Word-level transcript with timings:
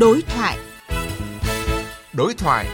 Đối 0.00 0.22
thoại. 0.22 0.58
Đối 2.12 2.34
thoại. 2.34 2.66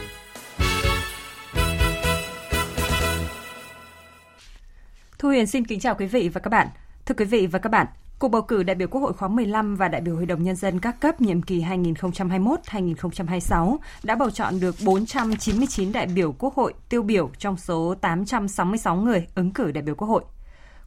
Thu 5.18 5.28
Huyền 5.28 5.46
xin 5.46 5.64
kính 5.64 5.80
chào 5.80 5.94
quý 5.94 6.06
vị 6.06 6.28
và 6.28 6.40
các 6.40 6.48
bạn. 6.48 6.68
Thưa 7.06 7.14
quý 7.18 7.24
vị 7.24 7.46
và 7.46 7.58
các 7.58 7.68
bạn, 7.68 7.86
Cuộc 8.18 8.28
bầu 8.28 8.42
cử 8.42 8.62
đại 8.62 8.74
biểu 8.74 8.88
Quốc 8.88 9.00
hội 9.00 9.12
khóa 9.12 9.28
15 9.28 9.76
và 9.76 9.88
đại 9.88 10.00
biểu 10.00 10.16
Hội 10.16 10.26
đồng 10.26 10.42
Nhân 10.42 10.56
dân 10.56 10.80
các 10.80 11.00
cấp 11.00 11.20
nhiệm 11.20 11.42
kỳ 11.42 11.62
2021-2026 11.62 13.76
đã 14.02 14.16
bầu 14.16 14.30
chọn 14.30 14.60
được 14.60 14.74
499 14.84 15.92
đại 15.92 16.06
biểu 16.06 16.34
Quốc 16.38 16.54
hội 16.54 16.74
tiêu 16.88 17.02
biểu 17.02 17.30
trong 17.38 17.56
số 17.56 17.94
866 18.00 18.96
người 18.96 19.26
ứng 19.34 19.50
cử 19.50 19.72
đại 19.72 19.82
biểu 19.82 19.94
Quốc 19.94 20.08
hội. 20.08 20.24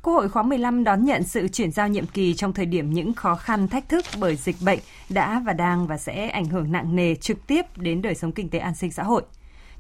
Quốc 0.08 0.14
hội 0.14 0.30
khóa 0.30 0.44
15 0.44 0.84
đón 0.84 1.06
nhận 1.06 1.24
sự 1.24 1.48
chuyển 1.48 1.72
giao 1.72 1.88
nhiệm 1.88 2.06
kỳ 2.06 2.34
trong 2.34 2.54
thời 2.54 2.66
điểm 2.66 2.90
những 2.90 3.14
khó 3.14 3.36
khăn 3.36 3.68
thách 3.68 3.90
thức 3.90 4.06
bởi 4.20 4.36
dịch 4.36 4.56
bệnh 4.66 4.80
đã 5.10 5.42
và 5.46 5.54
đang 5.54 5.88
và 5.88 5.98
sẽ 5.98 6.28
ảnh 6.28 6.46
hưởng 6.46 6.72
nặng 6.72 6.96
nề 6.96 7.16
trực 7.16 7.48
tiếp 7.48 7.78
đến 7.78 8.02
đời 8.02 8.16
sống 8.16 8.32
kinh 8.32 8.50
tế 8.50 8.60
an 8.60 8.76
sinh 8.76 8.92
xã 8.92 9.04
hội. 9.04 9.24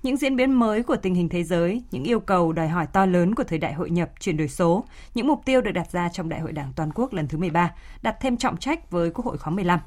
Những 0.03 0.17
diễn 0.17 0.35
biến 0.35 0.53
mới 0.53 0.83
của 0.83 0.95
tình 0.95 1.15
hình 1.15 1.29
thế 1.29 1.43
giới, 1.43 1.83
những 1.91 2.03
yêu 2.03 2.19
cầu 2.19 2.53
đòi 2.53 2.67
hỏi 2.67 2.87
to 2.87 3.05
lớn 3.05 3.35
của 3.35 3.43
thời 3.43 3.59
đại 3.59 3.73
hội 3.73 3.89
nhập 3.89 4.09
chuyển 4.19 4.37
đổi 4.37 4.47
số, 4.47 4.85
những 5.15 5.27
mục 5.27 5.41
tiêu 5.45 5.61
được 5.61 5.71
đặt 5.71 5.91
ra 5.91 6.09
trong 6.09 6.29
Đại 6.29 6.39
hội 6.39 6.51
Đảng 6.51 6.73
toàn 6.75 6.91
quốc 6.95 7.13
lần 7.13 7.27
thứ 7.27 7.37
13 7.37 7.71
đặt 8.01 8.15
thêm 8.21 8.37
trọng 8.37 8.57
trách 8.57 8.91
với 8.91 9.09
Quốc 9.09 9.25
hội 9.25 9.37
khóa 9.37 9.53
15. 9.53 9.79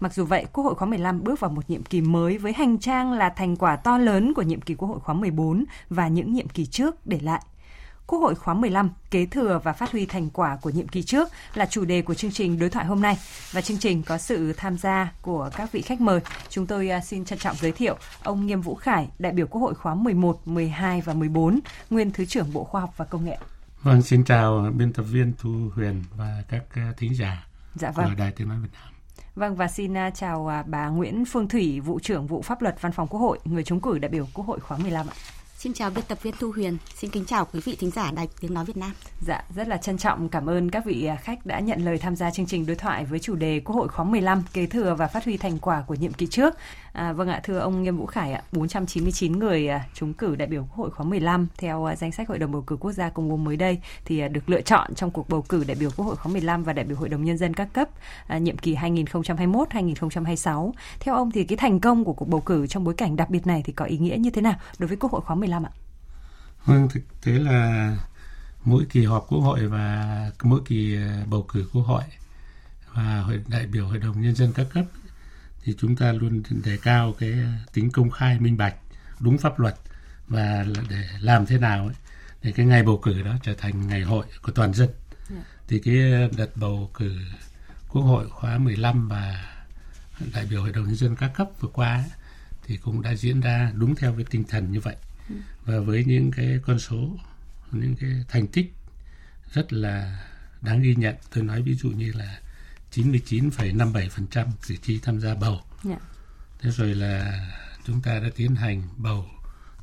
Mặc 0.00 0.14
dù 0.14 0.24
vậy, 0.24 0.46
Quốc 0.52 0.64
hội 0.64 0.74
khóa 0.74 0.88
15 0.88 1.24
bước 1.24 1.40
vào 1.40 1.50
một 1.50 1.70
nhiệm 1.70 1.82
kỳ 1.82 2.00
mới 2.00 2.38
với 2.38 2.52
hành 2.52 2.78
trang 2.78 3.12
là 3.12 3.28
thành 3.28 3.56
quả 3.56 3.76
to 3.76 3.98
lớn 3.98 4.34
của 4.34 4.42
nhiệm 4.42 4.60
kỳ 4.60 4.74
Quốc 4.74 4.88
hội 4.88 5.00
khóa 5.00 5.14
14 5.14 5.64
và 5.90 6.08
những 6.08 6.32
nhiệm 6.32 6.48
kỳ 6.48 6.66
trước 6.66 7.06
để 7.06 7.18
lại– 7.22 7.42
Quốc 8.08 8.18
hội 8.18 8.34
khóa 8.34 8.54
15 8.54 8.90
kế 9.10 9.26
thừa 9.26 9.60
và 9.64 9.72
phát 9.72 9.92
huy 9.92 10.06
thành 10.06 10.30
quả 10.30 10.58
của 10.62 10.70
nhiệm 10.70 10.88
kỳ 10.88 11.02
trước 11.02 11.28
là 11.54 11.66
chủ 11.66 11.84
đề 11.84 12.02
của 12.02 12.14
chương 12.14 12.30
trình 12.30 12.58
đối 12.58 12.70
thoại 12.70 12.86
hôm 12.86 13.02
nay 13.02 13.18
và 13.52 13.60
chương 13.60 13.78
trình 13.78 14.02
có 14.02 14.18
sự 14.18 14.52
tham 14.52 14.78
gia 14.78 15.12
của 15.22 15.50
các 15.56 15.72
vị 15.72 15.82
khách 15.82 16.00
mời. 16.00 16.20
Chúng 16.48 16.66
tôi 16.66 16.88
à, 16.88 17.00
xin 17.00 17.24
trân 17.24 17.38
trọng 17.38 17.56
giới 17.56 17.72
thiệu 17.72 17.96
ông 18.22 18.46
Nghiêm 18.46 18.60
Vũ 18.60 18.74
Khải, 18.74 19.08
đại 19.18 19.32
biểu 19.32 19.46
Quốc 19.46 19.60
hội 19.60 19.74
khóa 19.74 19.94
11, 19.94 20.48
12 20.48 21.00
và 21.00 21.14
14, 21.14 21.60
nguyên 21.90 22.10
Thứ 22.10 22.24
trưởng 22.24 22.52
Bộ 22.52 22.64
Khoa 22.64 22.80
học 22.80 22.94
và 22.96 23.04
Công 23.04 23.24
nghệ. 23.24 23.38
Vâng, 23.82 24.02
xin 24.02 24.24
chào 24.24 24.70
biên 24.76 24.92
tập 24.92 25.02
viên 25.02 25.32
Thu 25.38 25.50
Huyền 25.74 26.02
và 26.16 26.42
các 26.48 26.64
à, 26.74 26.92
thính 26.96 27.14
giả 27.16 27.46
dạ 27.74 27.90
vâng. 27.90 28.06
của 28.08 28.14
Đài 28.18 28.32
Tiếng 28.32 28.48
Nói 28.48 28.58
Việt 28.62 28.70
Nam. 28.72 28.92
Vâng 29.34 29.56
và 29.56 29.68
xin 29.68 29.96
à, 29.96 30.10
chào 30.10 30.64
bà 30.66 30.88
Nguyễn 30.88 31.24
Phương 31.24 31.48
Thủy, 31.48 31.80
vụ 31.80 32.00
trưởng 32.00 32.26
vụ 32.26 32.42
pháp 32.42 32.62
luật 32.62 32.76
Văn 32.80 32.92
phòng 32.92 33.08
Quốc 33.08 33.20
hội, 33.20 33.38
người 33.44 33.64
chống 33.64 33.80
cử 33.80 33.98
đại 33.98 34.08
biểu 34.08 34.26
Quốc 34.34 34.46
hội 34.46 34.60
khóa 34.60 34.78
15 34.78 35.06
ạ. 35.06 35.14
Xin 35.58 35.72
chào 35.72 35.90
biên 35.90 36.04
tập 36.08 36.22
viên 36.22 36.34
Thu 36.40 36.52
Huyền, 36.52 36.76
xin 36.94 37.10
kính 37.10 37.24
chào 37.24 37.44
quý 37.52 37.60
vị 37.64 37.76
thính 37.80 37.90
giả 37.90 38.10
Đài 38.16 38.28
Tiếng 38.40 38.54
Nói 38.54 38.64
Việt 38.64 38.76
Nam. 38.76 38.92
Dạ, 39.26 39.44
rất 39.56 39.68
là 39.68 39.76
trân 39.76 39.98
trọng 39.98 40.28
cảm 40.28 40.46
ơn 40.46 40.70
các 40.70 40.84
vị 40.84 41.04
à, 41.04 41.16
khách 41.16 41.46
đã 41.46 41.60
nhận 41.60 41.84
lời 41.84 41.98
tham 41.98 42.16
gia 42.16 42.30
chương 42.30 42.46
trình 42.46 42.66
đối 42.66 42.76
thoại 42.76 43.04
với 43.04 43.18
chủ 43.18 43.34
đề 43.34 43.60
Quốc 43.64 43.76
hội 43.76 43.88
khóa 43.88 44.04
15 44.04 44.42
kế 44.52 44.66
thừa 44.66 44.94
và 44.98 45.06
phát 45.06 45.24
huy 45.24 45.36
thành 45.36 45.58
quả 45.58 45.84
của 45.86 45.94
nhiệm 45.94 46.12
kỳ 46.12 46.26
trước. 46.26 46.54
À, 46.98 47.12
vâng 47.12 47.28
ạ, 47.28 47.40
thưa 47.44 47.58
ông 47.58 47.82
Nghiêm 47.82 47.96
Vũ 47.96 48.06
Khải 48.06 48.32
ạ, 48.32 48.42
499 48.52 49.38
người 49.38 49.68
à, 49.68 49.84
trúng 49.94 50.14
cử 50.14 50.36
đại 50.36 50.48
biểu 50.48 50.62
Quốc 50.62 50.76
hội 50.76 50.90
khóa 50.90 51.06
15 51.06 51.48
theo 51.58 51.84
à, 51.84 51.96
danh 51.96 52.12
sách 52.12 52.28
Hội 52.28 52.38
đồng 52.38 52.52
bầu 52.52 52.62
cử 52.66 52.76
quốc 52.76 52.92
gia 52.92 53.10
công 53.10 53.28
bố 53.28 53.36
mới 53.36 53.56
đây 53.56 53.78
thì 54.04 54.20
à, 54.20 54.28
được 54.28 54.50
lựa 54.50 54.60
chọn 54.60 54.94
trong 54.94 55.10
cuộc 55.10 55.28
bầu 55.28 55.42
cử 55.42 55.64
đại 55.66 55.76
biểu 55.80 55.90
Quốc 55.96 56.06
hội 56.06 56.16
khóa 56.16 56.32
15 56.32 56.64
và 56.64 56.72
đại 56.72 56.84
biểu 56.84 56.96
Hội 56.96 57.08
đồng 57.08 57.24
nhân 57.24 57.38
dân 57.38 57.54
các 57.54 57.68
cấp 57.72 57.88
à, 58.26 58.38
nhiệm 58.38 58.58
kỳ 58.58 58.74
2021-2026. 58.74 60.72
Theo 61.00 61.14
ông 61.14 61.30
thì 61.30 61.44
cái 61.44 61.56
thành 61.56 61.80
công 61.80 62.04
của 62.04 62.12
cuộc 62.12 62.28
bầu 62.28 62.40
cử 62.40 62.66
trong 62.66 62.84
bối 62.84 62.94
cảnh 62.94 63.16
đặc 63.16 63.30
biệt 63.30 63.46
này 63.46 63.62
thì 63.64 63.72
có 63.72 63.84
ý 63.84 63.98
nghĩa 63.98 64.16
như 64.16 64.30
thế 64.30 64.42
nào 64.42 64.54
đối 64.78 64.88
với 64.88 64.96
Quốc 64.96 65.12
hội 65.12 65.20
khóa 65.20 65.36
15 65.36 65.66
ạ? 65.66 65.70
Vâng, 66.64 66.88
thực 66.88 67.02
tế 67.24 67.32
là 67.32 67.96
mỗi 68.64 68.84
kỳ 68.90 69.04
họp 69.04 69.26
Quốc 69.28 69.40
hội 69.40 69.66
và 69.66 70.30
mỗi 70.42 70.60
kỳ 70.66 70.98
bầu 71.30 71.46
cử 71.52 71.68
Quốc 71.72 71.82
hội 71.82 72.02
và 72.94 73.20
hội 73.20 73.40
đại 73.48 73.66
biểu 73.66 73.86
Hội 73.86 73.98
đồng 73.98 74.20
nhân 74.20 74.34
dân 74.34 74.52
các 74.54 74.66
cấp 74.74 74.84
thì 75.68 75.74
chúng 75.78 75.96
ta 75.96 76.12
luôn 76.12 76.42
đề 76.64 76.76
cao 76.82 77.14
cái 77.18 77.32
tính 77.72 77.90
công 77.90 78.10
khai 78.10 78.40
minh 78.40 78.56
bạch 78.56 78.74
đúng 79.20 79.38
pháp 79.38 79.60
luật 79.60 79.74
và 80.28 80.64
để 80.90 81.08
làm 81.20 81.46
thế 81.46 81.58
nào 81.58 81.86
ấy, 81.86 81.94
để 82.42 82.52
cái 82.52 82.66
ngày 82.66 82.82
bầu 82.82 83.00
cử 83.02 83.22
đó 83.22 83.36
trở 83.42 83.54
thành 83.54 83.86
ngày 83.86 84.02
hội 84.02 84.26
của 84.42 84.52
toàn 84.52 84.74
dân 84.74 84.88
yeah. 84.88 85.30
Dạ. 85.30 85.36
thì 85.68 85.78
cái 85.78 85.94
đợt 86.36 86.56
bầu 86.56 86.90
cử 86.94 87.18
quốc 87.88 88.02
hội 88.02 88.30
khóa 88.30 88.58
15 88.58 89.08
và 89.08 89.46
đại 90.34 90.46
biểu 90.50 90.62
hội 90.62 90.72
đồng 90.72 90.84
nhân 90.84 90.96
dân 90.96 91.16
các 91.16 91.30
cấp 91.36 91.48
vừa 91.60 91.68
qua 91.68 91.94
ấy, 91.94 92.10
thì 92.66 92.76
cũng 92.76 93.02
đã 93.02 93.14
diễn 93.14 93.40
ra 93.40 93.72
đúng 93.74 93.94
theo 93.94 94.14
cái 94.14 94.24
tinh 94.30 94.44
thần 94.44 94.72
như 94.72 94.80
vậy 94.80 94.96
ừ. 95.28 95.34
và 95.64 95.78
với 95.80 96.04
những 96.04 96.30
cái 96.30 96.58
con 96.66 96.78
số 96.78 97.16
những 97.72 97.96
cái 98.00 98.10
thành 98.28 98.46
tích 98.46 98.72
rất 99.52 99.72
là 99.72 100.24
đáng 100.60 100.82
ghi 100.82 100.94
nhận 100.94 101.14
tôi 101.34 101.44
nói 101.44 101.62
ví 101.62 101.74
dụ 101.74 101.90
như 101.90 102.12
là 102.12 102.40
99,57% 103.02 104.46
cử 104.68 104.76
tri 104.76 104.98
tham 104.98 105.20
gia 105.20 105.34
bầu. 105.34 105.60
Yeah. 105.84 106.00
Dạ. 106.00 106.06
Thế 106.60 106.70
rồi 106.70 106.94
là 106.94 107.46
chúng 107.86 108.00
ta 108.02 108.20
đã 108.20 108.28
tiến 108.36 108.54
hành 108.54 108.82
bầu 108.96 109.26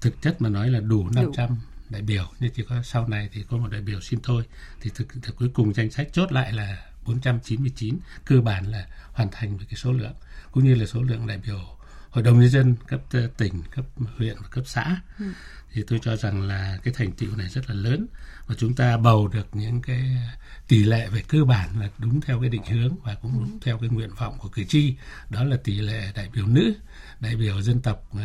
thực 0.02 0.22
chất 0.22 0.42
mà 0.42 0.50
nói 0.50 0.70
là 0.70 0.80
đủ 0.80 1.09
500 1.16 1.50
đủ. 1.50 1.56
đại 1.90 2.02
biểu 2.02 2.31
nhưng 2.40 2.52
chỉ 2.56 2.64
có 2.70 2.81
sau 2.84 3.08
này 3.08 3.30
thì 3.34 3.44
có 3.50 3.58
một 3.58 3.72
đại 3.72 3.81
biểu 3.81 4.02
xin 4.02 4.20
thôi 4.24 4.44
thì 4.81 4.92
thực, 4.96 5.08
thực 5.22 5.36
cuối 5.36 5.50
cùng 5.53 5.74
danh 5.74 5.92
sách 5.92 6.08
chốt 6.14 6.31
lại 6.31 6.53
là 6.53 6.86
499 7.06 7.98
cơ 8.26 8.42
bản 8.42 8.72
là 8.72 8.88
hoàn 9.12 9.30
thành 9.32 9.58
với 9.58 9.66
cái 9.66 9.76
số 9.76 9.92
lượng 9.92 10.14
cũng 10.52 10.64
như 10.64 10.76
là 10.76 10.86
số 10.86 11.02
lượng 11.02 11.28
đại 11.28 11.38
biểu 11.38 11.75
hội 12.16 12.24
đồng 12.24 12.40
nhân 12.40 12.50
dân 12.50 12.76
cấp 12.88 13.02
tỉnh 13.38 13.62
cấp 13.72 13.86
huyện 14.18 14.36
và 14.42 14.48
cấp 14.52 14.64
xã. 14.68 15.02
Ừ. 15.20 15.26
thì 15.74 15.84
tôi 15.88 16.00
cho 16.03 16.16
rằng 16.16 16.42
là 16.42 16.78
cái 16.84 16.94
thành 16.98 17.12
tựu 17.12 17.36
này 17.36 17.48
rất 17.50 17.70
là 17.70 17.76
lớn 17.76 18.08
và 18.48 18.56
chúng 18.58 18.76
ta 18.76 18.98
bầu 18.98 19.28
được 19.28 19.48
những 19.53 19.81
cái 19.81 20.18
tỷ 20.68 20.84
lệ 20.84 21.08
về 21.09 21.24
cơ 21.28 21.44
bản 21.44 21.80
là 21.80 21.90
đúng 21.98 22.22
theo 22.22 22.42
cái 22.42 22.50
định 22.50 22.66
hướng 22.66 22.96
và 23.03 23.16
cũng 23.16 23.31
đúng 23.34 23.59
theo 23.62 23.78
cái 23.78 23.90
nguyện 23.90 24.09
vọng 24.20 24.38
của 24.40 24.50
cử 24.50 24.64
tri. 24.64 24.96
Đó 25.30 25.44
là 25.44 25.58
tỷ 25.64 25.81
lệ 25.81 26.12
đại 26.16 26.30
biểu 26.34 26.46
nữ 26.48 26.74
đại 27.20 27.36
biểu 27.36 27.62
dân 27.62 27.81
tộc 27.81 28.12
uh, 28.16 28.22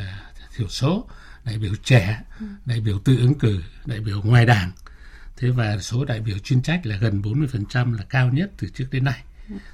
thiểu 0.57 0.69
số 0.69 1.09
đại 1.45 1.59
biểu 1.59 1.75
trẻ 1.85 2.23
đại 2.67 2.81
biểu 2.81 2.99
tự 2.99 3.17
ứng 3.17 3.39
cử 3.39 3.63
đại 3.87 4.01
biểu 4.01 4.23
ngoài 4.23 4.47
đảng. 4.47 4.73
Thế 5.37 5.51
và 5.51 5.79
số 5.79 6.05
đại 6.05 6.21
biểu 6.21 6.39
chuyên 6.39 6.63
trách 6.63 6.87
là 6.87 6.97
gần 6.97 7.23
40% 7.23 7.97
là 7.97 8.03
cao 8.09 8.29
nhất 8.29 8.51
từ 8.59 8.69
trước 8.75 8.87
đến 8.91 9.05
nay. 9.05 9.23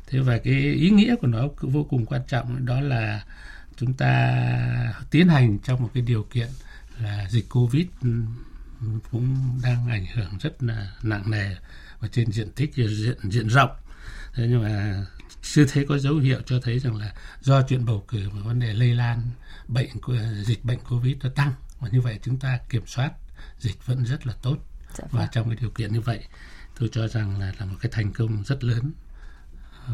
Thế 0.06 0.19
và 0.19 0.38
cái 0.38 0.54
ý 0.54 0.91
nghĩa 0.91 1.16
của 1.16 1.27
nó 1.27 1.48
vô 1.60 1.84
cùng 1.84 2.06
quan 2.06 2.22
trọng 2.28 2.66
đó 2.66 2.81
là 2.81 3.22
chúng 3.76 3.94
ta 3.94 4.94
tiến 5.10 5.28
hành 5.28 5.59
trong 5.59 5.82
một 5.82 5.91
cái 5.94 6.03
điều 6.03 6.22
kiện 6.22 6.48
là 6.98 7.28
dịch 7.31 7.48
covid 7.50 7.87
cũng 9.10 9.59
đang 9.62 9.88
ảnh 9.88 10.06
hưởng 10.14 10.38
rất 10.41 10.62
là 10.62 10.92
nặng 11.03 11.31
nề 11.31 11.56
và 12.00 12.09
trên 12.12 12.32
diện 12.32 12.53
tích 12.53 12.75
diện 12.75 13.16
diện 13.31 13.48
rộng. 13.48 13.70
Thế 14.34 14.47
nhưng 14.48 14.62
mà 14.62 15.04
chưa 15.42 15.66
thấy 15.66 15.86
có 15.88 15.98
dấu 15.98 16.16
hiệu 16.16 16.41
cho 16.47 16.60
thấy 16.62 16.78
rằng 16.78 16.97
là 16.97 17.15
do 17.41 17.62
chuyện 17.62 17.84
bầu 17.84 18.04
cử 18.09 18.31
mà 18.31 18.42
vấn 18.42 18.60
đề 18.60 18.75
lây 18.75 18.94
lan 18.94 19.22
bệnh 19.69 19.88
dịch 20.44 20.65
bệnh 20.65 20.78
covid 20.81 21.16
nó 21.22 21.31
tăng. 21.34 21.53
Và 21.81 21.88
như 21.92 22.00
vậy 22.00 22.19
chúng 22.22 22.38
ta 22.38 22.59
kiểm 22.69 22.86
soát 22.86 23.12
dịch 23.59 23.86
vẫn 23.86 24.04
rất 24.04 24.26
là 24.26 24.32
tốt. 24.42 24.56
Dạ 24.94 25.04
và 25.10 25.20
vâng. 25.20 25.28
trong 25.32 25.48
cái 25.48 25.56
điều 25.60 25.70
kiện 25.70 25.92
như 25.92 26.00
vậy 26.00 26.25
tôi 26.78 26.88
cho 26.92 27.09
rằng 27.09 27.41
là 27.41 27.53
là 27.59 27.66
một 27.66 27.76
cái 27.81 27.92
thành 27.92 28.12
công 28.12 28.44
rất 28.44 28.65
lớn 28.65 28.92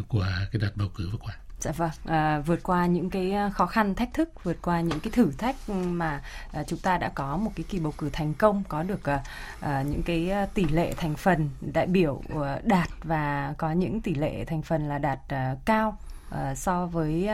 của 0.09 0.28
cái 0.53 0.60
đợt 0.60 0.76
bầu 0.76 0.88
cử 0.88 1.09
vừa 1.10 1.19
qua 1.19 1.34
Dạ 1.62 1.72
vâng, 1.72 1.90
à, 2.04 2.40
vượt 2.46 2.62
qua 2.62 2.86
những 2.86 3.10
cái 3.10 3.32
à, 3.32 3.50
khó 3.50 3.66
khăn, 3.66 3.94
thách 3.94 4.14
thức, 4.14 4.44
vượt 4.44 4.56
qua 4.62 4.80
những 4.80 5.00
cái 5.00 5.10
thử 5.12 5.30
thách 5.38 5.56
mà 5.68 6.20
à, 6.52 6.64
chúng 6.64 6.78
ta 6.78 6.98
đã 6.98 7.10
có 7.14 7.36
một 7.36 7.50
cái 7.56 7.64
kỳ 7.68 7.78
bầu 7.78 7.92
cử 7.98 8.10
thành 8.12 8.34
công, 8.34 8.62
có 8.68 8.82
được 8.82 9.04
à, 9.08 9.20
à, 9.60 9.82
những 9.82 10.02
cái 10.02 10.30
à, 10.30 10.46
tỷ 10.54 10.64
lệ 10.64 10.94
thành 10.96 11.14
phần 11.14 11.50
đại 11.60 11.86
biểu 11.86 12.22
à, 12.42 12.58
đạt 12.64 12.88
và 13.02 13.54
có 13.58 13.72
những 13.72 14.00
tỷ 14.00 14.14
lệ 14.14 14.44
thành 14.44 14.62
phần 14.62 14.88
là 14.88 14.98
đạt 14.98 15.18
à, 15.28 15.56
cao 15.64 15.96
à, 16.30 16.54
so 16.54 16.86
với 16.86 17.28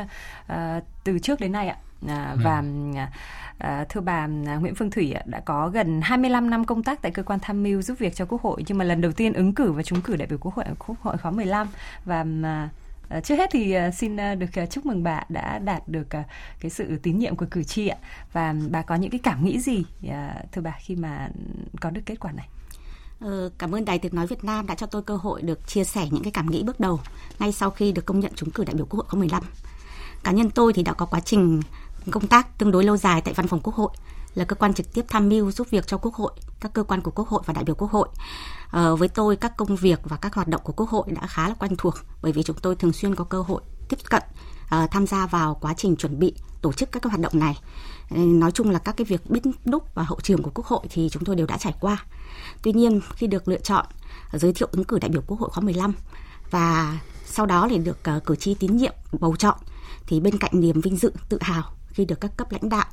à, 0.47 0.81
từ 1.05 1.19
trước 1.19 1.41
đến 1.41 1.53
nay 1.53 1.69
ạ. 1.69 1.77
À, 2.09 2.31
ừ. 2.33 2.41
và 2.45 2.63
à, 3.59 3.85
thưa 3.89 4.01
bà 4.01 4.27
Nguyễn 4.27 4.75
Phương 4.75 4.91
Thủy 4.91 5.15
đã 5.25 5.41
có 5.41 5.69
gần 5.69 6.01
25 6.03 6.51
năm 6.51 6.65
công 6.65 6.83
tác 6.83 7.03
tại 7.03 7.13
cơ 7.13 7.23
quan 7.23 7.39
tham 7.43 7.63
mưu 7.63 7.83
giúp 7.83 7.99
việc 7.99 8.15
cho 8.15 8.27
Quốc 8.27 8.43
hội 8.43 8.65
nhưng 8.67 8.79
mà 8.79 8.85
lần 8.85 9.01
đầu 9.01 9.13
tiên 9.13 9.33
ứng 9.33 9.55
cử 9.55 9.73
và 9.73 9.83
trúng 9.83 10.01
cử 10.01 10.17
đại 10.17 10.27
biểu 10.27 10.39
Quốc 10.39 10.55
hội 10.55 10.65
Quốc 10.79 10.97
hội 11.01 11.17
khóa 11.19 11.31
15 11.31 11.69
và 12.05 12.25
à, 12.45 12.69
À, 12.69 12.88
Ờ, 13.09 13.21
trước 13.21 13.37
hết 13.37 13.51
thì 13.53 13.73
ờ, 13.73 13.91
xin 13.91 14.17
ờ, 14.17 14.35
được 14.35 14.51
chúc 14.71 14.87
mừng 14.87 15.03
bà 15.03 15.23
đã 15.29 15.59
đạt 15.59 15.89
được 15.89 16.09
cái 16.61 16.71
sự 16.71 16.99
tín 17.03 17.19
nhiệm 17.19 17.37
của 17.37 17.47
cử 17.51 17.63
tri 17.63 17.89
ạ 17.89 17.97
và 18.33 18.55
bà 18.71 18.83
có 18.83 18.95
những 18.95 19.11
cái 19.11 19.21
cảm 19.23 19.45
nghĩ 19.45 19.61
gì 19.61 19.85
thưa 20.53 20.63
bà 20.63 20.75
khi 20.81 20.97
mà 20.97 21.29
có 21.81 21.91
được 21.91 22.01
kết 22.07 22.21
quả 22.21 22.33
này 22.33 22.49
Cảm 23.59 23.75
ơn 23.75 23.85
Đài 23.85 23.99
Tiếng 23.99 24.15
Nói 24.15 24.27
Việt 24.27 24.45
Nam 24.45 24.67
đã 24.67 24.75
cho 24.75 24.87
tôi 24.87 25.03
cơ 25.03 25.17
hội 25.17 25.43
được 25.43 25.69
chia 25.69 25.85
sẻ 25.85 26.09
những 26.11 26.23
cái 26.23 26.33
cảm 26.33 26.51
nghĩ 26.51 26.63
bước 26.63 26.81
đầu 26.81 27.01
ngay 27.39 27.53
sau 27.53 27.71
khi 27.71 27.93
được 27.93 28.07
công 28.07 28.21
nhận 28.21 28.33
trúng 28.35 28.51
cử 28.51 28.65
đại 28.65 28.75
biểu 28.75 28.87
Quốc 28.87 28.97
hội 28.97 29.07
khóa 29.09 29.19
15. 29.19 29.43
Cá 30.25 30.33
nhân 30.33 30.51
tôi 30.51 30.73
thì 30.73 30.83
đã 30.83 30.93
có 30.93 31.07
quá 31.07 31.21
trình 31.21 31.61
công 32.11 32.27
tác 32.27 32.59
tương 32.59 32.71
đối 32.71 32.85
lâu 32.85 32.97
dài 32.97 33.21
tại 33.21 33.35
Văn 33.35 33.47
phòng 33.47 33.61
Quốc 33.61 33.75
hội 33.75 33.91
là 34.35 34.45
cơ 34.45 34.57
quan 34.57 34.75
trực 34.75 34.95
tiếp 34.95 35.05
tham 35.09 35.29
mưu 35.29 35.51
giúp 35.51 35.71
việc 35.71 35.87
cho 35.87 35.99
Quốc 35.99 36.15
hội, 36.15 36.33
các 36.61 36.73
cơ 36.73 36.83
quan 36.83 37.01
của 37.01 37.11
Quốc 37.11 37.29
hội 37.29 37.43
và 37.47 37.55
đại 37.55 37.65
biểu 37.65 37.75
Quốc 37.75 37.91
hội. 37.91 38.09
À, 38.71 38.91
với 38.99 39.09
tôi 39.09 39.37
các 39.37 39.57
công 39.57 39.77
việc 39.77 40.01
và 40.05 40.17
các 40.17 40.35
hoạt 40.35 40.49
động 40.49 40.61
của 40.65 40.73
Quốc 40.73 40.89
hội 40.89 41.07
đã 41.21 41.27
khá 41.27 41.49
là 41.49 41.55
quen 41.55 41.75
thuộc 41.79 41.95
bởi 42.23 42.33
vì 42.33 42.43
chúng 42.43 42.57
tôi 42.63 42.77
thường 42.77 42.93
xuyên 42.93 43.15
có 43.15 43.25
cơ 43.25 43.43
hội 43.43 43.63
tiếp 43.89 43.97
cận 44.11 44.23
à, 44.69 44.87
tham 44.87 45.07
gia 45.07 45.27
vào 45.27 45.59
quá 45.61 45.75
trình 45.77 45.97
chuẩn 45.97 46.19
bị 46.19 46.35
tổ 46.63 46.73
chức 46.73 46.93
các 46.93 47.03
cái 47.03 47.11
hoạt 47.11 47.21
động 47.21 47.33
này. 47.41 47.59
Ờ, 48.11 48.17
nói 48.17 48.53
chung 48.53 48.71
là 48.71 48.79
các 48.79 48.97
cái 48.97 49.05
việc 49.05 49.31
bít 49.31 49.43
đúc 49.65 49.95
và 49.95 50.03
hậu 50.03 50.21
trường 50.23 50.43
của 50.43 50.51
Quốc 50.55 50.67
hội 50.67 50.87
thì 50.91 51.09
chúng 51.09 51.25
tôi 51.25 51.37
đều 51.37 51.47
đã 51.47 51.59
trải 51.59 51.75
qua. 51.81 52.05
Tuy 52.63 52.73
nhiên 52.73 53.01
khi 53.17 53.27
được 53.27 53.49
lựa 53.49 53.59
chọn 53.59 53.87
giới 54.33 54.53
thiệu 54.53 54.69
ứng 54.73 54.85
cử 54.85 54.99
đại 54.99 55.09
biểu 55.09 55.23
Quốc 55.27 55.41
hội 55.41 55.51
khóa 55.51 55.61
15 55.61 55.95
và 56.51 56.99
sau 57.25 57.47
đó 57.47 57.67
thì 57.71 57.79
được 57.79 57.99
cử 58.25 58.37
tri 58.37 58.55
tín 58.55 58.77
nhiệm 58.77 58.93
bầu 59.21 59.37
chọn 59.37 59.59
thì 60.07 60.21
bên 60.21 60.39
cạnh 60.39 60.51
niềm 60.55 60.81
vinh 60.81 60.97
dự 60.97 61.13
tự 61.29 61.39
hào 61.41 61.63
khi 61.89 62.05
được 62.05 62.21
các 62.21 62.37
cấp 62.37 62.53
lãnh 62.53 62.69
đạo 62.69 62.87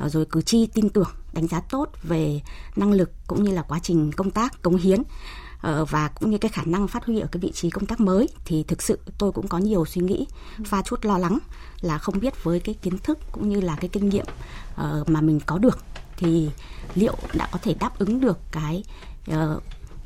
Ờ, 0.00 0.08
rồi 0.08 0.24
cử 0.24 0.42
tri 0.42 0.66
tin 0.66 0.88
tưởng, 0.88 1.10
đánh 1.32 1.46
giá 1.46 1.60
tốt 1.60 1.88
về 2.02 2.40
năng 2.76 2.92
lực 2.92 3.10
cũng 3.26 3.44
như 3.44 3.54
là 3.54 3.62
quá 3.62 3.78
trình 3.82 4.12
công 4.12 4.30
tác 4.30 4.62
cống 4.62 4.76
hiến 4.76 5.02
ờ, 5.60 5.84
và 5.84 6.08
cũng 6.08 6.30
như 6.30 6.38
cái 6.38 6.48
khả 6.48 6.62
năng 6.64 6.88
phát 6.88 7.04
huy 7.04 7.20
ở 7.20 7.28
cái 7.32 7.40
vị 7.40 7.52
trí 7.52 7.70
công 7.70 7.86
tác 7.86 8.00
mới 8.00 8.28
thì 8.44 8.62
thực 8.62 8.82
sự 8.82 8.98
tôi 9.18 9.32
cũng 9.32 9.48
có 9.48 9.58
nhiều 9.58 9.84
suy 9.84 10.02
nghĩ, 10.02 10.26
pha 10.66 10.82
chút 10.82 11.04
lo 11.04 11.18
lắng 11.18 11.38
là 11.80 11.98
không 11.98 12.20
biết 12.20 12.44
với 12.44 12.60
cái 12.60 12.74
kiến 12.74 12.98
thức 12.98 13.18
cũng 13.32 13.48
như 13.48 13.60
là 13.60 13.76
cái 13.76 13.88
kinh 13.88 14.08
nghiệm 14.08 14.26
ờ, 14.76 15.04
mà 15.06 15.20
mình 15.20 15.40
có 15.46 15.58
được 15.58 15.78
thì 16.16 16.48
liệu 16.94 17.14
đã 17.34 17.48
có 17.52 17.58
thể 17.62 17.74
đáp 17.74 17.98
ứng 17.98 18.20
được 18.20 18.38
cái 18.52 18.84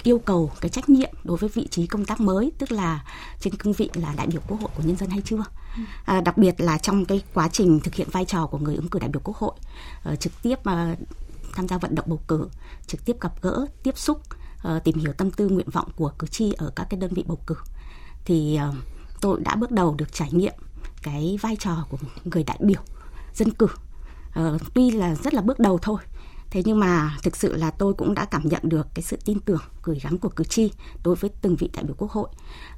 yêu 0.05 0.19
cầu 0.19 0.53
cái 0.61 0.69
trách 0.69 0.89
nhiệm 0.89 1.11
đối 1.25 1.37
với 1.37 1.51
vị 1.55 1.69
trí 1.71 1.87
công 1.87 2.05
tác 2.05 2.21
mới 2.21 2.53
tức 2.59 2.73
là 2.73 3.05
trên 3.41 3.55
cương 3.55 3.73
vị 3.73 3.91
là 3.95 4.15
đại 4.17 4.27
biểu 4.27 4.41
quốc 4.49 4.61
hội 4.61 4.71
của 4.77 4.83
nhân 4.83 4.97
dân 4.97 5.11
hay 5.11 5.23
chưa? 5.25 5.45
À, 6.05 6.21
đặc 6.21 6.39
biệt 6.39 6.61
là 6.61 6.79
trong 6.79 7.05
cái 7.05 7.23
quá 7.35 7.49
trình 7.49 7.81
thực 7.81 7.95
hiện 7.95 8.09
vai 8.13 8.25
trò 8.25 8.47
của 8.47 8.59
người 8.59 8.77
ứng 8.77 8.89
cử 8.89 8.99
đại 8.99 9.09
biểu 9.09 9.21
quốc 9.25 9.37
hội 9.37 9.53
uh, 10.13 10.21
trực 10.21 10.33
tiếp 10.43 10.59
uh, 10.59 10.99
tham 11.55 11.69
gia 11.69 11.79
vận 11.79 11.95
động 11.95 12.05
bầu 12.09 12.21
cử 12.29 12.49
trực 12.87 13.05
tiếp 13.05 13.17
gặp 13.21 13.43
gỡ 13.43 13.67
tiếp 13.83 13.99
xúc 13.99 14.21
uh, 14.69 14.85
tìm 14.85 14.99
hiểu 14.99 15.13
tâm 15.13 15.31
tư 15.31 15.49
nguyện 15.49 15.71
vọng 15.71 15.89
của 15.97 16.13
cử 16.19 16.27
tri 16.27 16.53
ở 16.53 16.73
các 16.77 16.87
cái 16.91 17.01
đơn 17.01 17.15
vị 17.15 17.25
bầu 17.27 17.39
cử. 17.47 17.55
Thì 18.25 18.59
uh, 18.69 18.75
tôi 19.21 19.41
đã 19.41 19.57
bước 19.57 19.71
đầu 19.71 19.95
được 19.99 20.13
trải 20.13 20.33
nghiệm 20.33 20.55
cái 21.03 21.39
vai 21.41 21.57
trò 21.57 21.87
của 21.91 21.99
người 22.25 22.45
đại 22.45 22.59
biểu 22.61 22.81
dân 23.35 23.51
cử. 23.51 23.67
Uh, 24.41 24.61
tuy 24.75 24.91
là 24.91 25.15
rất 25.15 25.35
là 25.35 25.43
bước 25.43 25.59
đầu 25.59 25.79
thôi 25.83 25.99
thế 26.55 26.63
nhưng 26.65 26.81
mà 26.81 27.17
thực 27.23 27.37
sự 27.37 27.57
là 27.57 27.71
tôi 27.71 27.95
cũng 27.95 28.15
đã 28.15 28.25
cảm 28.25 28.49
nhận 28.49 28.61
được 28.63 28.87
cái 28.95 29.03
sự 29.03 29.19
tin 29.25 29.41
tưởng 29.41 29.61
gửi 29.83 29.99
gắm 30.03 30.19
của 30.19 30.29
cử 30.29 30.45
tri 30.45 30.71
đối 31.05 31.15
với 31.15 31.31
từng 31.41 31.57
vị 31.57 31.71
đại 31.75 31.85
biểu 31.85 31.95
quốc 31.99 32.11
hội. 32.11 32.29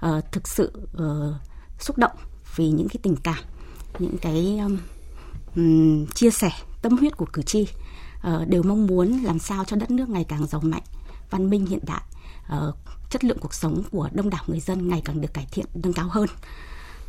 Uh, 0.07 0.33
thực 0.33 0.49
sự 0.49 0.73
uh, 0.77 1.35
xúc 1.81 1.99
động 1.99 2.17
vì 2.57 2.69
những 2.69 2.89
cái 2.89 2.97
tình 3.03 3.17
cảm 3.17 3.45
những 3.99 4.19
cái 4.19 4.61
um, 5.55 6.07
chia 6.07 6.31
sẻ 6.31 6.51
tâm 6.83 6.97
huyết 6.97 7.17
của 7.17 7.27
cử 7.33 7.43
tri 7.43 7.63
uh, 7.63 8.49
đều 8.49 8.63
mong 8.63 8.87
muốn 8.87 9.23
làm 9.25 9.39
sao 9.39 9.65
cho 9.65 9.77
đất 9.77 9.91
nước 9.91 10.09
ngày 10.09 10.25
càng 10.25 10.47
giàu 10.47 10.61
mạnh 10.61 10.83
văn 11.31 11.51
minh 11.51 11.67
hiện 11.67 11.81
đại 11.87 12.03
uh, 12.57 12.75
chất 13.11 13.25
lượng 13.25 13.39
cuộc 13.41 13.55
sống 13.55 13.83
của 13.91 14.09
đông 14.13 14.31
đảo 14.31 14.45
người 14.47 14.61
dân 14.61 14.89
ngày 14.89 15.03
càng 15.05 15.21
được 15.21 15.35
cải 15.35 15.47
thiện 15.51 15.67
nâng 15.75 15.93
cao 15.93 16.09
hơn. 16.09 16.27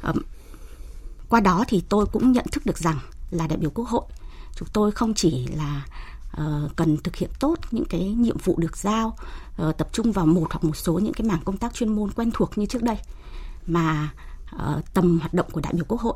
Uh, 0.09 0.15
qua 1.29 1.39
đó 1.39 1.65
thì 1.67 1.83
tôi 1.89 2.05
cũng 2.05 2.31
nhận 2.31 2.45
thức 2.51 2.65
được 2.65 2.77
rằng 2.77 2.99
là 3.31 3.47
đại 3.47 3.57
biểu 3.57 3.69
quốc 3.69 3.87
hội 3.87 4.03
chúng 4.57 4.67
tôi 4.73 4.91
không 4.91 5.13
chỉ 5.13 5.47
là 5.47 5.85
Ờ, 6.31 6.69
cần 6.75 6.97
thực 6.97 7.15
hiện 7.15 7.29
tốt 7.39 7.55
những 7.71 7.85
cái 7.85 8.01
nhiệm 8.01 8.37
vụ 8.37 8.55
được 8.57 8.77
giao 8.77 9.17
ờ, 9.57 9.71
tập 9.71 9.87
trung 9.91 10.11
vào 10.11 10.25
một 10.25 10.47
hoặc 10.49 10.63
một 10.63 10.75
số 10.75 10.99
những 10.99 11.13
cái 11.13 11.27
mảng 11.27 11.41
công 11.45 11.57
tác 11.57 11.73
chuyên 11.73 11.95
môn 11.95 12.11
quen 12.11 12.31
thuộc 12.33 12.57
như 12.57 12.65
trước 12.65 12.83
đây 12.83 12.97
mà 13.67 14.09
ờ, 14.51 14.81
tầm 14.93 15.19
hoạt 15.19 15.33
động 15.33 15.47
của 15.51 15.61
đại 15.61 15.73
biểu 15.73 15.85
quốc 15.87 16.01
hội. 16.01 16.15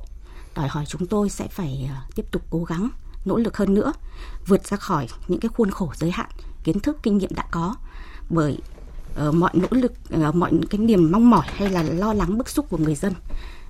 Đòi 0.55 0.67
hỏi 0.67 0.85
chúng 0.85 1.07
tôi 1.07 1.29
sẽ 1.29 1.47
phải 1.47 1.89
tiếp 2.15 2.25
tục 2.31 2.41
cố 2.49 2.63
gắng 2.63 2.89
nỗ 3.25 3.37
lực 3.37 3.57
hơn 3.57 3.73
nữa 3.73 3.93
vượt 4.47 4.67
ra 4.67 4.77
khỏi 4.77 5.07
những 5.27 5.39
cái 5.39 5.49
khuôn 5.49 5.71
khổ 5.71 5.91
giới 5.95 6.11
hạn 6.11 6.29
kiến 6.63 6.79
thức 6.79 6.97
kinh 7.03 7.17
nghiệm 7.17 7.33
đã 7.35 7.45
có. 7.51 7.75
Bởi 8.29 8.57
uh, 9.27 9.35
mọi 9.35 9.51
nỗ 9.53 9.67
lực 9.71 9.93
uh, 10.27 10.35
mọi 10.35 10.51
cái 10.69 10.79
niềm 10.79 11.11
mong 11.11 11.29
mỏi 11.29 11.45
hay 11.55 11.69
là 11.69 11.83
lo 11.83 12.13
lắng 12.13 12.37
bức 12.37 12.49
xúc 12.49 12.65
của 12.69 12.77
người 12.77 12.95
dân 12.95 13.13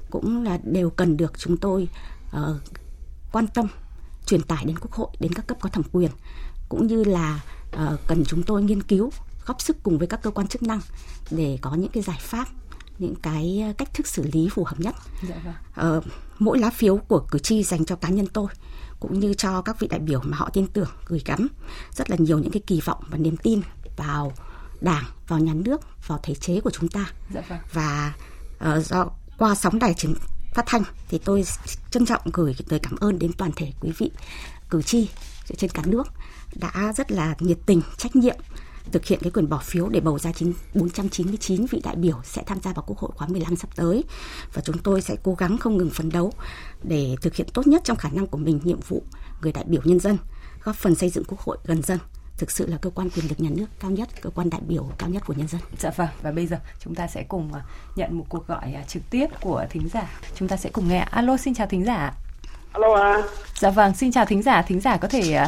cũng 0.10 0.44
là 0.44 0.60
đều 0.64 0.90
cần 0.90 1.18
được 1.18 1.34
chúng 1.38 1.58
tôi 1.58 1.88
uh, 2.38 2.58
quan 3.32 3.48
tâm 3.48 3.68
truyền 4.26 4.42
tải 4.42 4.66
đến 4.66 4.80
quốc 4.80 4.92
hội 4.92 5.08
đến 5.20 5.34
các 5.34 5.48
cấp 5.48 5.58
có 5.62 5.70
thẩm 5.70 5.84
quyền 5.92 6.12
cũng 6.70 6.88
như 6.88 7.04
là 7.04 7.42
uh, 7.76 8.00
cần 8.08 8.24
chúng 8.28 8.44
tôi 8.44 8.64
nghiên 8.64 8.84
cứu 8.84 9.12
góp 9.46 9.62
sức 9.62 9.78
cùng 9.84 9.98
với 9.98 10.08
các 10.08 10.22
cơ 10.24 10.32
quan 10.32 10.48
chức 10.48 10.64
năng 10.64 10.80
để 11.32 11.58
có 11.62 11.76
những 11.76 11.92
cái 11.92 12.04
giải 12.04 12.20
pháp 12.22 12.48
những 13.00 13.16
cái 13.16 13.74
cách 13.78 13.94
thức 13.94 14.08
xử 14.08 14.24
lý 14.34 14.50
phù 14.50 14.64
hợp 14.64 14.80
nhất 14.80 14.96
dạ 15.30 15.36
vâng. 15.44 15.98
uh, 15.98 16.04
mỗi 16.40 16.60
lá 16.60 16.70
phiếu 16.70 16.98
của 16.98 17.20
cử 17.20 17.40
tri 17.40 17.64
dành 17.64 17.86
cho 17.86 17.96
cá 17.96 18.10
nhân 18.10 18.28
tôi 18.34 18.48
cũng 19.00 19.20
như 19.20 19.34
cho 19.34 19.62
các 19.62 19.80
vị 19.80 19.88
đại 19.88 20.00
biểu 20.00 20.22
mà 20.24 20.38
họ 20.38 20.50
tin 20.54 20.68
tưởng 20.68 20.90
gửi 21.06 21.22
gắm 21.26 21.48
rất 21.92 22.10
là 22.10 22.16
nhiều 22.20 22.40
những 22.40 22.52
cái 22.52 22.62
kỳ 22.68 22.82
vọng 22.82 23.04
và 23.08 23.18
niềm 23.18 23.38
tin 23.38 23.62
vào 23.98 24.34
đảng 24.82 25.04
vào 25.28 25.40
nhà 25.40 25.54
nước 25.54 25.82
vào 26.08 26.20
thể 26.24 26.36
chế 26.36 26.62
của 26.62 26.70
chúng 26.70 26.90
ta 26.90 27.14
dạ 27.34 27.42
vâng. 27.50 27.60
và 27.74 28.14
uh, 28.78 28.86
do 28.86 29.06
qua 29.38 29.56
sóng 29.56 29.80
đài 29.80 29.94
truyền 29.94 30.14
phát 30.54 30.64
thanh 30.68 30.84
thì 31.10 31.18
tôi 31.18 31.44
trân 31.92 32.06
trọng 32.06 32.22
gửi 32.34 32.56
lời 32.70 32.80
cảm 32.84 32.96
ơn 32.96 33.20
đến 33.20 33.34
toàn 33.34 33.52
thể 33.56 33.72
quý 33.82 33.92
vị 33.98 34.12
cử 34.70 34.82
tri 34.82 35.10
trên 35.58 35.70
cả 35.70 35.84
nước 35.86 36.08
đã 36.56 36.94
rất 36.98 37.12
là 37.12 37.36
nhiệt 37.40 37.58
tình, 37.66 37.82
trách 37.98 38.16
nhiệm 38.16 38.36
thực 38.92 39.06
hiện 39.06 39.20
cái 39.22 39.32
quyền 39.32 39.50
bỏ 39.50 39.58
phiếu 39.58 39.90
để 39.90 40.00
bầu 40.00 40.20
ra 40.20 40.32
499 40.74 41.66
vị 41.66 41.82
đại 41.84 41.96
biểu 41.96 42.22
sẽ 42.24 42.44
tham 42.46 42.60
gia 42.62 42.74
vào 42.74 42.84
Quốc 42.88 42.98
hội 42.98 43.12
khóa 43.16 43.28
15 43.28 43.56
sắp 43.56 43.76
tới. 43.76 44.04
Và 44.54 44.62
chúng 44.62 44.78
tôi 44.78 45.02
sẽ 45.02 45.16
cố 45.24 45.34
gắng 45.34 45.58
không 45.58 45.78
ngừng 45.78 45.90
phấn 45.90 46.10
đấu 46.10 46.34
để 46.84 47.16
thực 47.22 47.36
hiện 47.36 47.48
tốt 47.54 47.68
nhất 47.68 47.82
trong 47.86 47.98
khả 47.98 48.10
năng 48.10 48.28
của 48.28 48.38
mình 48.38 48.60
nhiệm 48.64 48.80
vụ 48.88 49.04
người 49.42 49.52
đại 49.52 49.66
biểu 49.68 49.82
nhân 49.86 50.00
dân, 50.00 50.18
góp 50.64 50.76
phần 50.76 50.96
xây 50.96 51.10
dựng 51.10 51.24
Quốc 51.28 51.40
hội 51.40 51.58
gần 51.66 51.82
dân 51.82 52.00
thực 52.42 52.52
sự 52.52 52.68
là 52.68 52.78
cơ 52.82 52.90
quan 52.90 53.10
quyền 53.10 53.26
lực 53.30 53.40
nhà 53.40 53.50
nước 53.58 53.66
cao 53.82 53.92
nhất, 53.92 54.08
cơ 54.22 54.30
quan 54.36 54.50
đại 54.50 54.62
biểu 54.68 54.84
cao 54.98 55.10
nhất 55.10 55.24
của 55.26 55.34
nhân 55.38 55.48
dân. 55.48 55.62
Dạ 55.78 55.90
vâng, 55.96 56.08
và 56.22 56.32
bây 56.32 56.48
giờ 56.48 56.58
chúng 56.80 56.96
ta 56.96 57.08
sẽ 57.08 57.24
cùng 57.28 57.54
à, 57.54 57.62
nhận 57.96 58.18
một 58.18 58.26
cuộc 58.30 58.48
gọi 58.48 58.74
à, 58.76 58.82
trực 58.88 59.02
tiếp 59.10 59.28
của 59.42 59.66
thính 59.70 59.90
giả. 59.94 60.02
Chúng 60.36 60.48
ta 60.48 60.58
sẽ 60.58 60.70
cùng 60.74 60.90
nghe. 60.90 61.00
Alo, 61.12 61.38
xin 61.38 61.54
chào 61.54 61.68
thính 61.68 61.86
giả. 61.86 62.14
Alo 62.74 62.96
à. 62.96 63.22
Dạ 63.56 63.70
vâng, 63.70 63.94
xin 63.94 64.12
chào 64.12 64.26
thính 64.26 64.42
giả. 64.42 64.62
Thính 64.62 64.80
giả 64.82 64.98
có 64.98 65.08
thể 65.08 65.40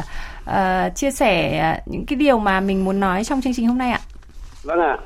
uh, 0.50 0.96
chia 0.96 1.10
sẻ 1.10 1.80
những 1.86 2.06
cái 2.06 2.16
điều 2.16 2.38
mà 2.38 2.60
mình 2.60 2.84
muốn 2.84 3.00
nói 3.00 3.24
trong 3.24 3.40
chương 3.40 3.54
trình 3.56 3.68
hôm 3.68 3.78
nay 3.78 3.90
ạ. 3.90 4.00
Vâng 4.62 4.80
ạ. 4.80 4.98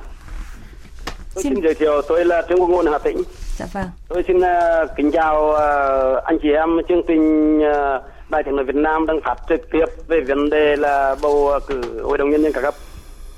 Tôi 1.33 1.43
xin... 1.43 1.53
xin 1.55 1.63
giới 1.63 1.73
thiệu 1.73 2.01
tôi 2.07 2.25
là 2.25 2.41
Trương 2.49 2.59
Quốc 2.59 2.69
Ngôn 2.69 2.85
Hà 2.91 2.97
Tĩnh. 2.97 3.17
Dạ 3.57 3.65
vâng. 3.73 3.89
Tôi 4.07 4.23
xin 4.27 4.37
uh, 4.37 4.89
kính 4.97 5.11
chào 5.11 5.49
uh, 5.49 6.23
anh 6.23 6.37
chị 6.41 6.49
em 6.55 6.69
chương 6.89 7.01
trình 7.07 7.57
uh, 7.59 8.03
Đài 8.29 8.43
tiếng 8.43 8.55
nói 8.55 8.65
Việt 8.65 8.75
Nam 8.75 9.05
đang 9.05 9.21
phát 9.21 9.35
trực 9.49 9.71
tiếp 9.71 9.85
về 10.07 10.21
vấn 10.27 10.49
đề 10.49 10.75
là 10.75 11.15
bầu 11.21 11.51
à, 11.51 11.59
cử 11.67 12.01
hội 12.03 12.17
đồng 12.17 12.29
nhân 12.29 12.41
dân 12.41 12.53
cả 12.53 12.61
cấp. 12.61 12.73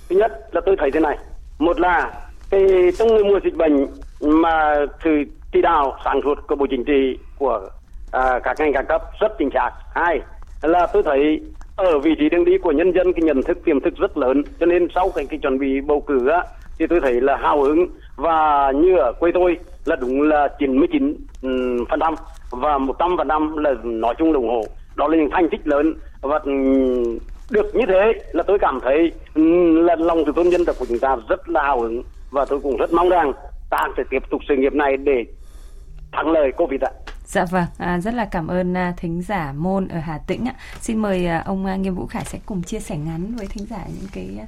Thứ 0.09 0.15
nhất 0.15 0.31
là 0.51 0.61
tôi 0.65 0.75
thấy 0.79 0.91
thế 0.91 0.99
này, 0.99 1.17
một 1.59 1.79
là 1.79 2.11
cái 2.49 2.61
trong 2.97 3.07
mùa 3.27 3.39
dịch 3.43 3.55
bệnh 3.55 3.87
mà 4.21 4.75
sự 5.03 5.23
chỉ 5.53 5.61
đạo 5.61 5.97
sản 6.05 6.19
xuất 6.23 6.47
của 6.47 6.55
bộ 6.55 6.65
chính 6.69 6.83
trị 6.83 7.17
của 7.39 7.69
à, 8.11 8.39
các 8.43 8.59
ngành 8.59 8.73
các 8.73 8.85
cấp 8.87 9.01
rất 9.19 9.31
chính 9.39 9.49
xác. 9.53 9.71
Hai 9.95 10.19
là 10.61 10.87
tôi 10.93 11.03
thấy 11.03 11.41
ở 11.75 11.99
vị 11.99 12.11
trí 12.19 12.29
đường 12.29 12.45
đi 12.45 12.57
của 12.57 12.71
nhân 12.71 12.91
dân 12.91 13.13
cái 13.13 13.21
nhận 13.23 13.43
thức 13.43 13.57
tiềm 13.65 13.79
thức 13.79 13.93
rất 13.97 14.17
lớn. 14.17 14.43
Cho 14.59 14.65
nên 14.65 14.87
sau 14.95 15.09
cái, 15.15 15.25
cái 15.25 15.39
chuẩn 15.39 15.59
bị 15.59 15.81
bầu 15.81 16.01
cử 16.01 16.27
á 16.27 16.43
thì 16.79 16.87
tôi 16.87 16.99
thấy 17.01 17.21
là 17.21 17.37
hào 17.37 17.61
hứng. 17.61 17.87
Và 18.15 18.71
như 18.75 18.97
ở 18.97 19.13
quê 19.19 19.31
tôi 19.33 19.57
là 19.85 19.95
đúng 19.95 20.21
là 20.21 20.47
99 20.59 21.15
ừ, 21.41 21.49
phần 21.89 21.99
trăm. 21.99 22.13
Và 22.51 22.77
100 22.77 23.17
phần 23.17 23.27
trăm 23.27 23.57
là 23.57 23.73
nói 23.83 24.13
chung 24.17 24.31
là 24.31 24.37
ủng 24.37 24.49
hộ 24.49 24.63
đó 25.01 25.07
là 25.07 25.17
những 25.17 25.29
thành 25.31 25.49
tích 25.51 25.67
lớn 25.67 25.93
và 26.21 26.39
ừ, 26.43 26.51
được 27.49 27.75
như 27.75 27.85
thế 27.87 28.13
là 28.31 28.43
tôi 28.47 28.57
cảm 28.61 28.79
thấy 28.83 29.11
ừ, 29.35 29.41
là 29.81 29.95
lòng 29.95 30.23
từ 30.25 30.31
tôn 30.35 30.49
dân 30.49 30.65
tộc 30.65 30.75
của 30.79 30.85
chúng 30.89 30.99
ta 30.99 31.15
rất 31.29 31.49
là 31.49 31.63
hào 31.63 31.81
hứng 31.81 32.03
và 32.31 32.45
tôi 32.45 32.59
cũng 32.59 32.77
rất 32.77 32.93
mong 32.93 33.09
rằng 33.09 33.33
ta 33.69 33.87
sẽ 33.97 34.03
tiếp 34.09 34.23
tục 34.29 34.41
sự 34.49 34.55
nghiệp 34.55 34.73
này 34.73 34.97
để 34.97 35.25
thắng 36.11 36.31
lợi 36.31 36.51
Covid 36.57 36.81
ạ. 36.81 36.91
Dạ 37.25 37.45
vâng, 37.51 37.65
à, 37.77 37.99
rất 37.99 38.13
là 38.13 38.25
cảm 38.25 38.47
ơn 38.47 38.77
à, 38.77 38.93
thính 38.97 39.21
giả 39.21 39.53
Môn 39.57 39.87
ở 39.87 39.99
Hà 39.99 40.17
Tĩnh 40.27 40.47
ạ. 40.47 40.53
Xin 40.81 40.97
mời 40.97 41.27
à, 41.27 41.43
ông 41.45 41.65
à, 41.65 41.75
Nghiêm 41.75 41.95
Vũ 41.95 42.05
Khải 42.05 42.25
sẽ 42.25 42.39
cùng 42.45 42.63
chia 42.63 42.79
sẻ 42.79 42.97
ngắn 42.97 43.35
với 43.37 43.47
thính 43.47 43.65
giả 43.69 43.85
những 43.87 44.09
cái 44.13 44.29
à, 44.39 44.47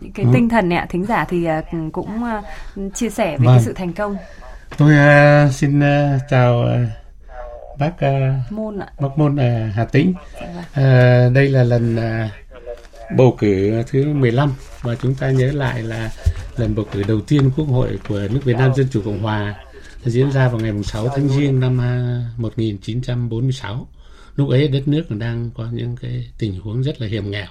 những 0.00 0.12
cái 0.12 0.26
ừ. 0.26 0.30
tinh 0.34 0.48
thần 0.48 0.68
này 0.68 0.78
ạ. 0.78 0.86
Thính 0.88 1.04
giả 1.04 1.24
thì 1.28 1.44
à, 1.44 1.62
cũng 1.92 2.24
à, 2.24 2.42
chia 2.94 3.10
sẻ 3.10 3.30
về 3.30 3.46
vâng. 3.46 3.54
cái 3.54 3.64
sự 3.64 3.72
thành 3.72 3.92
công. 3.92 4.16
Tôi 4.78 4.92
à, 4.94 5.48
xin 5.52 5.80
à, 5.80 6.18
chào 6.30 6.62
à, 6.62 6.86
bác 7.80 7.94
uh, 7.94 8.52
môn 8.52 8.78
ạ. 8.78 8.86
bác 9.00 9.18
môn 9.18 9.34
uh, 9.34 9.74
Hà 9.74 9.84
Tĩnh. 9.84 10.14
Uh, 10.70 11.34
đây 11.34 11.48
là 11.48 11.64
lần 11.64 11.96
uh, 11.96 12.30
bầu 13.16 13.36
cử 13.38 13.82
thứ 13.90 14.04
15 14.04 14.54
và 14.82 14.94
chúng 14.94 15.14
ta 15.14 15.30
nhớ 15.30 15.52
lại 15.52 15.82
là 15.82 16.10
lần 16.56 16.74
bầu 16.74 16.86
cử 16.92 17.02
đầu 17.02 17.20
tiên 17.20 17.50
Quốc 17.56 17.64
hội 17.64 17.98
của 18.08 18.20
nước 18.30 18.40
Việt 18.44 18.56
Nam 18.56 18.74
Dân 18.74 18.86
chủ 18.90 19.02
Cộng 19.04 19.22
hòa 19.22 19.54
diễn 20.04 20.32
ra 20.32 20.48
vào 20.48 20.60
ngày 20.60 20.72
6 20.84 21.08
tháng 21.08 21.28
Giêng 21.28 21.60
năm 21.60 21.76
1946. 22.36 23.88
Lúc 24.36 24.50
ấy 24.50 24.68
đất 24.68 24.88
nước 24.88 25.10
đang 25.10 25.50
có 25.54 25.68
những 25.72 25.96
cái 25.96 26.30
tình 26.38 26.60
huống 26.60 26.82
rất 26.82 27.00
là 27.00 27.06
hiểm 27.06 27.30
nghèo. 27.30 27.48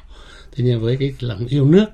Thế 0.56 0.64
nhưng 0.64 0.82
với 0.82 0.98
cái 1.00 1.14
lòng 1.20 1.48
yêu 1.48 1.66
nước 1.66 1.86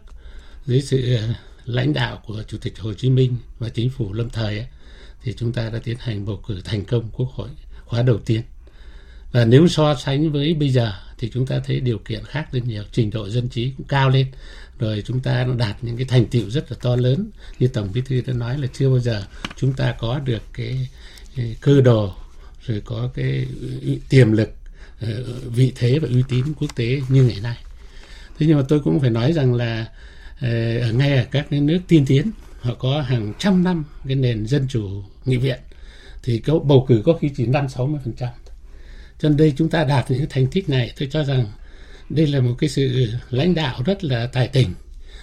dưới 0.65 0.82
sự 0.82 1.18
lãnh 1.65 1.94
đạo 1.94 2.22
của 2.27 2.44
Chủ 2.48 2.58
tịch 2.62 2.80
Hồ 2.80 2.94
Chí 2.94 3.10
Minh 3.10 3.36
và 3.60 3.70
chính 3.70 3.89
phủ 3.89 4.13
lâm 4.13 4.30
thời 4.30 4.58
ấy, 4.58 4.68
thì 5.24 5.34
chúng 5.38 5.54
ta 5.54 5.70
đã 5.70 5.80
tiến 5.84 5.98
hành 6.00 6.25
bầu 6.25 6.39
cử 6.48 6.62
thành 6.65 6.86
công 6.86 7.10
Quốc 7.13 7.30
hội 7.34 7.50
khóa 7.86 8.01
đầu 8.01 8.18
tiên. 8.18 8.42
Và 9.32 9.46
nếu 9.46 9.68
so 9.68 9.96
sánh 9.96 10.32
với 10.32 10.54
bây 10.54 10.70
giờ 10.70 10.94
thì 11.18 11.30
chúng 11.34 11.46
ta 11.46 11.60
thấy 11.65 11.80
điều 11.80 11.98
kiện 11.98 12.24
khác 12.25 12.48
rất 12.51 12.65
nhiều 12.65 12.84
trình 12.92 13.10
độ 13.10 13.30
dân 13.30 13.50
trí 13.50 13.72
cũng 13.77 13.88
cao 13.88 14.10
lên. 14.10 14.27
Rồi 14.80 15.04
chúng 15.06 15.20
ta 15.20 15.48
đạt 15.58 15.84
những 15.84 15.98
cái 15.98 16.06
thành 16.06 16.25
tiệu 16.25 16.50
rất 16.50 16.72
là 16.72 16.77
to 16.82 16.96
lớn. 16.96 17.30
Như 17.60 17.68
tổng 17.68 17.89
bí 17.94 18.01
thư 18.06 18.22
đã 18.22 18.34
nói 18.34 18.58
là 18.58 18.68
chưa 18.74 18.89
bao 18.89 19.00
giờ 19.00 19.24
chúng 19.56 19.74
ta 19.74 19.96
có 20.00 20.20
được 20.20 20.42
cái, 20.54 20.89
cái 21.36 21.56
cơ 21.62 21.82
đồ 21.82 22.13
rồi 22.65 22.82
có 22.86 23.10
cái 23.13 23.48
tiềm 24.10 24.32
lực 24.32 24.50
ờ, 25.01 25.24
vị 25.50 25.72
thế 25.75 26.00
và 26.00 26.08
uy 26.08 26.24
tín 26.30 26.46
quốc 26.60 26.75
tế 26.75 27.01
như 27.10 27.24
ngày 27.24 27.39
nay. 27.44 27.58
Thế 28.39 28.46
nhưng 28.48 28.58
mà 28.58 28.63
tôi 28.70 28.80
cũng 28.80 29.00
phải 29.00 29.10
nói 29.10 29.34
rằng 29.34 29.54
là 29.54 29.86
ờ, 30.42 30.80
ở 30.80 30.92
ngay 30.92 31.18
ở 31.18 31.25
các 31.32 31.51
nước 31.51 31.80
tiên 31.88 32.06
tiến 32.06 32.32
họ 32.60 32.74
có 32.74 33.01
hàng 33.01 33.34
trăm 33.39 33.63
năm 33.63 33.84
cái 34.08 34.15
nền 34.15 34.48
dân 34.48 34.68
chủ 34.70 35.04
nghị 35.25 35.38
viện 35.38 35.60
thì 36.25 36.39
cái 36.39 36.55
bầu 36.63 36.86
cử 36.88 37.01
có 37.05 37.13
khi 37.22 37.32
chỉ 37.38 37.46
năm 37.46 37.70
sáu 37.70 37.88
mươi 37.88 38.00
phần 38.03 38.13
trăm 38.13 38.29
cho 39.20 39.29
nên 39.29 39.38
đây 39.38 39.53
chúng 39.58 39.70
ta 39.70 39.84
đạt 39.84 40.12
những 40.12 40.25
thành 40.29 40.48
tích 40.48 40.70
này, 40.70 40.94
tôi 41.00 41.10
cho 41.12 41.24
rằng 41.24 41.46
đây 42.10 42.27
là 42.27 42.39
một 42.39 42.55
cái 42.60 42.70
sự 42.70 43.08
lãnh 43.29 43.55
đạo 43.55 43.82
rất 43.86 44.03
là 44.03 44.27
tài 44.27 44.48
tình, 44.48 44.74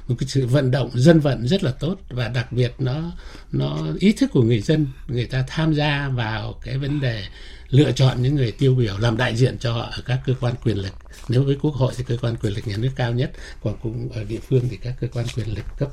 một 0.08 0.14
cái 0.18 0.28
sự 0.28 0.46
vận 0.46 0.70
động 0.70 0.90
dân 0.94 1.20
vận 1.20 1.48
rất 1.48 1.64
là 1.64 1.70
tốt 1.70 1.96
và 2.10 2.28
đặc 2.28 2.52
biệt 2.52 2.72
nó 2.78 3.12
nó 3.52 3.86
ý 3.98 4.12
thức 4.12 4.30
của 4.32 4.42
người 4.42 4.60
dân, 4.60 4.86
người 5.08 5.26
ta 5.26 5.44
tham 5.48 5.74
gia 5.74 6.08
vào 6.08 6.60
cái 6.64 6.78
vấn 6.78 7.00
đề 7.00 7.24
lựa 7.68 7.92
chọn 7.92 8.22
những 8.22 8.34
người 8.34 8.52
tiêu 8.52 8.74
biểu 8.74 8.98
làm 8.98 9.16
đại 9.16 9.36
diện 9.36 9.58
cho 9.58 9.72
họ 9.72 9.90
ở 9.92 10.02
các 10.06 10.20
cơ 10.26 10.34
quan 10.40 10.54
quyền 10.64 10.76
lực. 10.76 10.94
Nếu 11.28 11.44
với 11.44 11.56
quốc 11.62 11.74
hội 11.74 11.92
thì 11.96 12.04
cơ 12.06 12.16
quan 12.22 12.36
quyền 12.36 12.52
lực 12.52 12.66
nhà 12.66 12.76
nước 12.76 12.90
cao 12.96 13.12
nhất, 13.12 13.32
còn 13.62 13.76
cũng 13.82 14.08
ở 14.12 14.24
địa 14.24 14.40
phương 14.48 14.68
thì 14.70 14.76
các 14.76 14.94
cơ 15.00 15.08
quan 15.12 15.26
quyền 15.36 15.54
lực 15.54 15.64
cấp 15.78 15.90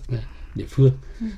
địa 0.56 0.66
phương 0.70 0.92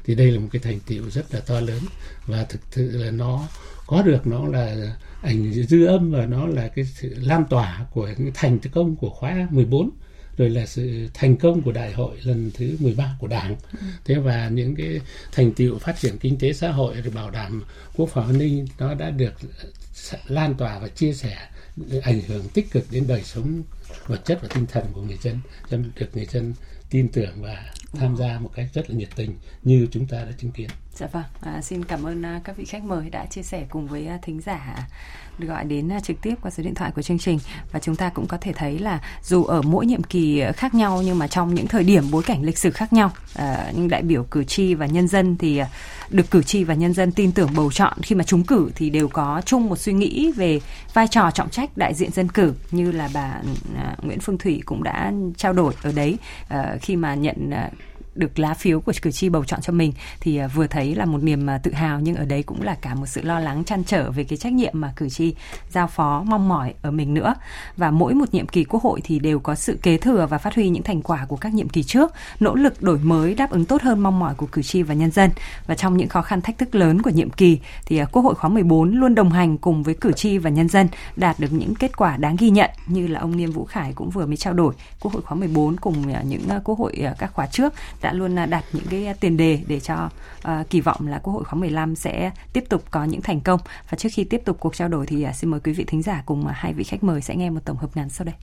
thì 0.04 0.16
đây 0.16 0.32
là 0.32 0.40
một 0.40 0.48
cái 0.52 0.62
thành 0.64 0.80
tiệu 0.80 1.10
rất 1.10 1.34
là 1.34 1.40
to 1.40 1.60
lớn 1.60 1.80
và 2.26 2.44
thực 2.44 2.62
sự 2.72 3.04
là 3.04 3.12
nó 3.12 3.48
có 3.88 4.02
được 4.02 4.28
nó 4.28 4.48
là 4.48 4.96
ảnh 5.22 5.54
dư 5.54 5.86
âm 5.86 6.12
và 6.12 6.26
nó 6.26 6.48
là 6.48 6.68
cái 6.68 6.86
sự 6.86 7.16
lan 7.18 7.44
tỏa 7.50 7.86
của 7.94 8.10
những 8.18 8.32
thành 8.34 8.60
công 8.60 8.96
của 8.96 9.10
khóa 9.10 9.48
14 9.52 9.90
rồi 10.38 10.50
là 10.50 10.66
sự 10.66 11.08
thành 11.14 11.38
công 11.38 11.62
của 11.62 11.72
đại 11.72 11.94
hội 11.94 12.18
lần 12.24 12.52
thứ 12.54 12.76
13 12.80 13.16
của 13.20 13.28
Đảng. 13.28 13.56
Thế 14.06 14.16
và 14.16 14.50
những 14.50 14.76
cái 14.76 15.02
thành 15.32 15.54
tiệu 15.54 15.78
phát 15.80 16.00
triển 16.00 16.18
kinh 16.18 16.38
tế 16.38 16.54
xã 16.54 16.72
hội 16.72 16.96
rồi 17.02 17.14
bảo 17.14 17.32
đảm 17.32 17.64
quốc 17.96 18.10
phòng 18.14 18.28
an 18.28 18.38
ninh, 18.38 18.68
nó 18.80 18.94
đã 18.94 19.10
được 19.10 19.34
lan 20.28 20.54
tỏa 20.54 20.80
và 20.80 20.88
chia 20.88 21.14
sẻ, 21.14 21.38
ảnh 22.02 22.22
hưởng 22.28 22.50
tích 22.54 22.72
cực 22.72 22.86
đến 22.92 23.08
đời 23.08 23.24
sống 23.24 23.64
vật 24.08 24.26
chất 24.26 24.40
và 24.42 24.48
tinh 24.54 24.66
thần 24.66 24.86
của 24.94 25.02
người 25.02 25.18
dân, 25.22 25.40
cho 25.72 25.78
được 25.96 26.10
người 26.14 26.26
dân 26.26 26.54
tin 26.90 27.08
tưởng 27.08 27.42
và 27.42 27.74
tham 27.94 28.18
gia 28.18 28.40
một 28.40 28.50
cách 28.56 28.68
rất 28.74 28.90
là 28.90 28.96
nhiệt 28.96 29.10
tình 29.16 29.36
như 29.64 29.88
chúng 29.92 30.08
ta 30.08 30.18
đã 30.18 30.32
chứng 30.38 30.52
kiến. 30.52 30.70
Dạ 30.96 31.08
vâng, 31.08 31.24
à, 31.42 31.62
xin 31.62 31.86
cảm 31.86 32.04
ơn 32.08 32.26
à, 32.26 32.42
các 32.44 32.58
vị 32.58 32.66
khách 32.66 32.84
mời 32.84 33.10
đã 33.10 33.26
chia 33.26 33.44
sẻ 33.44 33.66
cùng 33.70 33.88
với 33.88 34.08
à, 34.08 34.20
thính 34.22 34.42
giả 34.42 34.74
à, 34.76 34.88
được 35.38 35.48
gọi 35.48 35.66
đến 35.66 35.90
trực 36.04 36.22
tiếp 36.22 36.36
qua 36.42 36.52
số 36.52 36.64
điện 36.64 36.76
thoại 36.76 36.92
của 36.96 37.02
chương 37.02 37.20
trình 37.20 37.40
và 37.72 37.80
chúng 37.80 37.96
ta 37.96 38.10
cũng 38.10 38.28
có 38.28 38.38
thể 38.42 38.54
thấy 38.54 38.80
là 38.80 39.02
dù 39.24 39.44
ở 39.44 39.62
mỗi 39.62 39.86
nhiệm 39.86 40.04
kỳ 40.04 40.44
khác 40.56 40.76
nhau 40.76 41.02
nhưng 41.06 41.20
mà 41.20 41.28
trong 41.28 41.56
những 41.56 41.68
thời 41.68 41.84
điểm 41.84 42.12
bối 42.12 42.24
cảnh 42.24 42.44
lịch 42.44 42.58
sử 42.58 42.72
khác 42.72 42.94
nhau, 42.94 43.12
à, 43.36 43.72
những 43.76 43.88
đại 43.88 44.02
biểu 44.02 44.24
cử 44.24 44.44
tri 44.44 44.74
và 44.74 44.86
nhân 44.86 45.08
dân 45.08 45.38
thì 45.38 45.58
à, 45.58 45.70
được 46.12 46.32
cử 46.32 46.44
tri 46.44 46.64
và 46.64 46.74
nhân 46.74 46.94
dân 46.94 47.12
tin 47.12 47.32
tưởng, 47.32 47.50
bầu 47.56 47.72
chọn. 47.72 47.98
Khi 48.02 48.16
mà 48.16 48.24
chúng 48.24 48.44
cử 48.44 48.72
thì 48.76 48.90
đều 48.90 49.08
có 49.08 49.42
chung 49.46 49.70
một 49.70 49.80
suy 49.80 49.94
nghĩ 49.94 50.32
về 50.36 50.60
vai 50.94 51.08
trò 51.08 51.32
trọng 51.32 51.50
trách 51.50 51.78
đại 51.78 51.94
diện 51.94 52.12
dân 52.12 52.30
cử, 52.30 52.54
như 52.72 52.92
là 52.92 53.10
bà 53.14 53.42
à, 53.78 53.96
Nguyễn 54.02 54.20
Phương 54.20 54.38
Thủy 54.38 54.62
cũng 54.66 54.84
đã 54.84 55.14
trao 55.38 55.54
đổi 55.54 55.74
ở 55.84 55.92
đấy 55.92 56.18
ờ, 56.50 56.78
khi 56.82 56.96
mà 56.96 57.16
nhận 57.16 57.52
à, 57.52 57.70
được 58.16 58.40
lá 58.40 58.54
phiếu 58.54 58.82
của 58.82 58.92
cử 59.02 59.12
tri 59.12 59.30
bầu 59.30 59.44
chọn 59.44 59.62
cho 59.62 59.74
mình 59.74 59.94
thì 60.20 60.38
à, 60.38 60.48
vừa 60.48 60.68
thấy 60.68 60.96
là 60.96 61.06
một 61.06 61.24
niềm 61.24 61.50
à, 61.50 61.58
tự 61.58 61.74
hào, 61.74 62.00
nhưng 62.00 62.16
ở 62.16 62.26
đấy 62.26 62.44
cũng 62.44 62.62
là 62.62 62.76
cả 62.82 62.96
một 62.96 63.06
sự 63.06 63.22
lo 63.22 63.40
lắng 63.40 63.64
chăn 63.64 63.84
trở 63.84 64.12
về 64.12 64.24
cái 64.24 64.38
trách 64.38 64.54
nhiệm 64.54 64.74
mà 64.76 64.94
cử 64.96 65.10
tri 65.10 65.36
giao 65.70 65.88
phó, 65.88 66.24
mong 66.28 66.50
mỏi 66.50 66.74
ở 66.82 66.92
mình 66.92 67.14
nữa. 67.14 67.36
Và 67.78 67.92
mỗi 67.92 68.14
một 68.14 68.34
nhiệm 68.34 68.48
kỳ 68.48 68.64
quốc 68.64 68.84
hội 68.84 69.02
thì 69.04 69.20
đều 69.20 69.40
có 69.40 69.56
sự 69.56 69.80
kế 69.82 69.98
thừa 69.98 70.28
và 70.30 70.38
phát 70.38 70.56
huy 70.56 70.70
những 70.70 70.84
thành 70.84 71.02
quả 71.02 71.26
của 71.26 71.36
các 71.36 71.54
nhiệm 71.54 71.70
kỳ 71.70 71.84
trước, 71.84 72.12
nỗ 72.40 72.56
lực 72.56 72.82
đổi 72.82 73.00
mới, 73.00 73.36
đáp 73.36 73.52
ứng 73.52 73.66
tốt 73.66 73.82
hơn 73.82 74.00
mong 74.00 74.20
mỏi 74.20 74.34
của 74.36 74.48
cử 74.52 74.62
tri 74.62 74.84
và 74.84 74.94
nhân 74.94 75.12
dân. 75.12 75.30
Và 75.68 75.76
trong 75.76 75.98
những 75.98 76.10
khó 76.10 76.22
khăn 76.22 76.42
thách 76.42 76.58
thức 76.58 76.76
lớn 76.76 77.02
của 77.02 77.10
nhiệm 77.10 77.30
kỳ 77.30 77.60
thì 77.86 77.98
à, 77.98 78.06
quốc 78.06 78.22
hội 78.22 78.36
khóa 78.36 78.50
14 78.50 78.92
luôn 78.92 79.16
đồng 79.16 79.32
hành 79.32 79.58
cùng 79.58 79.84
với 79.84 79.94
cử 79.94 80.12
tri 80.12 80.38
và 80.38 80.50
nhân 80.50 80.68
dân 80.68 80.88
đạt 81.16 81.40
được 81.40 81.52
những 81.52 81.76
kết 81.76 81.98
quả 81.98 82.18
đáng 82.18 82.36
ghi 82.40 82.50
nhận, 82.50 82.70
như 82.88 83.08
là 83.08 83.20
ông 83.20 83.38
Niêm 83.38 83.52
Vũ 83.52 83.66
Khải 83.66 83.94
cũng 83.94 84.10
vừa 84.10 84.26
mới 84.26 84.38
trao 84.38 84.54
đổi. 84.54 84.74
Quốc 85.00 85.14
hội 85.14 85.22
khóa 85.22 85.36
14 85.36 85.76
cùng 85.76 86.04
những 86.30 86.50
quốc 86.64 86.80
hội 86.80 86.98
các 87.18 87.34
khóa 87.34 87.48
trước 87.48 87.74
đã 88.02 88.14
luôn 88.14 88.40
à, 88.40 88.46
đặt 88.46 88.66
những 88.74 88.86
cái 88.90 89.14
tiền 89.20 89.38
đề 89.38 89.60
để 89.68 89.80
cho 89.80 90.10
uh, 90.48 90.70
kỳ 90.70 90.82
vọng 90.82 91.08
là 91.08 91.20
Quốc 91.20 91.34
hội 91.34 91.44
khóa 91.44 91.60
15 91.60 91.96
sẽ 91.96 92.32
tiếp 92.54 92.64
tục 92.70 92.84
có 92.92 93.04
những 93.04 93.22
thành 93.22 93.42
công. 93.42 93.60
Và 93.90 93.98
trước 93.98 94.10
khi 94.14 94.24
tiếp 94.24 94.42
tục 94.46 94.58
cuộc 94.60 94.76
trao 94.76 94.88
đổi 94.88 95.06
thì 95.06 95.26
uh, 95.30 95.36
xin 95.36 95.52
mời 95.52 95.60
quý 95.60 95.74
vị 95.74 95.84
thính 95.88 96.02
giả 96.02 96.24
cùng 96.26 96.42
uh, 96.42 96.52
hai 96.54 96.74
vị 96.74 96.84
khách 96.84 97.04
mời 97.04 97.22
sẽ 97.22 97.36
nghe 97.36 97.50
một 97.50 97.62
tổng 97.66 97.78
hợp 97.78 97.90
ngắn 97.96 98.10
sau 98.10 98.26
đây. 98.26 98.36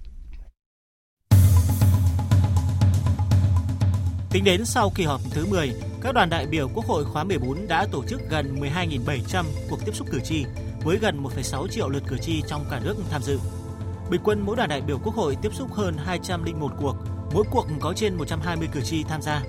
Tính 4.31 4.45
đến 4.45 4.65
sau 4.65 4.91
kỳ 4.95 5.05
họp 5.05 5.21
thứ 5.31 5.47
10, 5.47 5.73
các 6.01 6.15
đoàn 6.15 6.31
đại 6.31 6.47
biểu 6.47 6.69
Quốc 6.75 6.85
hội 6.87 7.05
khóa 7.05 7.25
14 7.25 7.69
đã 7.69 7.87
tổ 7.93 8.05
chức 8.05 8.21
gần 8.31 8.61
12.700 8.61 9.45
cuộc 9.71 9.85
tiếp 9.85 9.93
xúc 9.95 10.09
cử 10.11 10.21
tri 10.25 10.45
với 10.85 10.99
gần 10.99 11.23
1,6 11.23 11.67
triệu 11.69 11.89
lượt 11.89 12.03
cử 12.09 12.19
tri 12.19 12.43
trong 12.49 12.65
cả 12.71 12.81
nước 12.85 12.97
tham 13.11 13.23
dự. 13.23 13.39
Bình 14.11 14.21
quân 14.25 14.41
mỗi 14.41 14.57
đoàn 14.57 14.69
đại 14.69 14.81
biểu 14.81 14.99
Quốc 14.99 15.15
hội 15.15 15.37
tiếp 15.43 15.55
xúc 15.55 15.73
hơn 15.73 15.97
201 16.05 16.73
cuộc, 16.81 16.97
mỗi 17.33 17.45
cuộc 17.51 17.67
có 17.81 17.93
trên 17.97 18.15
120 18.15 18.69
cử 18.73 18.81
tri 18.81 19.05
tham 19.05 19.23
gia. 19.23 19.43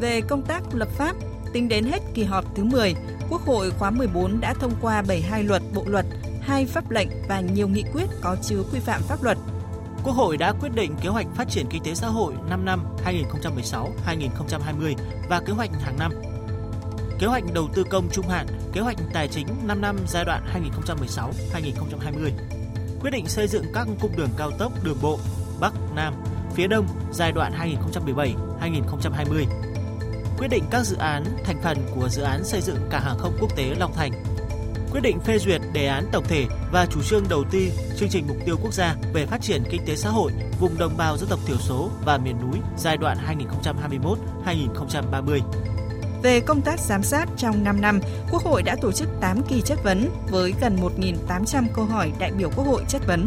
Về 0.00 0.20
công 0.20 0.42
tác 0.42 0.62
lập 0.72 0.88
pháp, 0.88 1.16
tính 1.52 1.68
đến 1.68 1.84
hết 1.84 2.02
kỳ 2.14 2.24
họp 2.24 2.44
thứ 2.56 2.64
10, 2.64 2.94
Quốc 3.30 3.42
hội 3.42 3.70
khóa 3.70 3.90
14 3.90 4.40
đã 4.40 4.54
thông 4.54 4.72
qua 4.80 5.02
72 5.02 5.42
luật, 5.44 5.62
bộ 5.74 5.84
luật, 5.86 6.06
hai 6.40 6.66
pháp 6.66 6.90
lệnh 6.90 7.08
và 7.28 7.40
nhiều 7.40 7.68
nghị 7.68 7.82
quyết 7.92 8.06
có 8.20 8.36
chứa 8.42 8.62
quy 8.72 8.80
phạm 8.80 9.02
pháp 9.02 9.22
luật. 9.22 9.38
Quốc 10.04 10.12
hội 10.12 10.36
đã 10.36 10.52
quyết 10.52 10.74
định 10.74 10.96
kế 11.02 11.08
hoạch 11.08 11.26
phát 11.34 11.48
triển 11.50 11.66
kinh 11.70 11.82
tế 11.82 11.94
xã 11.94 12.06
hội 12.06 12.34
5 12.50 12.64
năm 12.64 12.84
2016-2020 13.04 14.94
và 15.28 15.40
kế 15.46 15.52
hoạch 15.52 15.70
hàng 15.80 15.98
năm. 15.98 16.12
Kế 17.18 17.26
hoạch 17.26 17.44
đầu 17.54 17.68
tư 17.74 17.84
công 17.90 18.08
trung 18.12 18.28
hạn, 18.28 18.46
kế 18.72 18.80
hoạch 18.80 18.96
tài 19.12 19.28
chính 19.28 19.46
5 19.66 19.80
năm 19.80 19.96
giai 20.08 20.24
đoạn 20.24 20.42
2016-2020. 21.54 22.30
Quyết 23.00 23.10
định 23.10 23.26
xây 23.26 23.48
dựng 23.48 23.64
các 23.74 23.88
cung 24.00 24.16
đường 24.16 24.30
cao 24.36 24.50
tốc 24.58 24.72
đường 24.84 24.98
bộ 25.02 25.18
Bắc, 25.60 25.72
Nam, 25.94 26.14
phía 26.58 26.66
Đông 26.66 26.86
giai 27.12 27.32
đoạn 27.32 27.52
2017-2020 28.60 29.44
quyết 30.38 30.48
định 30.48 30.64
các 30.70 30.86
dự 30.86 30.96
án 30.96 31.24
thành 31.44 31.60
phần 31.62 31.78
của 31.94 32.08
dự 32.08 32.22
án 32.22 32.44
xây 32.44 32.60
dựng 32.60 32.76
cảng 32.90 33.02
hàng 33.02 33.18
không 33.18 33.36
quốc 33.40 33.56
tế 33.56 33.74
Long 33.78 33.92
Thành, 33.94 34.12
quyết 34.92 35.00
định 35.00 35.20
phê 35.20 35.38
duyệt 35.38 35.60
đề 35.72 35.86
án 35.86 36.04
tổng 36.12 36.24
thể 36.28 36.46
và 36.72 36.86
chủ 36.86 37.02
trương 37.02 37.24
đầu 37.28 37.44
tư 37.50 37.68
chương 37.96 38.08
trình 38.08 38.24
mục 38.28 38.36
tiêu 38.46 38.56
quốc 38.62 38.72
gia 38.72 38.94
về 39.12 39.26
phát 39.26 39.42
triển 39.42 39.62
kinh 39.70 39.82
tế 39.86 39.96
xã 39.96 40.10
hội 40.10 40.32
vùng 40.60 40.78
đồng 40.78 40.96
bào 40.96 41.16
dân 41.16 41.28
tộc 41.28 41.40
thiểu 41.46 41.56
số 41.58 41.90
và 42.04 42.18
miền 42.18 42.36
núi 42.40 42.60
giai 42.78 42.96
đoạn 42.96 43.18
2021-2030. 44.44 45.40
Về 46.22 46.40
công 46.40 46.60
tác 46.60 46.80
giám 46.80 47.02
sát 47.02 47.28
trong 47.36 47.64
5 47.64 47.80
năm, 47.80 48.00
Quốc 48.30 48.42
hội 48.42 48.62
đã 48.62 48.76
tổ 48.80 48.92
chức 48.92 49.08
8 49.20 49.42
kỳ 49.48 49.60
chất 49.60 49.78
vấn 49.84 50.10
với 50.30 50.54
gần 50.60 50.76
1.800 51.28 51.64
câu 51.74 51.84
hỏi 51.84 52.12
đại 52.18 52.32
biểu 52.32 52.50
Quốc 52.56 52.66
hội 52.66 52.84
chất 52.88 53.06
vấn. 53.06 53.26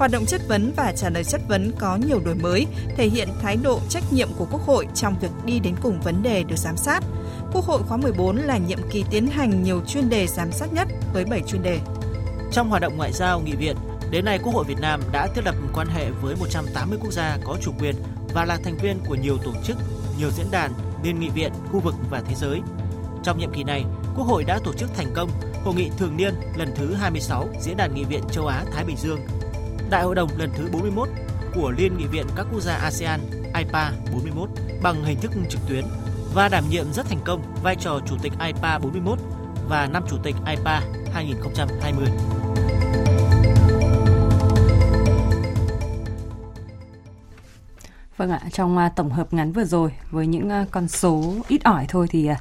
Hoạt 0.00 0.10
động 0.10 0.26
chất 0.26 0.40
vấn 0.48 0.72
và 0.76 0.92
trả 0.96 1.10
lời 1.10 1.24
chất 1.24 1.40
vấn 1.48 1.72
có 1.78 1.96
nhiều 1.96 2.20
đổi 2.24 2.34
mới, 2.34 2.66
thể 2.96 3.08
hiện 3.08 3.28
thái 3.42 3.56
độ 3.62 3.80
trách 3.88 4.12
nhiệm 4.12 4.28
của 4.38 4.46
Quốc 4.50 4.62
hội 4.66 4.86
trong 4.94 5.18
việc 5.20 5.30
đi 5.44 5.58
đến 5.58 5.74
cùng 5.82 6.00
vấn 6.00 6.22
đề 6.22 6.42
được 6.42 6.56
giám 6.56 6.76
sát. 6.76 7.00
Quốc 7.52 7.64
hội 7.64 7.82
khóa 7.82 7.96
14 7.96 8.36
là 8.36 8.58
nhiệm 8.58 8.78
kỳ 8.90 9.04
tiến 9.10 9.26
hành 9.26 9.62
nhiều 9.62 9.82
chuyên 9.86 10.08
đề 10.08 10.26
giám 10.26 10.52
sát 10.52 10.72
nhất 10.72 10.88
với 11.12 11.24
7 11.24 11.42
chuyên 11.46 11.62
đề. 11.62 11.80
Trong 12.52 12.68
hoạt 12.68 12.82
động 12.82 12.96
ngoại 12.96 13.12
giao 13.12 13.40
nghị 13.40 13.52
viện, 13.52 13.76
đến 14.10 14.24
nay 14.24 14.38
Quốc 14.42 14.54
hội 14.54 14.64
Việt 14.68 14.80
Nam 14.80 15.00
đã 15.12 15.26
thiết 15.34 15.44
lập 15.44 15.54
quan 15.74 15.88
hệ 15.88 16.10
với 16.10 16.36
180 16.36 16.98
quốc 17.02 17.12
gia 17.12 17.38
có 17.44 17.56
chủ 17.62 17.72
quyền 17.78 17.94
và 18.34 18.44
là 18.44 18.58
thành 18.64 18.76
viên 18.82 18.98
của 19.08 19.14
nhiều 19.14 19.38
tổ 19.44 19.52
chức, 19.64 19.76
nhiều 20.18 20.30
diễn 20.30 20.46
đàn, 20.50 20.72
liên 21.04 21.20
nghị 21.20 21.28
viện, 21.28 21.52
khu 21.72 21.80
vực 21.80 21.94
và 22.10 22.22
thế 22.28 22.34
giới. 22.34 22.60
Trong 23.22 23.38
nhiệm 23.38 23.52
kỳ 23.52 23.64
này, 23.64 23.84
Quốc 24.16 24.24
hội 24.24 24.44
đã 24.44 24.58
tổ 24.64 24.72
chức 24.72 24.94
thành 24.96 25.12
công 25.14 25.30
Hội 25.64 25.74
nghị 25.74 25.90
thường 25.98 26.16
niên 26.16 26.34
lần 26.56 26.68
thứ 26.76 26.94
26 26.94 27.48
Diễn 27.60 27.76
đàn 27.76 27.94
Nghị 27.94 28.04
viện 28.04 28.22
châu 28.32 28.46
Á 28.46 28.64
Thái 28.72 28.84
Bình 28.84 28.96
Dương 28.96 29.20
Đại 29.90 30.02
hội 30.02 30.14
đồng 30.14 30.28
lần 30.38 30.50
thứ 30.56 30.68
41 30.72 31.08
của 31.54 31.70
Liên 31.70 31.98
nghị 31.98 32.06
viện 32.06 32.26
các 32.36 32.46
quốc 32.52 32.60
gia 32.60 32.74
ASEAN 32.74 33.20
IPA 33.58 33.92
41 34.12 34.48
bằng 34.82 35.04
hình 35.04 35.20
thức 35.20 35.30
trực 35.48 35.60
tuyến 35.68 35.84
và 36.34 36.48
đảm 36.48 36.64
nhiệm 36.70 36.92
rất 36.92 37.06
thành 37.06 37.20
công 37.24 37.42
vai 37.62 37.76
trò 37.76 38.00
Chủ 38.06 38.16
tịch 38.22 38.32
IPA 38.46 38.78
41 38.78 39.18
và 39.68 39.86
năm 39.86 40.02
Chủ 40.10 40.16
tịch 40.22 40.36
IPA 40.46 40.82
2020. 41.12 42.06
Vâng 48.16 48.30
ạ, 48.30 48.40
trong 48.52 48.78
à, 48.78 48.92
tổng 48.96 49.10
hợp 49.10 49.34
ngắn 49.34 49.52
vừa 49.52 49.64
rồi 49.64 49.92
với 50.10 50.26
những 50.26 50.50
à, 50.50 50.66
con 50.70 50.88
số 50.88 51.34
ít 51.48 51.64
ỏi 51.64 51.86
thôi 51.88 52.06
thì 52.10 52.26
à, 52.26 52.40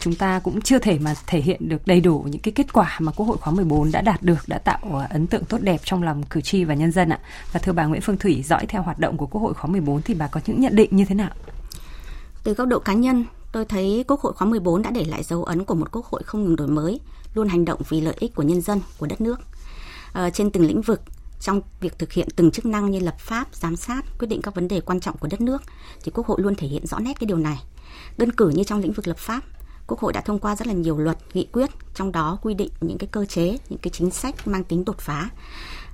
chúng 0.00 0.14
ta 0.14 0.38
cũng 0.44 0.60
chưa 0.60 0.78
thể 0.78 0.98
mà 0.98 1.14
thể 1.26 1.40
hiện 1.40 1.68
được 1.68 1.86
đầy 1.86 2.00
đủ 2.00 2.26
những 2.30 2.42
cái 2.42 2.52
kết 2.52 2.72
quả 2.72 2.96
mà 3.00 3.12
Quốc 3.12 3.26
hội 3.26 3.36
khóa 3.36 3.52
14 3.52 3.92
đã 3.92 4.00
đạt 4.00 4.22
được, 4.22 4.38
đã 4.46 4.58
tạo 4.58 4.78
ờ, 4.92 5.06
ấn 5.10 5.26
tượng 5.26 5.44
tốt 5.44 5.58
đẹp 5.60 5.80
trong 5.84 6.02
lòng 6.02 6.22
cử 6.22 6.40
tri 6.40 6.64
và 6.64 6.74
nhân 6.74 6.92
dân 6.92 7.08
ạ. 7.08 7.18
Và 7.52 7.60
thưa 7.60 7.72
bà 7.72 7.86
Nguyễn 7.86 8.00
Phương 8.00 8.16
Thủy, 8.16 8.42
dõi 8.46 8.66
theo 8.68 8.82
hoạt 8.82 8.98
động 8.98 9.16
của 9.16 9.26
Quốc 9.26 9.40
hội 9.40 9.54
khóa 9.54 9.70
14 9.70 10.02
thì 10.02 10.14
bà 10.14 10.26
có 10.26 10.40
những 10.46 10.60
nhận 10.60 10.76
định 10.76 10.96
như 10.96 11.04
thế 11.04 11.14
nào? 11.14 11.30
Từ 12.44 12.54
góc 12.54 12.68
độ 12.68 12.78
cá 12.78 12.92
nhân, 12.92 13.24
tôi 13.52 13.64
thấy 13.64 14.04
Quốc 14.08 14.20
hội 14.20 14.32
khóa 14.32 14.48
14 14.48 14.82
đã 14.82 14.90
để 14.90 15.04
lại 15.04 15.22
dấu 15.22 15.44
ấn 15.44 15.64
của 15.64 15.74
một 15.74 15.88
quốc 15.92 16.06
hội 16.06 16.22
không 16.22 16.44
ngừng 16.44 16.56
đổi 16.56 16.68
mới, 16.68 17.00
luôn 17.34 17.48
hành 17.48 17.64
động 17.64 17.80
vì 17.88 18.00
lợi 18.00 18.14
ích 18.18 18.34
của 18.34 18.42
nhân 18.42 18.60
dân, 18.60 18.80
của 18.98 19.06
đất 19.06 19.20
nước. 19.20 19.40
À, 20.12 20.30
trên 20.30 20.50
từng 20.50 20.66
lĩnh 20.66 20.82
vực, 20.82 21.00
trong 21.40 21.60
việc 21.80 21.98
thực 21.98 22.12
hiện 22.12 22.28
từng 22.36 22.50
chức 22.50 22.66
năng 22.66 22.90
như 22.90 22.98
lập 22.98 23.18
pháp, 23.18 23.48
giám 23.52 23.76
sát, 23.76 24.02
quyết 24.18 24.28
định 24.28 24.42
các 24.42 24.54
vấn 24.54 24.68
đề 24.68 24.80
quan 24.80 25.00
trọng 25.00 25.16
của 25.16 25.28
đất 25.30 25.40
nước, 25.40 25.62
thì 26.02 26.12
Quốc 26.14 26.26
hội 26.26 26.40
luôn 26.40 26.54
thể 26.54 26.68
hiện 26.68 26.86
rõ 26.86 26.98
nét 26.98 27.12
cái 27.20 27.26
điều 27.26 27.36
này. 27.36 27.58
Đơn 28.18 28.32
cử 28.32 28.48
như 28.48 28.64
trong 28.64 28.80
lĩnh 28.80 28.92
vực 28.92 29.08
lập 29.08 29.18
pháp, 29.18 29.40
Quốc 29.90 30.00
hội 30.00 30.12
đã 30.12 30.20
thông 30.20 30.38
qua 30.38 30.56
rất 30.56 30.66
là 30.66 30.72
nhiều 30.72 30.98
luật, 30.98 31.18
nghị 31.34 31.46
quyết, 31.52 31.70
trong 31.94 32.12
đó 32.12 32.38
quy 32.42 32.54
định 32.54 32.70
những 32.80 32.98
cái 32.98 33.08
cơ 33.12 33.24
chế, 33.24 33.58
những 33.68 33.78
cái 33.78 33.90
chính 33.90 34.10
sách 34.10 34.48
mang 34.48 34.64
tính 34.64 34.84
đột 34.84 34.98
phá, 34.98 35.30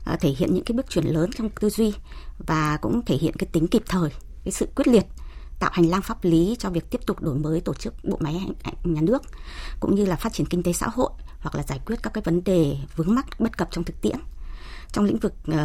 à, 0.05 0.17
thể 0.21 0.29
hiện 0.29 0.55
những 0.55 0.65
cái 0.65 0.77
bước 0.77 0.91
chuyển 0.91 1.05
lớn 1.05 1.31
trong 1.39 1.51
tư 1.51 1.71
duy 1.71 1.95
và 2.39 2.79
cũng 2.83 3.05
thể 3.05 3.17
hiện 3.17 3.35
cái 3.39 3.49
tính 3.53 3.69
kịp 3.69 3.83
thời, 3.89 4.11
cái 4.45 4.53
sự 4.53 4.69
quyết 4.77 4.89
liệt 4.89 5.07
tạo 5.59 5.71
hành 5.73 5.91
lang 5.91 6.03
pháp 6.03 6.25
lý 6.25 6.57
cho 6.59 6.71
việc 6.71 6.91
tiếp 6.91 7.01
tục 7.07 7.21
đổi 7.21 7.35
mới 7.35 7.61
tổ 7.61 7.75
chức 7.75 7.95
bộ 8.05 8.17
máy 8.21 8.51
nhà 8.85 9.01
nước 9.01 9.23
cũng 9.81 9.95
như 9.95 10.05
là 10.05 10.17
phát 10.17 10.33
triển 10.33 10.47
kinh 10.47 10.63
tế 10.63 10.73
xã 10.73 10.89
hội 10.89 11.11
hoặc 11.41 11.55
là 11.55 11.63
giải 11.63 11.81
quyết 11.87 11.97
các 12.03 12.15
cái 12.15 12.23
vấn 12.23 12.45
đề 12.45 12.77
vướng 12.97 13.15
mắc 13.15 13.27
bất 13.39 13.59
cập 13.59 13.69
trong 13.71 13.85
thực 13.85 14.01
tiễn. 14.01 14.17
Trong 14.93 15.05
lĩnh 15.05 15.19
vực 15.19 15.33
uh, 15.51 15.57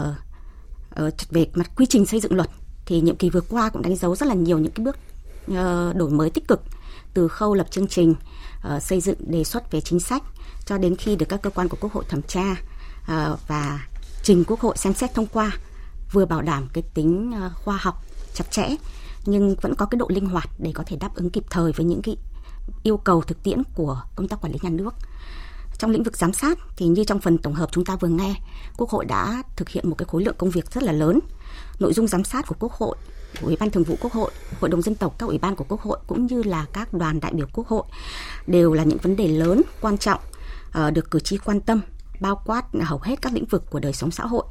uh, 1.05 1.13
về 1.29 1.47
mặt 1.53 1.71
quy 1.75 1.85
trình 1.85 2.05
xây 2.05 2.19
dựng 2.19 2.35
luật 2.35 2.49
thì 2.85 3.01
nhiệm 3.01 3.15
kỳ 3.15 3.29
vừa 3.29 3.41
qua 3.41 3.69
cũng 3.69 3.81
đánh 3.81 3.95
dấu 3.95 4.15
rất 4.15 4.25
là 4.25 4.33
nhiều 4.33 4.59
những 4.59 4.71
cái 4.71 4.85
bước 4.85 4.97
uh, 5.51 5.95
đổi 5.95 6.09
mới 6.09 6.29
tích 6.29 6.47
cực 6.47 6.61
từ 7.13 7.27
khâu 7.27 7.53
lập 7.53 7.67
chương 7.71 7.87
trình, 7.87 8.15
uh, 8.75 8.83
xây 8.83 9.01
dựng 9.01 9.17
đề 9.31 9.43
xuất 9.43 9.71
về 9.71 9.81
chính 9.81 9.99
sách 9.99 10.23
cho 10.65 10.77
đến 10.77 10.95
khi 10.95 11.15
được 11.15 11.25
các 11.29 11.41
cơ 11.41 11.49
quan 11.49 11.67
của 11.67 11.77
Quốc 11.81 11.93
hội 11.93 12.03
thẩm 12.09 12.21
tra 12.21 12.51
uh, 12.51 13.39
và 13.47 13.87
trình 14.23 14.43
Quốc 14.47 14.59
hội 14.59 14.77
xem 14.77 14.93
xét 14.93 15.13
thông 15.13 15.27
qua 15.27 15.51
vừa 16.11 16.25
bảo 16.25 16.41
đảm 16.41 16.67
cái 16.73 16.83
tính 16.93 17.33
uh, 17.45 17.51
khoa 17.55 17.77
học 17.81 18.05
chặt 18.33 18.51
chẽ 18.51 18.69
nhưng 19.25 19.55
vẫn 19.61 19.75
có 19.75 19.85
cái 19.85 19.97
độ 19.97 20.07
linh 20.09 20.25
hoạt 20.25 20.49
để 20.59 20.71
có 20.75 20.83
thể 20.87 20.97
đáp 20.97 21.15
ứng 21.15 21.29
kịp 21.29 21.43
thời 21.49 21.71
với 21.71 21.85
những 21.85 22.01
cái 22.01 22.17
yêu 22.83 22.97
cầu 22.97 23.21
thực 23.21 23.43
tiễn 23.43 23.63
của 23.75 24.01
công 24.15 24.27
tác 24.27 24.41
quản 24.41 24.53
lý 24.53 24.59
nhà 24.61 24.69
nước. 24.69 24.93
Trong 25.77 25.91
lĩnh 25.91 26.03
vực 26.03 26.17
giám 26.17 26.33
sát 26.33 26.57
thì 26.75 26.87
như 26.87 27.03
trong 27.03 27.19
phần 27.19 27.37
tổng 27.37 27.53
hợp 27.53 27.69
chúng 27.71 27.85
ta 27.85 27.95
vừa 27.95 28.07
nghe, 28.07 28.35
Quốc 28.77 28.89
hội 28.89 29.05
đã 29.05 29.43
thực 29.55 29.69
hiện 29.69 29.89
một 29.89 29.95
cái 29.97 30.05
khối 30.05 30.23
lượng 30.23 30.35
công 30.37 30.49
việc 30.49 30.71
rất 30.71 30.83
là 30.83 30.91
lớn. 30.91 31.19
Nội 31.79 31.93
dung 31.93 32.07
giám 32.07 32.23
sát 32.23 32.47
của 32.47 32.55
Quốc 32.59 32.71
hội, 32.71 32.95
của 33.41 33.47
Ủy 33.47 33.55
ban 33.59 33.69
Thường 33.69 33.83
vụ 33.83 33.97
Quốc 34.01 34.13
hội, 34.13 34.31
Hội 34.59 34.69
đồng 34.69 34.81
dân 34.81 34.95
tộc, 34.95 35.15
các 35.19 35.25
ủy 35.25 35.37
ban 35.37 35.55
của 35.55 35.65
Quốc 35.69 35.81
hội 35.81 35.97
cũng 36.07 36.25
như 36.25 36.43
là 36.43 36.65
các 36.73 36.93
đoàn 36.93 37.19
đại 37.19 37.33
biểu 37.33 37.47
Quốc 37.53 37.67
hội 37.67 37.83
đều 38.47 38.73
là 38.73 38.83
những 38.83 38.97
vấn 38.97 39.15
đề 39.15 39.27
lớn, 39.27 39.61
quan 39.81 39.97
trọng 39.97 40.19
ờ, 40.71 40.91
được 40.91 41.11
cử 41.11 41.19
tri 41.19 41.37
quan 41.37 41.61
tâm, 41.61 41.81
bao 42.19 42.41
quát 42.45 42.65
hầu 42.83 42.99
hết 43.03 43.21
các 43.21 43.33
lĩnh 43.33 43.45
vực 43.45 43.63
của 43.69 43.79
đời 43.79 43.93
sống 43.93 44.11
xã 44.11 44.25
hội. 44.25 44.43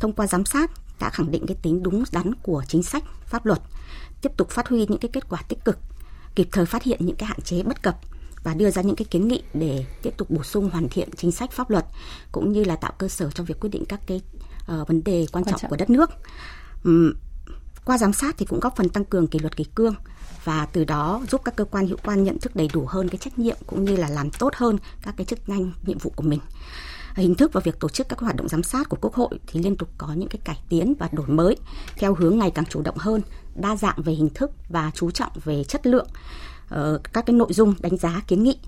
Thông 0.00 0.12
qua 0.12 0.26
giám 0.26 0.44
sát 0.44 0.70
đã 1.00 1.10
khẳng 1.10 1.30
định 1.30 1.46
cái 1.46 1.56
tính 1.62 1.82
đúng 1.82 2.04
đắn 2.12 2.34
của 2.42 2.64
chính 2.68 2.82
sách, 2.82 3.04
pháp 3.26 3.46
luật, 3.46 3.60
tiếp 4.22 4.32
tục 4.36 4.50
phát 4.50 4.68
huy 4.68 4.86
những 4.88 4.98
cái 4.98 5.10
kết 5.12 5.28
quả 5.28 5.42
tích 5.48 5.64
cực, 5.64 5.78
kịp 6.34 6.48
thời 6.52 6.66
phát 6.66 6.82
hiện 6.82 7.06
những 7.06 7.16
cái 7.16 7.26
hạn 7.26 7.40
chế 7.40 7.62
bất 7.62 7.82
cập 7.82 7.96
và 8.42 8.54
đưa 8.54 8.70
ra 8.70 8.82
những 8.82 8.96
cái 8.96 9.04
kiến 9.10 9.28
nghị 9.28 9.42
để 9.54 9.84
tiếp 10.02 10.14
tục 10.16 10.30
bổ 10.30 10.42
sung 10.42 10.70
hoàn 10.70 10.88
thiện 10.88 11.08
chính 11.16 11.32
sách 11.32 11.52
pháp 11.52 11.70
luật 11.70 11.84
cũng 12.32 12.52
như 12.52 12.64
là 12.64 12.76
tạo 12.76 12.92
cơ 12.98 13.08
sở 13.08 13.30
trong 13.30 13.46
việc 13.46 13.60
quyết 13.60 13.70
định 13.70 13.84
các 13.84 14.00
cái 14.06 14.20
uh, 14.80 14.88
vấn 14.88 15.04
đề 15.04 15.26
quan, 15.32 15.44
quan 15.44 15.52
trọng, 15.52 15.60
trọng. 15.60 15.70
của 15.70 15.76
đất 15.76 15.90
nước. 15.90 16.10
Um, 16.84 17.12
qua 17.84 17.98
giám 17.98 18.12
sát 18.12 18.34
thì 18.38 18.46
cũng 18.46 18.60
góp 18.60 18.76
phần 18.76 18.88
tăng 18.88 19.04
cường 19.04 19.26
kỷ 19.26 19.38
luật 19.38 19.56
kỷ 19.56 19.64
cương 19.64 19.94
và 20.44 20.66
từ 20.66 20.84
đó 20.84 21.22
giúp 21.30 21.40
các 21.44 21.56
cơ 21.56 21.64
quan 21.64 21.86
hữu 21.86 21.98
quan 22.04 22.24
nhận 22.24 22.38
thức 22.38 22.56
đầy 22.56 22.68
đủ 22.72 22.84
hơn 22.88 23.08
cái 23.08 23.18
trách 23.18 23.38
nhiệm 23.38 23.56
cũng 23.66 23.84
như 23.84 23.96
là 23.96 24.08
làm 24.08 24.30
tốt 24.30 24.54
hơn 24.56 24.78
các 25.02 25.14
cái 25.16 25.24
chức 25.24 25.48
năng 25.48 25.72
nhiệm 25.86 25.98
vụ 25.98 26.12
của 26.16 26.22
mình. 26.22 26.40
Hình 27.14 27.34
thức 27.34 27.52
và 27.52 27.60
việc 27.64 27.80
tổ 27.80 27.88
chức 27.88 28.08
các 28.08 28.18
hoạt 28.18 28.36
động 28.36 28.48
giám 28.48 28.62
sát 28.62 28.88
của 28.88 28.96
Quốc 29.00 29.14
hội 29.14 29.38
thì 29.46 29.60
liên 29.60 29.76
tục 29.76 29.88
có 29.98 30.12
những 30.12 30.28
cái 30.28 30.40
cải 30.44 30.58
tiến 30.68 30.94
và 30.98 31.08
đổi 31.12 31.26
mới 31.26 31.56
theo 31.96 32.14
hướng 32.14 32.38
ngày 32.38 32.50
càng 32.50 32.64
chủ 32.64 32.82
động 32.82 32.96
hơn, 32.98 33.22
đa 33.54 33.76
dạng 33.76 34.02
về 34.02 34.12
hình 34.12 34.28
thức 34.34 34.50
và 34.68 34.90
chú 34.94 35.10
trọng 35.10 35.32
về 35.44 35.64
chất 35.64 35.86
lượng 35.86 36.06
các 37.12 37.26
cái 37.26 37.34
nội 37.34 37.52
dung 37.52 37.74
đánh 37.80 37.96
giá 37.96 38.22
kiến 38.26 38.42
nghị 38.42 38.58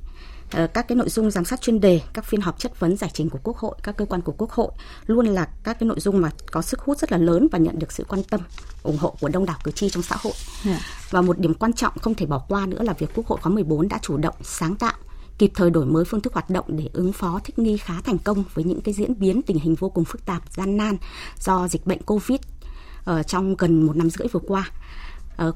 uh, 0.63 0.75
các 0.75 0.89
cái 0.89 0.97
nội 0.97 1.09
dung 1.09 1.31
giám 1.31 1.45
sát 1.45 1.61
chuyên 1.61 1.81
đề, 1.81 2.01
các 2.13 2.25
phiên 2.25 2.41
họp 2.41 2.59
chất 2.59 2.81
vấn 2.81 2.97
giải 2.97 3.11
trình 3.15 3.31
của 3.31 3.39
Quốc 3.43 3.57
hội, 3.57 3.75
các 3.83 3.97
cơ 3.97 4.05
quan 4.05 4.21
của 4.21 4.35
Quốc 4.39 4.51
hội 4.51 4.73
luôn 5.07 5.27
là 5.27 5.49
các 5.65 5.79
cái 5.81 5.87
nội 5.87 6.01
dung 6.01 6.21
mà 6.21 6.31
có 6.53 6.63
sức 6.63 6.81
hút 6.81 6.99
rất 6.99 7.13
là 7.13 7.19
lớn 7.19 7.49
và 7.53 7.59
nhận 7.59 7.79
được 7.79 7.93
sự 7.93 8.05
quan 8.09 8.23
tâm, 8.23 8.41
ủng 8.83 8.99
hộ 8.99 9.17
của 9.21 9.29
đông 9.29 9.47
đảo 9.47 9.59
cử 9.65 9.71
tri 9.71 9.91
trong 9.91 10.03
xã 10.03 10.17
hội. 10.19 10.33
Yeah. 10.65 10.81
Dạ. 10.81 10.87
Và 11.11 11.21
một 11.21 11.39
điểm 11.39 11.55
quan 11.55 11.73
trọng 11.73 11.99
không 11.99 12.15
thể 12.15 12.27
bỏ 12.27 12.39
qua 12.49 12.67
nữa 12.67 12.83
là 12.83 12.93
việc 12.93 13.11
Quốc 13.15 13.27
hội 13.27 13.39
khóa 13.43 13.53
14 13.53 13.89
đã 13.89 13.99
chủ 14.03 14.17
động 14.17 14.35
sáng 14.43 14.77
tạo 14.77 14.95
kịp 15.39 15.51
thời 15.55 15.71
đổi 15.71 15.87
mới 15.87 16.05
phương 16.05 16.21
thức 16.21 16.33
hoạt 16.33 16.51
động 16.51 16.65
để 16.69 16.89
ứng 16.93 17.13
phó 17.13 17.41
thích 17.45 17.59
nghi 17.59 17.77
khá 17.77 17.95
thành 18.05 18.19
công 18.19 18.45
với 18.55 18.65
những 18.65 18.81
cái 18.81 18.95
diễn 18.95 19.19
biến 19.19 19.43
tình 19.43 19.59
hình 19.59 19.75
vô 19.75 19.89
cùng 19.89 20.05
phức 20.05 20.27
tạp, 20.27 20.43
gian 20.53 20.77
nan 20.77 20.97
do 21.39 21.69
dịch 21.69 21.87
bệnh 21.87 22.03
Covid 22.03 22.39
uh, 23.11 23.27
trong 23.27 23.57
gần 23.57 23.83
một 23.83 23.97
năm 23.97 24.11
rưỡi 24.11 24.29
vừa 24.29 24.41
qua. 24.47 24.71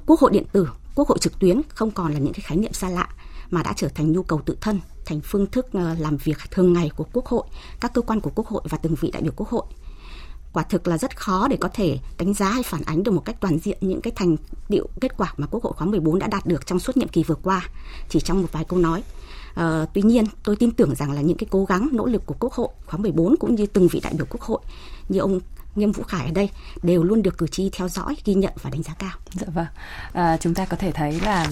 Quốc 0.07 0.21
hội 0.21 0.31
điện 0.31 0.45
tử, 0.53 0.69
quốc 0.97 1.09
hội 1.09 1.19
trực 1.19 1.39
tuyến 1.39 1.61
không 1.69 1.91
còn 1.91 2.13
là 2.13 2.19
những 2.19 2.33
cái 2.33 2.41
khái 2.41 2.59
niệm 2.59 2.73
xa 2.73 2.89
lạ 2.89 3.09
mà 3.51 3.63
đã 3.63 3.73
trở 3.77 3.89
thành 3.89 4.13
nhu 4.13 4.23
cầu 4.23 4.41
tự 4.47 4.57
thân, 4.61 4.81
thành 5.05 5.21
phương 5.21 5.47
thức 5.47 5.67
ờ, 5.73 5.95
làm 5.99 6.17
việc 6.17 6.39
thường 6.51 6.73
ngày 6.73 6.91
của 6.97 7.07
quốc 7.13 7.27
hội, 7.27 7.43
các 7.81 7.95
cơ 7.95 8.03
quan 8.03 8.21
của 8.21 8.31
quốc 8.35 8.47
hội 8.47 8.63
và 8.69 8.79
từng 8.79 8.95
vị 9.01 9.11
đại 9.11 9.23
biểu 9.23 9.33
quốc 9.37 9.49
hội 9.49 9.65
quả 10.57 10.63
thực 10.63 10.89
là 10.89 10.99
rất 10.99 11.17
khó 11.17 11.49
để 11.49 11.57
có 11.61 11.69
thể 11.75 11.99
đánh 12.19 12.35
giá 12.35 12.49
hay 12.49 12.63
phản 12.63 12.83
ánh 12.83 13.03
được 13.03 13.13
một 13.13 13.25
cách 13.25 13.37
toàn 13.41 13.59
diện 13.59 13.79
những 13.81 14.01
cái 14.01 14.13
thành 14.17 14.37
tiệu 14.69 14.89
kết 15.01 15.17
quả 15.17 15.35
mà 15.37 15.47
Quốc 15.47 15.65
hội 15.65 15.73
khóa 15.77 15.87
14 15.87 16.19
đã 16.19 16.27
đạt 16.27 16.47
được 16.47 16.67
trong 16.67 16.79
suốt 16.79 16.97
nhiệm 16.97 17.09
kỳ 17.09 17.23
vừa 17.23 17.35
qua 17.35 17.69
chỉ 18.09 18.21
trong 18.21 18.43
một 18.43 18.49
vài 18.53 18.65
câu 18.65 18.79
nói. 18.79 19.03
Uh, 19.61 19.89
tuy 19.95 20.03
nhiên, 20.03 20.25
tôi 20.45 20.57
tin 20.57 20.71
tưởng 20.71 20.95
rằng 20.95 21.13
là 21.13 21.21
những 21.21 21.37
cái 21.37 21.47
cố 21.51 21.65
gắng, 21.65 21.89
nỗ 21.93 22.07
lực 22.07 22.27
của 22.27 22.35
Quốc 22.41 22.53
hội 22.53 22.69
khóa 22.87 22.99
14 22.99 23.37
cũng 23.37 23.55
như 23.55 23.67
từng 23.67 23.89
vị 23.89 24.01
đại 24.03 24.13
biểu 24.17 24.27
Quốc 24.31 24.41
hội 24.41 24.61
như 25.09 25.19
ông 25.19 25.41
Nghiêm 25.77 25.93
Vũ 25.93 26.03
Khải 26.03 26.27
ở 26.27 26.33
đây 26.33 26.51
đều 26.83 27.03
luôn 27.03 27.23
được 27.23 27.39
cử 27.39 27.47
tri 27.47 27.71
theo 27.73 27.89
dõi, 27.89 28.17
ghi 28.25 28.35
nhận 28.35 28.53
và 28.63 28.71
đánh 28.71 28.83
giá 28.83 28.95
cao. 28.99 29.11
Dạ 29.33 29.47
vâng. 29.55 29.67
À, 30.13 30.37
chúng 30.41 30.55
ta 30.55 30.65
có 30.65 30.77
thể 30.77 30.93
thấy 30.93 31.21
là 31.21 31.47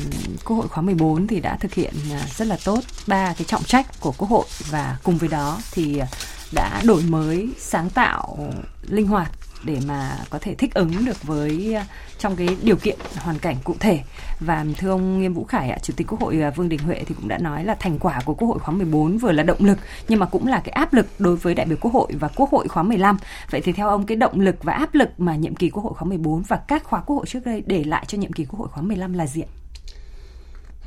Quốc 0.45 0.57
hội 0.57 0.69
khóa 0.69 0.83
14 0.83 1.27
thì 1.27 1.41
đã 1.41 1.57
thực 1.57 1.75
hiện 1.75 1.95
à, 2.13 2.27
rất 2.37 2.49
là 2.49 2.59
tốt 2.65 2.81
ba 3.07 3.35
cái 3.39 3.45
trọng 3.45 3.65
trách 3.65 4.01
của 4.01 4.13
Quốc 4.19 4.29
hội 4.29 4.47
và 4.71 4.99
cùng 5.03 5.19
với 5.19 5.29
đó 5.29 5.61
thì 5.73 5.99
à, 5.99 6.07
đã 6.53 6.83
đổi 6.85 7.03
mới, 7.03 7.49
sáng 7.59 7.91
tạo, 7.91 8.39
linh 8.83 9.07
hoạt 9.07 9.31
để 9.65 9.79
mà 9.87 10.19
có 10.31 10.39
thể 10.39 10.55
thích 10.55 10.75
ứng 10.75 11.05
được 11.05 11.23
với 11.23 11.75
à, 11.75 11.87
trong 12.19 12.37
cái 12.37 12.49
điều 12.63 12.77
kiện 12.77 12.99
hoàn 13.17 13.39
cảnh 13.39 13.57
cụ 13.65 13.75
thể 13.81 14.01
và 14.41 14.67
thưa 14.79 14.91
ông 14.91 15.21
Nghiêm 15.21 15.35
Vũ 15.35 15.45
Khải 15.45 15.71
ạ, 15.71 15.79
Chủ 15.83 15.95
tịch 15.97 16.07
Quốc 16.07 16.21
hội 16.21 16.41
à, 16.43 16.51
Vương 16.51 16.69
Đình 16.69 16.81
Huệ 16.81 17.03
thì 17.07 17.15
cũng 17.15 17.29
đã 17.29 17.39
nói 17.39 17.65
là 17.65 17.75
thành 17.75 17.99
quả 17.99 18.21
của 18.25 18.35
Quốc 18.35 18.49
hội 18.49 18.59
khóa 18.59 18.75
14 18.75 19.19
vừa 19.19 19.33
là 19.33 19.43
động 19.43 19.65
lực 19.65 19.79
nhưng 20.09 20.19
mà 20.19 20.27
cũng 20.27 20.47
là 20.47 20.61
cái 20.65 20.73
áp 20.73 20.95
lực 20.95 21.07
đối 21.19 21.37
với 21.37 21.55
đại 21.55 21.67
biểu 21.67 21.79
Quốc 21.81 21.95
hội 21.95 22.13
và 22.13 22.29
Quốc 22.29 22.51
hội 22.51 22.69
khóa 22.69 22.83
15. 22.83 23.19
Vậy 23.51 23.61
thì 23.61 23.73
theo 23.73 23.89
ông 23.89 24.07
cái 24.07 24.17
động 24.17 24.41
lực 24.41 24.65
và 24.65 24.73
áp 24.73 24.95
lực 24.95 25.09
mà 25.19 25.37
nhiệm 25.37 25.55
kỳ 25.55 25.71
Quốc 25.71 25.83
hội 25.83 25.95
khóa 25.95 26.09
14 26.09 26.43
và 26.43 26.57
các 26.57 26.85
khóa 26.85 27.01
Quốc 27.01 27.17
hội 27.17 27.27
trước 27.29 27.41
đây 27.45 27.63
để 27.67 27.85
lại 27.85 28.05
cho 28.09 28.19
nhiệm 28.19 28.33
kỳ 28.33 28.45
Quốc 28.45 28.59
hội 28.59 28.69
khóa 28.69 28.83
15 28.83 29.13
là 29.13 29.27
gì 29.27 29.41
ạ? 29.41 29.51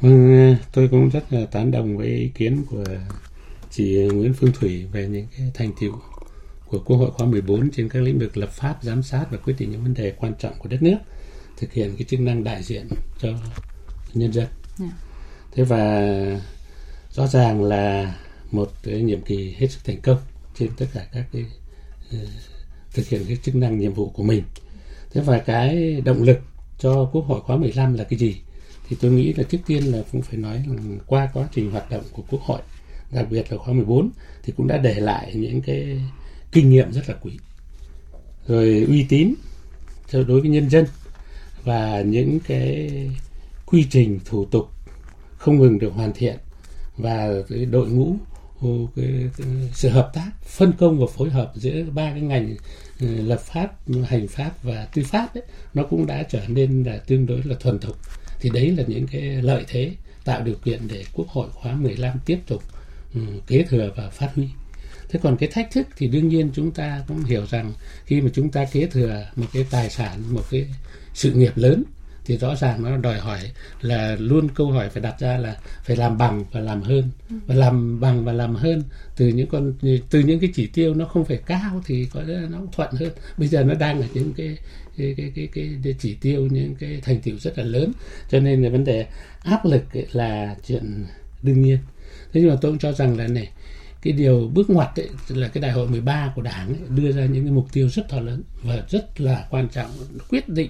Vâng, 0.01 0.55
ờ, 0.59 0.65
tôi 0.73 0.87
cũng 0.87 1.09
rất 1.09 1.33
là 1.33 1.45
tán 1.51 1.71
đồng 1.71 1.97
với 1.97 2.07
ý 2.07 2.31
kiến 2.35 2.63
của 2.69 2.83
chị 3.71 4.09
Nguyễn 4.13 4.33
Phương 4.33 4.51
Thủy 4.59 4.85
về 4.91 5.07
những 5.07 5.27
cái 5.37 5.51
thành 5.53 5.71
tiệu 5.79 6.01
của 6.69 6.79
Quốc 6.85 6.97
hội 6.97 7.11
khóa 7.11 7.27
14 7.27 7.71
trên 7.71 7.89
các 7.89 8.03
lĩnh 8.03 8.19
vực 8.19 8.37
lập 8.37 8.49
pháp, 8.51 8.77
giám 8.81 9.03
sát 9.03 9.25
và 9.31 9.37
quyết 9.37 9.55
định 9.59 9.71
những 9.71 9.83
vấn 9.83 9.93
đề 9.93 10.13
quan 10.17 10.33
trọng 10.39 10.53
của 10.59 10.69
đất 10.69 10.83
nước, 10.83 10.97
thực 11.57 11.73
hiện 11.73 11.95
cái 11.97 12.05
chức 12.09 12.19
năng 12.19 12.43
đại 12.43 12.63
diện 12.63 12.87
cho 13.21 13.29
nhân 14.13 14.33
dân. 14.33 14.45
Yeah. 14.45 14.91
Dạ. 14.91 14.97
Thế 15.51 15.63
và 15.63 16.03
rõ 17.11 17.27
ràng 17.27 17.63
là 17.63 18.15
một 18.51 18.71
cái 18.83 19.01
nhiệm 19.01 19.21
kỳ 19.21 19.55
hết 19.57 19.67
sức 19.67 19.79
thành 19.85 20.01
công 20.01 20.17
trên 20.55 20.69
tất 20.77 20.85
cả 20.93 21.07
các 21.11 21.25
cái 21.33 21.45
uh, 22.15 22.29
thực 22.93 23.07
hiện 23.07 23.23
cái 23.27 23.37
chức 23.43 23.55
năng 23.55 23.79
nhiệm 23.79 23.93
vụ 23.93 24.09
của 24.09 24.23
mình. 24.23 24.43
Thế 25.11 25.21
và 25.21 25.39
cái 25.39 26.01
động 26.05 26.23
lực 26.23 26.39
cho 26.79 27.09
Quốc 27.13 27.25
hội 27.25 27.41
khóa 27.41 27.57
15 27.57 27.93
là 27.93 28.03
cái 28.03 28.19
gì? 28.19 28.35
Thì 28.89 28.97
tôi 29.01 29.11
nghĩ 29.11 29.33
là 29.33 29.43
trước 29.43 29.57
tiên 29.67 29.83
là 29.83 30.03
cũng 30.11 30.21
phải 30.21 30.37
nói 30.37 30.63
là 30.67 30.81
qua 31.07 31.29
quá 31.33 31.47
trình 31.51 31.71
hoạt 31.71 31.89
động 31.89 32.03
của 32.11 32.23
Quốc 32.29 32.41
hội, 32.41 32.61
đặc 33.11 33.27
biệt 33.29 33.51
là 33.51 33.57
khóa 33.57 33.73
14 33.73 34.09
thì 34.43 34.53
cũng 34.57 34.67
đã 34.67 34.77
để 34.77 34.93
lại 34.93 35.35
những 35.35 35.61
cái 35.61 36.01
kinh 36.57 36.69
nghiệm 36.69 36.91
rất 36.91 37.09
là 37.09 37.15
quý. 37.21 37.31
Rồi 38.47 38.85
uy 38.87 39.05
tín 39.09 39.33
cho 40.11 40.23
đối 40.23 40.41
với 40.41 40.49
nhân 40.49 40.69
dân 40.69 40.85
và 41.63 42.01
những 42.01 42.39
cái 42.47 42.91
quy 43.65 43.87
trình 43.89 44.19
thủ 44.25 44.45
tục 44.45 44.69
không 45.37 45.57
ngừng 45.57 45.79
được 45.79 45.93
hoàn 45.93 46.11
thiện 46.13 46.35
và 46.97 47.29
cái 47.49 47.65
đội 47.65 47.87
ngũ 47.87 48.15
cái, 48.95 49.29
sự 49.73 49.89
hợp 49.89 50.11
tác 50.13 50.31
phân 50.45 50.73
công 50.77 50.99
và 50.99 51.05
phối 51.17 51.29
hợp 51.29 51.51
giữa 51.55 51.83
ba 51.93 52.11
cái 52.11 52.21
ngành 52.21 52.55
ừ, 52.99 53.07
lập 53.21 53.39
pháp 53.39 53.71
hành 54.05 54.27
pháp 54.27 54.63
và 54.63 54.87
tư 54.93 55.03
pháp 55.05 55.33
ấy, 55.33 55.43
nó 55.73 55.83
cũng 55.83 56.05
đã 56.05 56.23
trở 56.23 56.41
nên 56.47 56.83
là 56.83 56.97
tương 56.97 57.25
đối 57.25 57.43
là 57.43 57.55
thuần 57.59 57.79
thục. 57.79 57.97
Thì 58.39 58.49
đấy 58.49 58.71
là 58.71 58.83
những 58.87 59.07
cái 59.07 59.21
lợi 59.21 59.65
thế 59.67 59.91
tạo 60.25 60.41
điều 60.41 60.55
kiện 60.55 60.87
để 60.87 61.03
quốc 61.13 61.27
hội 61.27 61.49
khóa 61.53 61.73
15 61.73 62.19
tiếp 62.25 62.39
tục 62.47 62.63
ừ, 63.13 63.21
kế 63.47 63.63
thừa 63.63 63.91
và 63.95 64.09
phát 64.09 64.31
huy 64.35 64.47
thế 65.09 65.19
còn 65.23 65.37
cái 65.37 65.49
thách 65.49 65.71
thức 65.71 65.87
thì 65.97 66.07
đương 66.07 66.27
nhiên 66.27 66.51
chúng 66.53 66.71
ta 66.71 67.03
cũng 67.07 67.23
hiểu 67.23 67.45
rằng 67.45 67.73
khi 68.05 68.21
mà 68.21 68.29
chúng 68.33 68.49
ta 68.51 68.65
kế 68.65 68.85
thừa 68.85 69.25
một 69.35 69.47
cái 69.53 69.65
tài 69.71 69.89
sản 69.89 70.23
một 70.29 70.43
cái 70.51 70.67
sự 71.13 71.31
nghiệp 71.33 71.51
lớn 71.55 71.83
thì 72.27 72.37
rõ 72.37 72.55
ràng 72.55 72.83
nó 72.83 72.97
đòi 72.97 73.19
hỏi 73.19 73.39
là 73.81 74.15
luôn 74.19 74.47
câu 74.55 74.71
hỏi 74.71 74.89
phải 74.89 75.01
đặt 75.01 75.19
ra 75.19 75.37
là 75.37 75.57
phải 75.83 75.95
làm 75.95 76.17
bằng 76.17 76.43
và 76.51 76.59
làm 76.59 76.81
hơn. 76.81 77.09
Và 77.47 77.55
làm 77.55 77.99
bằng 77.99 78.25
và 78.25 78.33
làm 78.33 78.55
hơn 78.55 78.83
từ 79.17 79.27
những 79.27 79.47
con 79.47 79.73
từ 80.09 80.19
những 80.19 80.39
cái 80.39 80.49
chỉ 80.55 80.67
tiêu 80.67 80.93
nó 80.93 81.05
không 81.05 81.25
phải 81.25 81.37
cao 81.37 81.83
thì 81.85 82.07
có 82.13 82.21
lẽ 82.21 82.41
nó 82.49 82.59
thuận 82.71 82.89
hơn. 82.91 83.11
Bây 83.37 83.47
giờ 83.47 83.63
nó 83.63 83.73
đang 83.73 84.01
ở 84.01 84.07
những 84.13 84.33
cái 84.33 84.57
cái 84.97 85.13
cái 85.17 85.31
cái, 85.35 85.47
cái, 85.53 85.69
cái 85.83 85.95
chỉ 85.99 86.13
tiêu 86.21 86.47
những 86.51 86.75
cái 86.75 87.01
thành 87.01 87.21
tiệu 87.21 87.35
rất 87.39 87.57
là 87.57 87.63
lớn. 87.63 87.91
Cho 88.29 88.39
nên 88.39 88.63
là 88.63 88.69
vấn 88.69 88.83
đề 88.83 89.05
áp 89.43 89.65
lực 89.65 89.83
là 90.11 90.55
chuyện 90.67 91.05
đương 91.43 91.61
nhiên. 91.61 91.77
Thế 92.33 92.41
nhưng 92.41 92.49
mà 92.49 92.55
tôi 92.61 92.71
cũng 92.71 92.79
cho 92.79 92.91
rằng 92.91 93.17
là 93.17 93.27
này 93.27 93.49
cái 94.07 94.13
điều 94.13 94.51
bước 94.53 94.69
ngoặt 94.69 94.99
ấy, 94.99 95.09
là 95.27 95.47
cái 95.47 95.61
đại 95.61 95.71
hội 95.71 95.87
13 95.87 96.31
của 96.35 96.41
đảng 96.41 96.67
ấy, 96.67 96.77
đưa 96.89 97.11
ra 97.11 97.25
những 97.25 97.43
cái 97.43 97.51
mục 97.51 97.67
tiêu 97.73 97.89
rất 97.89 98.09
to 98.09 98.19
lớn 98.19 98.43
và 98.63 98.83
rất 98.89 99.21
là 99.21 99.47
quan 99.49 99.69
trọng 99.69 99.91
quyết 100.29 100.49
định 100.49 100.69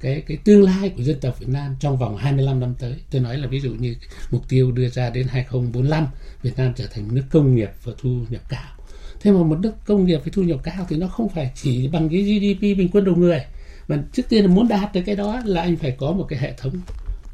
cái 0.00 0.22
cái 0.26 0.36
tương 0.44 0.62
lai 0.62 0.88
của 0.96 1.02
dân 1.02 1.20
tộc 1.20 1.40
Việt 1.40 1.48
Nam 1.48 1.76
trong 1.80 1.98
vòng 1.98 2.16
25 2.16 2.60
năm 2.60 2.74
tới. 2.78 2.94
Tôi 3.10 3.20
nói 3.20 3.38
là 3.38 3.46
ví 3.48 3.60
dụ 3.60 3.70
như 3.70 3.94
mục 4.30 4.48
tiêu 4.48 4.72
đưa 4.72 4.88
ra 4.88 5.10
đến 5.10 5.26
2045 5.28 6.06
Việt 6.42 6.52
Nam 6.56 6.72
trở 6.76 6.86
thành 6.86 7.14
nước 7.14 7.22
công 7.30 7.54
nghiệp 7.54 7.70
và 7.82 7.92
thu 7.98 8.20
nhập 8.28 8.42
cao. 8.48 8.76
Thế 9.20 9.32
mà 9.32 9.42
một 9.42 9.58
nước 9.60 9.72
công 9.86 10.04
nghiệp 10.04 10.18
với 10.24 10.30
thu 10.32 10.42
nhập 10.42 10.60
cao 10.62 10.86
thì 10.88 10.96
nó 10.96 11.08
không 11.08 11.28
phải 11.28 11.50
chỉ 11.54 11.88
bằng 11.88 12.08
cái 12.08 12.22
GDP 12.22 12.60
bình 12.60 12.88
quân 12.92 13.04
đầu 13.04 13.14
người. 13.16 13.44
Mà 13.88 14.02
trước 14.12 14.28
tiên 14.28 14.44
là 14.44 14.50
muốn 14.50 14.68
đạt 14.68 14.94
được 14.94 15.02
cái 15.06 15.16
đó 15.16 15.40
là 15.44 15.62
anh 15.62 15.76
phải 15.76 15.90
có 15.90 16.12
một 16.12 16.26
cái 16.28 16.38
hệ 16.38 16.52
thống 16.58 16.72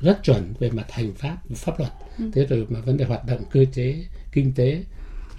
rất 0.00 0.22
chuẩn 0.24 0.54
về 0.58 0.70
mặt 0.70 0.92
hành 0.92 1.14
pháp 1.14 1.36
pháp 1.54 1.78
luật. 1.78 1.92
Ừ. 2.18 2.24
Thế 2.34 2.44
rồi 2.44 2.66
mà 2.68 2.80
vấn 2.80 2.96
đề 2.96 3.04
hoạt 3.04 3.26
động 3.26 3.40
cơ 3.50 3.64
chế 3.72 3.96
kinh 4.32 4.54
tế 4.54 4.82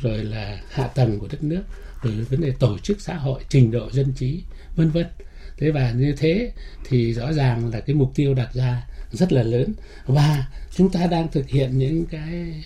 rồi 0.01 0.23
là 0.23 0.61
hạ 0.69 0.87
tầng 0.87 1.19
của 1.19 1.27
đất 1.31 1.43
nước 1.43 1.63
rồi 2.01 2.13
vấn 2.13 2.41
đề 2.41 2.53
tổ 2.59 2.77
chức 2.77 3.01
xã 3.01 3.15
hội 3.15 3.41
trình 3.49 3.71
độ 3.71 3.91
dân 3.91 4.13
trí 4.13 4.41
vân 4.75 4.89
vân. 4.89 5.05
Thế 5.57 5.71
và 5.71 5.91
như 5.91 6.13
thế 6.17 6.51
thì 6.89 7.13
rõ 7.13 7.33
ràng 7.33 7.69
là 7.73 7.79
cái 7.79 7.95
mục 7.95 8.11
tiêu 8.15 8.33
đặt 8.33 8.53
ra 8.53 8.87
rất 9.11 9.33
là 9.33 9.43
lớn. 9.43 9.73
Và 10.05 10.47
chúng 10.75 10.89
ta 10.89 11.07
đang 11.07 11.31
thực 11.31 11.49
hiện 11.49 11.77
những 11.77 12.05
cái, 12.05 12.63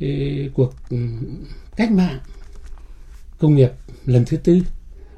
cái 0.00 0.50
cuộc 0.54 0.74
ừ, 0.90 0.96
cách 1.76 1.90
mạng 1.90 2.18
công 3.38 3.54
nghiệp 3.54 3.70
lần 4.06 4.24
thứ 4.24 4.36
tư 4.36 4.62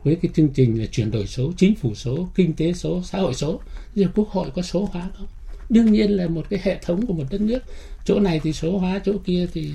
với 0.04 0.16
cái 0.22 0.30
chương 0.34 0.48
trình 0.48 0.80
là 0.80 0.86
chuyển 0.86 1.10
đổi 1.10 1.26
số 1.26 1.52
chính 1.56 1.74
phủ 1.74 1.94
số 1.94 2.28
kinh 2.34 2.52
tế 2.52 2.72
số 2.72 3.02
xã 3.04 3.18
hội 3.18 3.34
số. 3.34 3.60
Giờ 3.94 4.06
quốc 4.14 4.28
hội 4.28 4.50
có 4.54 4.62
số 4.62 4.88
hóa 4.92 5.10
không? 5.18 5.26
Đương 5.68 5.92
nhiên 5.92 6.10
là 6.10 6.28
một 6.28 6.46
cái 6.50 6.60
hệ 6.62 6.78
thống 6.82 7.06
của 7.06 7.14
một 7.14 7.24
đất 7.30 7.40
nước 7.40 7.58
chỗ 8.04 8.20
này 8.20 8.40
thì 8.42 8.52
số 8.52 8.78
hóa 8.78 9.00
chỗ 9.04 9.12
kia 9.24 9.46
thì, 9.52 9.72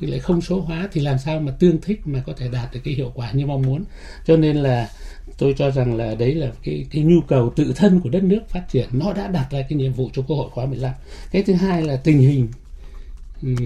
lại 0.00 0.18
không 0.18 0.40
số 0.40 0.60
hóa 0.60 0.88
thì 0.92 1.00
làm 1.00 1.18
sao 1.18 1.40
mà 1.40 1.52
tương 1.58 1.80
thích 1.80 2.00
mà 2.04 2.22
có 2.26 2.32
thể 2.36 2.48
đạt 2.48 2.74
được 2.74 2.80
cái 2.84 2.94
hiệu 2.94 3.12
quả 3.14 3.32
như 3.32 3.46
mong 3.46 3.62
muốn? 3.62 3.84
Cho 4.26 4.36
nên 4.36 4.56
là 4.56 4.88
tôi 5.38 5.54
cho 5.56 5.70
rằng 5.70 5.96
là 5.96 6.14
đấy 6.14 6.34
là 6.34 6.52
cái 6.62 6.86
cái 6.90 7.02
nhu 7.02 7.20
cầu 7.20 7.52
tự 7.56 7.72
thân 7.76 8.00
của 8.00 8.08
đất 8.08 8.22
nước 8.22 8.40
phát 8.48 8.64
triển 8.68 8.88
nó 8.92 9.12
đã 9.12 9.28
đặt 9.28 9.46
ra 9.50 9.62
cái 9.62 9.78
nhiệm 9.78 9.92
vụ 9.92 10.10
cho 10.12 10.22
quốc 10.22 10.36
hội 10.36 10.50
khóa 10.50 10.66
15 10.66 10.92
cái 11.30 11.42
thứ 11.42 11.52
hai 11.52 11.82
là 11.82 11.96
tình 11.96 12.18
hình 12.18 12.48
um, 13.42 13.56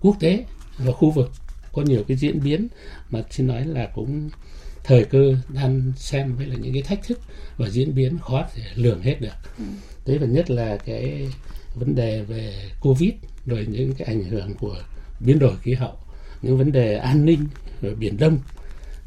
quốc 0.00 0.16
tế 0.20 0.44
và 0.78 0.92
khu 0.92 1.10
vực 1.10 1.30
có 1.72 1.82
nhiều 1.82 2.04
cái 2.08 2.16
diễn 2.16 2.42
biến 2.44 2.68
mà 3.10 3.22
xin 3.30 3.46
nói 3.46 3.66
là 3.66 3.86
cũng 3.94 4.30
thời 4.84 5.04
cơ 5.04 5.36
đang 5.48 5.92
xem 5.96 6.36
với 6.36 6.46
là 6.46 6.56
những 6.56 6.72
cái 6.72 6.82
thách 6.82 7.02
thức 7.02 7.20
và 7.56 7.68
diễn 7.68 7.94
biến 7.94 8.18
khó 8.18 8.44
thể 8.54 8.62
lường 8.74 9.02
hết 9.02 9.20
được. 9.20 9.34
Ừ. 9.58 9.64
đấy 10.06 10.18
và 10.18 10.26
nhất 10.26 10.50
là 10.50 10.76
cái 10.76 11.28
vấn 11.74 11.94
đề 11.94 12.22
về 12.22 12.70
covid 12.80 13.10
rồi 13.46 13.66
những 13.68 13.92
cái 13.92 14.08
ảnh 14.08 14.24
hưởng 14.24 14.54
của 14.54 14.76
biến 15.20 15.38
đổi 15.38 15.56
khí 15.62 15.74
hậu 15.74 15.92
những 16.42 16.58
vấn 16.58 16.72
đề 16.72 16.96
an 16.96 17.24
ninh 17.24 17.46
ở 17.82 17.94
biển 17.94 18.16
đông. 18.16 18.38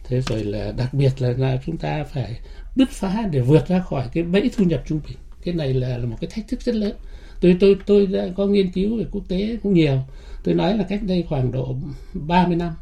Thế 0.04 0.21
rồi 0.21 0.43
là 0.43 0.71
đặc 0.71 0.93
biệt 0.93 1.21
là, 1.21 1.34
là 1.38 1.58
chúng 1.65 1.78
ta 1.78 2.04
phải 2.04 2.39
bứt 2.76 2.89
phá 2.89 3.23
để 3.32 3.39
vượt 3.39 3.67
ra 3.67 3.80
khỏi 3.80 4.08
cái 4.13 4.23
bẫy 4.23 4.52
thu 4.58 4.65
nhập 4.65 4.84
trung 4.88 5.00
bình. 5.08 5.17
Cái 5.43 5.54
này 5.54 5.73
là, 5.73 5.97
là 5.97 6.06
một 6.06 6.17
cái 6.21 6.30
thách 6.34 6.47
thức 6.47 6.62
rất 6.62 6.76
lớn. 6.76 6.95
Tôi 7.41 7.58
tôi 7.60 7.76
tôi 7.86 8.08
đã 8.08 8.28
có 8.38 8.45
nghiên 8.45 8.71
cứu 8.71 8.97
về 8.97 9.06
quốc 9.12 9.23
tế 9.28 9.58
cũng 9.63 9.73
nhiều. 9.73 10.00
Tôi 10.43 10.56
nói 10.56 10.78
là 10.78 10.84
cách 10.84 11.04
đây 11.04 11.26
khoảng 11.30 11.52
độ 11.52 11.76
30 12.13 12.56
năm 12.56 12.73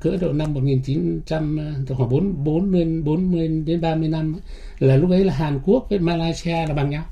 cỡ 0.00 0.16
độ 0.16 0.32
năm 0.32 0.54
1900 0.54 1.58
khoảng 1.88 2.10
4 2.10 2.44
40 2.44 3.02
40 3.04 3.48
đến 3.48 3.80
30 3.80 4.08
năm 4.08 4.34
ấy, 4.34 4.40
là 4.78 4.96
lúc 4.96 5.10
ấy 5.10 5.24
là 5.24 5.34
Hàn 5.34 5.60
Quốc 5.64 5.86
với 5.90 5.98
Malaysia 5.98 6.66
là 6.66 6.74
bằng 6.74 6.90
nhau. 6.90 7.04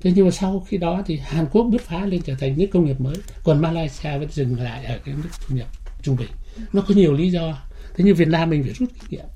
Thế 0.00 0.12
nhưng 0.14 0.24
mà 0.24 0.30
sau 0.30 0.66
khi 0.68 0.76
đó 0.76 1.02
thì 1.06 1.16
Hàn 1.16 1.46
Quốc 1.52 1.62
bứt 1.62 1.82
phá 1.82 2.06
lên 2.06 2.22
trở 2.22 2.34
thành 2.34 2.58
nước 2.58 2.66
công 2.72 2.84
nghiệp 2.84 3.00
mới, 3.00 3.14
còn 3.44 3.62
Malaysia 3.62 4.18
vẫn 4.18 4.30
dừng 4.30 4.60
lại 4.60 4.84
ở 4.84 4.98
cái 5.04 5.14
mức 5.14 5.28
thu 5.48 5.56
nhập 5.56 5.68
trung 6.02 6.16
bình. 6.16 6.30
Nó 6.72 6.82
có 6.88 6.94
nhiều 6.94 7.12
lý 7.12 7.30
do. 7.30 7.62
Thế 7.96 8.04
nhưng 8.04 8.14
Việt 8.14 8.28
Nam 8.28 8.50
mình 8.50 8.62
phải 8.62 8.72
rút 8.72 8.88
kinh 9.00 9.10
nghiệm. 9.10 9.26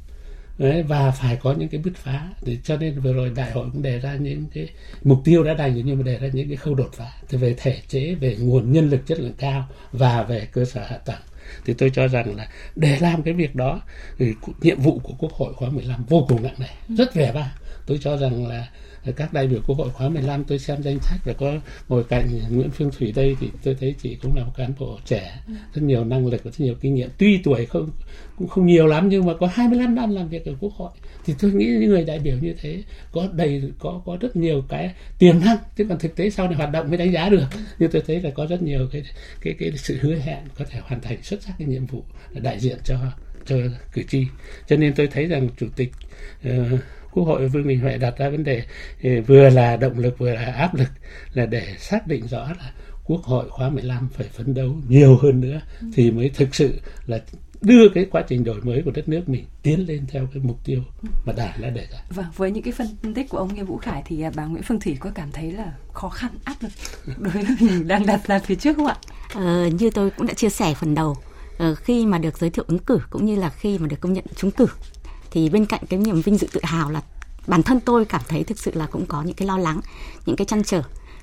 Đấy, 0.59 0.83
và 0.83 1.11
phải 1.11 1.37
có 1.37 1.53
những 1.53 1.68
cái 1.68 1.81
bứt 1.85 1.96
phá 1.96 2.29
để 2.44 2.59
cho 2.64 2.77
nên 2.77 3.00
vừa 3.00 3.12
rồi 3.12 3.33
đại 3.37 3.50
hội 3.50 3.68
cũng 3.72 3.83
đề 3.83 3.98
ra 3.98 4.14
những 4.14 4.44
cái 4.55 4.68
mục 5.05 5.20
tiêu 5.24 5.44
đã 5.44 5.55
đành 5.55 5.83
nhưng 5.85 5.96
mà 5.96 6.03
đề 6.03 6.18
ra 6.18 6.29
những 6.33 6.48
cái 6.48 6.57
khâu 6.57 6.74
đột 6.74 6.90
phá 6.92 7.12
thì 7.29 7.38
về 7.38 7.55
thể 7.59 7.81
chế 7.88 8.14
về 8.14 8.37
nguồn 8.40 8.72
nhân 8.72 8.90
lực 8.90 9.07
chất 9.07 9.20
lượng 9.20 9.35
cao 9.38 9.68
và 9.92 10.22
về 10.22 10.48
cơ 10.53 10.64
sở 10.64 10.85
hạ 10.88 10.98
tầng 10.98 11.20
thì 11.64 11.74
tôi 11.74 11.90
cho 11.94 12.09
rằng 12.09 12.37
là 12.37 12.48
để 12.77 12.98
làm 13.00 13.22
cái 13.22 13.35
việc 13.35 13.55
đó 13.55 13.81
thì 14.18 14.33
nhiệm 14.61 14.81
vụ 14.81 14.98
của 14.98 15.14
quốc 15.18 15.33
hội 15.33 15.55
khóa 15.55 15.68
15 15.70 16.05
vô 16.09 16.27
cùng 16.29 16.42
nặng 16.42 16.55
nề 16.59 16.96
rất 16.96 17.14
vẻ 17.14 17.33
vang 17.33 17.50
tôi 17.87 17.98
cho 18.03 18.16
rằng 18.16 18.46
là 18.46 18.68
các 19.12 19.33
đại 19.33 19.47
biểu 19.47 19.61
quốc 19.67 19.79
hội 19.79 19.90
khóa 19.90 20.09
15 20.09 20.45
tôi 20.45 20.59
xem 20.59 20.83
danh 20.83 20.99
sách 21.01 21.21
và 21.25 21.33
có 21.33 21.53
ngồi 21.88 22.05
cạnh 22.05 22.40
Nguyễn 22.51 22.71
Phương 22.71 22.90
Thủy 22.99 23.12
đây 23.17 23.37
thì 23.40 23.51
tôi 23.62 23.77
thấy 23.81 23.95
chị 24.03 24.17
cũng 24.23 24.37
là 24.37 24.45
một 24.45 24.53
cán 24.57 24.73
bộ 24.79 24.99
trẻ 25.05 25.40
rất 25.75 25.83
nhiều 25.83 26.05
năng 26.05 26.27
lực 26.27 26.45
và 26.45 26.51
rất 26.51 26.64
nhiều 26.64 26.75
kinh 26.81 26.95
nghiệm. 26.95 27.09
Tuy 27.19 27.40
tuổi 27.45 27.67
không 27.67 27.90
cũng 28.38 28.49
không 28.49 28.67
nhiều 28.67 28.87
lắm 28.87 29.09
nhưng 29.09 29.27
mà 29.27 29.33
có 29.40 29.51
25 29.55 29.95
năm 29.95 30.14
làm 30.14 30.29
việc 30.29 30.45
ở 30.45 30.53
quốc 30.61 30.73
hội. 30.73 30.90
Thì 31.25 31.35
tôi 31.40 31.53
nghĩ 31.53 31.67
những 31.67 31.90
người 31.90 32.05
đại 32.05 32.19
biểu 32.19 32.37
như 32.40 32.55
thế 32.61 32.83
có 33.12 33.29
đầy 33.33 33.62
có 33.79 34.03
có 34.05 34.17
rất 34.21 34.37
nhiều 34.37 34.64
cái 34.69 34.95
tiềm 35.19 35.40
năng 35.40 35.57
chứ 35.77 35.87
còn 35.88 35.99
thực 35.99 36.17
tế 36.17 36.31
sau 36.31 36.47
này 36.47 36.57
hoạt 36.57 36.73
động 36.73 36.88
mới 36.88 36.99
đánh 36.99 37.12
giá 37.12 37.29
được. 37.29 37.47
Nhưng 37.79 37.90
tôi 37.90 38.03
thấy 38.07 38.21
là 38.21 38.31
có 38.31 38.47
rất 38.47 38.62
nhiều 38.62 38.88
cái 38.93 39.03
cái 39.40 39.55
cái 39.59 39.73
sự 39.77 39.99
hứa 40.01 40.14
hẹn 40.14 40.38
có 40.59 40.64
thể 40.71 40.79
hoàn 40.83 41.01
thành 41.01 41.23
xuất 41.23 41.43
sắc 41.43 41.53
cái 41.59 41.69
nhiệm 41.69 41.87
vụ 41.87 42.05
đại 42.33 42.61
diện 42.61 42.79
cho 42.85 42.97
cho 43.47 43.57
cử 43.93 44.03
tri. 44.09 44.27
Cho 44.69 44.77
nên 44.77 44.95
tôi 44.95 45.07
thấy 45.07 45.27
rằng 45.27 45.49
chủ 45.57 45.67
tịch 45.77 45.93
uh, 46.49 46.81
quốc 47.14 47.24
hội 47.24 47.48
vương 47.48 47.68
đình 47.68 47.81
huệ 47.81 47.98
đặt 47.98 48.18
ra 48.18 48.29
vấn 48.29 48.44
đề 48.44 48.62
uh, 49.07 49.27
vừa 49.27 49.50
là 49.50 49.77
động 49.77 49.98
lực 49.98 50.18
vừa 50.18 50.35
là 50.35 50.44
áp 50.44 50.74
lực 50.74 50.88
là 51.33 51.46
để 51.46 51.74
xác 51.79 52.07
định 52.07 52.27
rõ 52.27 52.48
là 52.48 52.72
quốc 53.05 53.22
hội 53.22 53.50
khóa 53.50 53.68
15 53.68 54.09
phải 54.12 54.27
phấn 54.29 54.55
đấu 54.55 54.77
nhiều 54.88 55.18
hơn 55.22 55.40
nữa 55.40 55.61
thì 55.94 56.11
mới 56.11 56.29
thực 56.29 56.55
sự 56.55 56.81
là 57.07 57.18
đưa 57.64 57.88
cái 57.88 58.07
quá 58.11 58.22
trình 58.29 58.44
đổi 58.44 58.61
mới 58.61 58.83
của 58.85 58.90
đất 58.90 59.09
nước 59.09 59.29
mình 59.29 59.44
tiến 59.62 59.87
lên 59.88 60.07
theo 60.09 60.29
cái 60.35 60.42
mục 60.42 60.64
tiêu 60.64 60.81
mà 61.27 61.33
đảng 61.33 61.62
đã 61.62 61.70
đề 61.70 61.87
ra. 61.92 61.98
Vâng, 62.09 62.27
với 62.37 62.50
những 62.50 62.62
cái 62.62 62.72
phân 62.72 63.14
tích 63.14 63.29
của 63.29 63.38
ông 63.38 63.55
Nghiêm 63.55 63.66
Vũ 63.66 63.77
Khải 63.77 64.03
thì 64.07 64.22
à, 64.22 64.31
bà 64.37 64.44
Nguyễn 64.44 64.62
Phương 64.62 64.81
Thủy 64.81 64.96
có 65.00 65.11
cảm 65.14 65.33
thấy 65.33 65.53
là 65.53 65.72
khó 65.92 66.09
khăn 66.09 66.31
áp 66.44 66.55
lực 66.61 66.72
đối 67.18 67.33
với 67.33 67.44
mình 67.61 67.88
đang 67.88 68.07
đặt 68.07 68.27
ra 68.27 68.38
phía 68.38 68.55
trước 68.55 68.77
không 68.77 68.87
ạ? 68.87 68.96
Ờ, 69.35 69.66
như 69.66 69.90
tôi 69.90 70.11
cũng 70.11 70.27
đã 70.27 70.35
chia 70.35 70.50
sẻ 70.50 70.74
phần 70.74 70.94
đầu 70.94 71.16
ờ, 71.59 71.74
khi 71.74 72.07
mà 72.07 72.18
được 72.18 72.38
giới 72.38 72.50
thiệu 72.50 72.64
ứng 72.68 72.79
cử 72.79 72.98
cũng 73.11 73.27
như 73.27 73.37
là 73.37 73.50
khi 73.50 73.79
mà 73.79 73.87
được 73.87 74.00
công 74.00 74.12
nhận 74.12 74.24
trúng 74.37 74.50
cử 74.50 74.66
thì 75.35 75.49
bên 75.49 75.66
cạnh 75.66 75.81
cái 75.88 76.01
niềm 76.01 76.20
vinh 76.20 76.38
dự 76.38 76.47
tự 76.53 76.61
hào 76.62 76.90
là 76.90 77.03
bản 77.47 77.62
thân 77.62 77.81
tôi 77.81 78.05
cảm 78.05 78.20
thấy 78.29 78.44
thực 78.44 78.59
sự 78.59 78.70
là 78.75 78.87
cũng 78.87 79.07
có 79.07 79.23
những 79.23 79.35
cái 79.35 79.49
lo 79.49 79.59
lắng, 79.59 79.81
những 80.27 80.37
cái 80.37 80.44
chăn 80.44 80.64
trở 80.64 80.83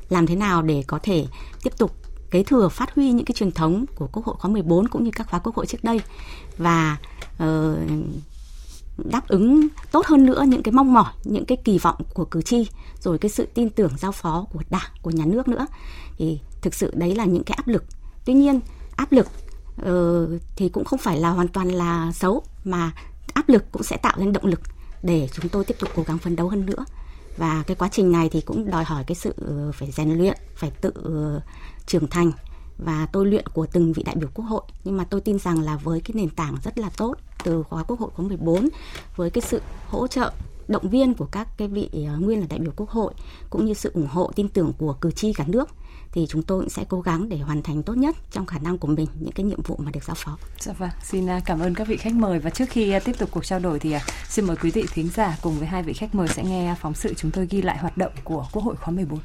làm 0.10 0.28
thế 0.28 0.36
nào 0.36 0.62
để 0.62 0.84
có 0.88 1.00
thể 1.04 1.26
tiếp 1.64 1.74
tục 1.78 1.96
kế 2.32 2.44
thừa 2.44 2.70
phát 2.70 2.96
huy 2.96 3.12
những 3.12 3.26
cái 3.26 3.34
truyền 3.34 3.52
thống 3.52 3.86
của 3.96 4.08
Quốc 4.12 4.26
hội 4.26 4.36
khóa 4.40 4.52
14 4.52 4.88
cũng 4.88 5.04
như 5.04 5.12
các 5.16 5.28
khóa 5.30 5.40
Quốc 5.40 5.56
hội 5.56 5.66
trước 5.66 5.84
đây 5.84 6.02
và 6.58 6.98
uh, 7.44 7.78
đáp 8.98 9.28
ứng 9.28 9.68
tốt 9.92 10.06
hơn 10.06 10.26
nữa 10.26 10.44
những 10.48 10.64
cái 10.64 10.72
mong 10.72 10.94
mỏi, 10.94 11.14
những 11.24 11.46
cái 11.46 11.58
kỳ 11.64 11.78
vọng 11.78 11.98
của 12.14 12.26
cử 12.26 12.42
tri 12.42 12.68
rồi 13.00 13.18
cái 13.18 13.30
sự 13.30 13.48
tin 13.54 13.70
tưởng 13.70 13.92
giao 13.98 14.12
phó 14.12 14.46
của 14.54 14.62
Đảng, 14.70 14.92
của 15.02 15.12
nhà 15.12 15.26
nước 15.26 15.48
nữa. 15.48 15.68
Thì 16.18 16.40
thực 16.62 16.74
sự 16.74 16.92
đấy 16.96 17.16
là 17.16 17.26
những 17.26 17.44
cái 17.44 17.56
áp 17.56 17.68
lực. 17.68 17.84
Tuy 18.26 18.34
nhiên, 18.34 18.60
áp 18.96 19.12
lực 19.12 19.28
uh, 19.82 20.42
thì 20.56 20.70
cũng 20.70 20.86
không 20.86 21.00
phải 21.00 21.20
là 21.20 21.30
hoàn 21.30 21.48
toàn 21.48 21.70
là 21.70 22.12
xấu 22.12 22.44
mà 22.64 22.92
áp 23.34 23.50
lực 23.50 23.72
cũng 23.72 23.84
sẽ 23.84 23.98
tạo 23.98 24.14
nên 24.18 24.34
động 24.34 24.46
lực 24.46 24.62
để 25.04 25.30
chúng 25.34 25.50
tôi 25.50 25.66
tiếp 25.66 25.76
tục 25.80 25.90
cố 25.96 26.04
gắng 26.08 26.18
phấn 26.18 26.36
đấu 26.36 26.50
hơn 26.50 26.66
nữa. 26.66 26.86
Và 27.38 27.64
cái 27.68 27.76
quá 27.76 27.90
trình 27.92 28.12
này 28.12 28.30
thì 28.30 28.42
cũng 28.42 28.72
đòi 28.72 28.84
hỏi 28.84 29.04
cái 29.08 29.16
sự 29.16 29.34
ờ, 29.48 29.72
phải 29.72 29.92
rèn 29.92 30.10
luyện, 30.10 30.38
phải 30.56 30.72
tự 30.82 30.92
ờ, 31.04 31.42
trưởng 31.86 32.08
thành. 32.08 32.32
Và 32.78 33.08
tôi 33.12 33.26
luyện 33.26 33.48
của 33.48 33.66
từng 33.66 33.94
vị 33.94 34.04
đại 34.04 34.16
biểu 34.16 34.30
quốc 34.34 34.46
hội. 34.46 34.62
Nhưng 34.84 34.98
mà 34.98 35.04
tôi 35.04 35.22
tin 35.22 35.40
rằng 35.40 35.62
là 35.62 35.78
với 35.78 36.02
cái 36.02 36.12
nền 36.16 36.30
tảng 36.30 36.58
rất 36.64 36.78
là 36.78 36.90
tốt 36.98 37.16
từ 37.44 37.64
khóa 37.64 37.84
quốc 37.84 38.00
hội 38.00 38.10
khóa 38.16 38.26
14 38.26 38.70
với 39.16 39.30
cái 39.30 39.42
sự 39.42 39.62
hỗ 39.88 40.08
trợ, 40.08 40.32
động 40.68 40.90
viên 40.90 41.14
của 41.14 41.28
các 41.32 41.48
cái 41.58 41.68
vị 41.68 41.90
ờ, 42.08 42.18
nguyên 42.18 42.40
là 42.40 42.46
đại 42.50 42.60
biểu 42.60 42.72
quốc 42.76 42.90
hội, 42.90 43.14
cũng 43.50 43.66
như 43.66 43.74
sự 43.74 43.92
ủng 43.94 44.08
hộ, 44.12 44.32
tin 44.36 44.48
tưởng 44.48 44.74
của 44.78 44.94
cử 44.94 45.12
tri 45.12 45.34
cả 45.34 45.46
nước 45.48 45.70
thì 46.12 46.26
chúng 46.30 46.44
tôi 46.44 46.60
cũng 46.60 46.70
sẽ 46.70 46.84
cố 46.90 47.02
gắng 47.02 47.30
để 47.30 47.38
hoàn 47.38 47.64
thành 47.64 47.84
tốt 47.84 47.98
nhất 47.98 48.16
trong 48.32 48.46
khả 48.46 48.60
năng 48.60 48.78
của 48.78 48.88
mình 48.88 49.08
những 49.20 49.32
cái 49.32 49.44
nhiệm 49.46 49.62
vụ 49.62 49.76
mà 49.78 49.92
được 49.92 50.04
giao 50.04 50.16
phó. 50.16 50.38
Dạ 50.60 50.74
vâng, 50.74 50.90
xin 51.04 51.30
à, 51.30 51.42
cảm 51.46 51.60
ơn 51.60 51.76
các 51.76 51.88
vị 51.88 51.98
khách 51.98 52.14
mời 52.14 52.40
và 52.40 52.50
trước 52.50 52.70
khi 52.70 52.92
à, 52.92 53.00
tiếp 53.00 53.16
tục 53.20 53.30
cuộc 53.32 53.46
trao 53.46 53.60
đổi 53.60 53.80
thì 53.80 53.92
à, 53.92 54.02
xin 54.30 54.46
mời 54.46 54.56
quý 54.56 54.72
vị 54.72 54.86
thính 54.94 55.10
giả 55.10 55.38
cùng 55.42 55.60
với 55.60 55.68
hai 55.68 55.84
vị 55.84 55.94
khách 55.94 56.16
mời 56.16 56.28
sẽ 56.28 56.44
nghe 56.44 56.76
phóng 56.82 56.94
sự 56.94 57.14
chúng 57.14 57.32
tôi 57.32 57.48
ghi 57.50 57.62
lại 57.62 57.78
hoạt 57.78 57.98
động 57.98 58.12
của 58.24 58.46
Quốc 58.52 58.64
hội 58.64 58.76
khóa 58.76 58.92
14. 58.94 59.20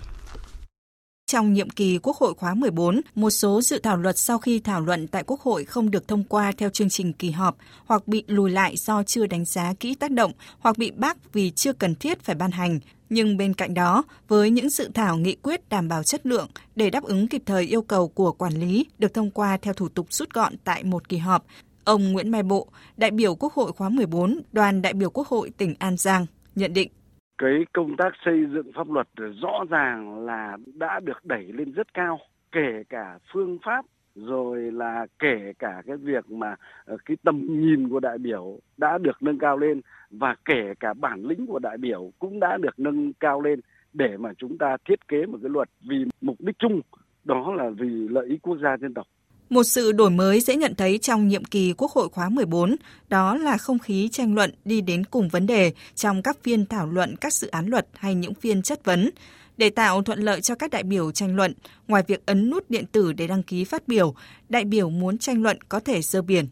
Trong 1.31 1.53
nhiệm 1.53 1.71
kỳ 1.71 1.99
Quốc 1.99 2.17
hội 2.17 2.35
khóa 2.35 2.55
14, 2.55 3.01
một 3.15 3.31
số 3.31 3.63
dự 3.63 3.79
thảo 3.79 3.97
luật 3.97 4.19
sau 4.19 4.39
khi 4.39 4.61
thảo 4.61 4.81
luận 4.81 5.09
tại 5.09 5.25
Quốc 5.27 5.41
hội 5.41 5.65
không 5.65 5.91
được 5.91 6.09
thông 6.09 6.25
qua 6.25 6.53
theo 6.59 6.71
chương 6.71 6.89
trình 6.89 7.13
kỳ 7.13 7.31
họp 7.31 7.57
hoặc 7.87 8.09
bị 8.09 8.25
lùi 8.27 8.51
lại 8.51 8.77
do 8.77 9.03
chưa 9.03 9.27
đánh 9.27 9.45
giá 9.45 9.73
kỹ 9.81 9.95
tác 9.95 10.11
động 10.11 10.33
hoặc 10.59 10.79
bị 10.79 10.91
bác 10.91 11.33
vì 11.33 11.51
chưa 11.51 11.73
cần 11.73 11.95
thiết 11.95 12.23
phải 12.23 12.35
ban 12.35 12.51
hành. 12.51 12.81
Nhưng 13.09 13.37
bên 13.37 13.55
cạnh 13.55 13.75
đó, 13.75 14.03
với 14.29 14.51
những 14.51 14.69
dự 14.69 14.89
thảo 14.95 15.17
nghị 15.17 15.37
quyết 15.43 15.69
đảm 15.69 15.89
bảo 15.89 16.03
chất 16.03 16.27
lượng 16.27 16.49
để 16.77 16.91
đáp 16.91 17.03
ứng 17.03 17.29
kịp 17.29 17.43
thời 17.47 17.65
yêu 17.65 17.83
cầu 17.83 18.09
của 18.09 18.33
quản 18.33 18.53
lý 18.53 18.87
được 18.99 19.15
thông 19.15 19.31
qua 19.31 19.57
theo 19.57 19.75
thủ 19.75 19.89
tục 19.89 20.07
rút 20.11 20.31
gọn 20.31 20.53
tại 20.65 20.85
một 20.85 21.09
kỳ 21.09 21.19
họp, 21.19 21.45
ông 21.85 22.13
Nguyễn 22.13 22.31
Mai 22.31 22.43
Bộ, 22.43 22.69
đại 22.97 23.11
biểu 23.11 23.35
Quốc 23.35 23.53
hội 23.53 23.73
khóa 23.73 23.89
14, 23.89 24.41
đoàn 24.53 24.83
đại 24.83 24.93
biểu 24.93 25.11
Quốc 25.11 25.27
hội 25.27 25.51
tỉnh 25.59 25.75
An 25.79 25.97
Giang, 25.97 26.27
nhận 26.55 26.75
định. 26.75 26.91
Cái 27.39 27.65
công 27.73 27.97
tác 27.99 28.13
xây 28.25 28.35
dựng 28.55 28.73
pháp 28.77 28.91
luật 28.91 29.09
rõ 29.43 29.65
ràng 29.71 30.27
là 30.27 30.57
đã 30.75 31.01
được 31.05 31.25
đẩy 31.25 31.45
lên 31.53 31.73
rất 31.73 31.95
cao 31.95 32.19
kể 32.53 32.83
cả 32.89 33.19
phương 33.33 33.59
pháp 33.65 33.85
rồi 34.17 34.73
là 34.73 35.07
kể 35.19 35.53
cả 35.59 35.83
cái 35.87 35.97
việc 35.97 36.31
mà 36.31 36.57
ờ, 36.85 36.97
cái 37.05 37.17
tầm 37.25 37.47
nhìn 37.49 37.89
của 37.89 38.01
đại 38.01 38.19
biểu 38.19 38.59
đã 38.77 38.99
được 38.99 39.23
nâng 39.23 39.39
cao 39.39 39.59
lên 39.59 39.81
và 40.11 40.37
kể 40.45 40.75
cả 40.81 40.95
bản 40.95 41.25
lĩnh 41.25 41.47
của 41.47 41.59
đại 41.59 41.79
biểu 41.79 42.13
cũng 42.19 42.41
đã 42.41 42.57
được 42.57 42.79
nâng 42.79 43.13
cao 43.13 43.41
lên 43.41 43.61
để 43.93 44.17
mà 44.17 44.33
chúng 44.39 44.59
ta 44.59 44.77
thiết 44.89 45.09
kế 45.09 45.27
một 45.27 45.39
cái 45.43 45.51
luật 45.51 45.69
vì 45.89 45.97
mục 46.21 46.37
đích 46.41 46.59
chung 46.59 46.81
đó 47.25 47.55
là 47.55 47.71
vì 47.79 48.09
lợi 48.09 48.27
ích 48.27 48.43
quốc 48.43 48.59
gia 48.63 48.77
dân 48.77 48.95
tộc 48.95 49.07
một 49.51 49.63
sự 49.63 49.93
đổi 49.93 50.11
mới 50.11 50.41
dễ 50.41 50.57
nhận 50.57 50.75
thấy 50.75 50.99
trong 50.99 51.29
nhiệm 51.29 51.45
kỳ 51.45 51.75
Quốc 51.79 51.91
hội 51.91 52.09
khóa 52.09 52.29
14, 52.29 52.77
đó 53.09 53.37
là 53.37 53.59
không 53.59 53.79
khí 53.79 54.09
tranh 54.13 54.35
luận 54.35 54.51
đi 54.65 54.81
đến 54.81 55.05
cùng 55.05 55.29
vấn 55.29 55.47
đề 55.47 55.73
trong 55.95 56.23
các 56.23 56.39
phiên 56.43 56.67
thảo 56.67 56.87
luận 56.87 57.15
các 57.21 57.33
dự 57.33 57.49
án 57.49 57.67
luật 57.67 57.87
hay 57.95 58.15
những 58.15 58.35
phiên 58.35 58.63
chất 58.63 58.85
vấn. 58.85 59.11
Để 59.57 59.71
tạo 59.71 60.03
thuận 60.03 60.19
lợi 60.19 60.41
cho 60.41 60.55
các 60.55 60.71
đại 60.71 60.83
biểu 60.83 61.13
tranh 61.13 61.37
luận, 61.37 61.55
ngoài 61.89 62.03
việc 62.07 62.27
ấn 62.27 62.51
nút 62.51 62.71
điện 62.71 62.85
tử 62.93 63.13
để 63.13 63.27
đăng 63.27 63.43
ký 63.43 63.65
phát 63.65 63.89
biểu, 63.89 64.15
đại 64.49 64.65
biểu 64.65 64.91
muốn 64.91 65.19
tranh 65.19 65.43
luận 65.43 65.59
có 65.69 65.81
thể 65.81 66.03
dơ 66.03 66.23
biển. 66.23 66.49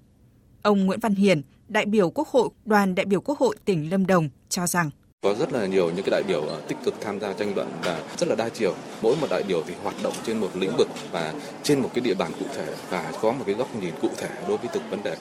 Ông 0.62 0.86
Nguyễn 0.86 1.00
Văn 1.00 1.14
Hiền, 1.14 1.42
đại 1.68 1.86
biểu 1.86 2.10
Quốc 2.10 2.28
hội, 2.28 2.48
đoàn 2.64 2.94
đại 2.94 3.06
biểu 3.06 3.20
Quốc 3.20 3.38
hội 3.38 3.56
tỉnh 3.64 3.90
Lâm 3.90 4.06
Đồng 4.06 4.28
cho 4.48 4.66
rằng 4.66 4.90
có 5.24 5.34
rất 5.34 5.52
là 5.52 5.66
nhiều 5.66 5.90
những 5.90 6.04
cái 6.04 6.10
đại 6.10 6.22
biểu 6.28 6.40
ờ, 6.40 6.60
tích 6.68 6.78
cực 6.84 6.94
tham 7.00 7.20
gia 7.20 7.32
tranh 7.32 7.52
luận 7.54 7.68
và 7.84 7.98
rất 8.18 8.28
là 8.28 8.34
đa 8.34 8.48
chiều. 8.48 8.74
Mỗi 9.02 9.16
một 9.20 9.26
đại 9.30 9.42
biểu 9.48 9.62
thì 9.66 9.74
hoạt 9.82 9.94
động 10.02 10.12
trên 10.26 10.38
một 10.38 10.50
lĩnh 10.54 10.76
vực 10.76 10.88
và 11.12 11.34
trên 11.62 11.80
một 11.80 11.90
cái 11.94 12.00
địa 12.00 12.14
bàn 12.14 12.32
cụ 12.40 12.46
thể 12.54 12.66
và 12.90 13.12
có 13.20 13.32
một 13.32 13.44
cái 13.46 13.54
góc 13.54 13.76
nhìn 13.76 13.94
cụ 14.02 14.08
thể 14.16 14.28
đối 14.48 14.56
với 14.56 14.68
từng 14.72 14.82
vấn 14.90 15.02
đề. 15.02 15.16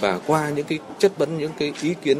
Và 0.00 0.20
qua 0.26 0.50
những 0.50 0.66
cái 0.66 0.78
chất 0.98 1.18
vấn, 1.18 1.38
những 1.38 1.52
cái 1.58 1.72
ý 1.82 1.94
kiến 2.02 2.18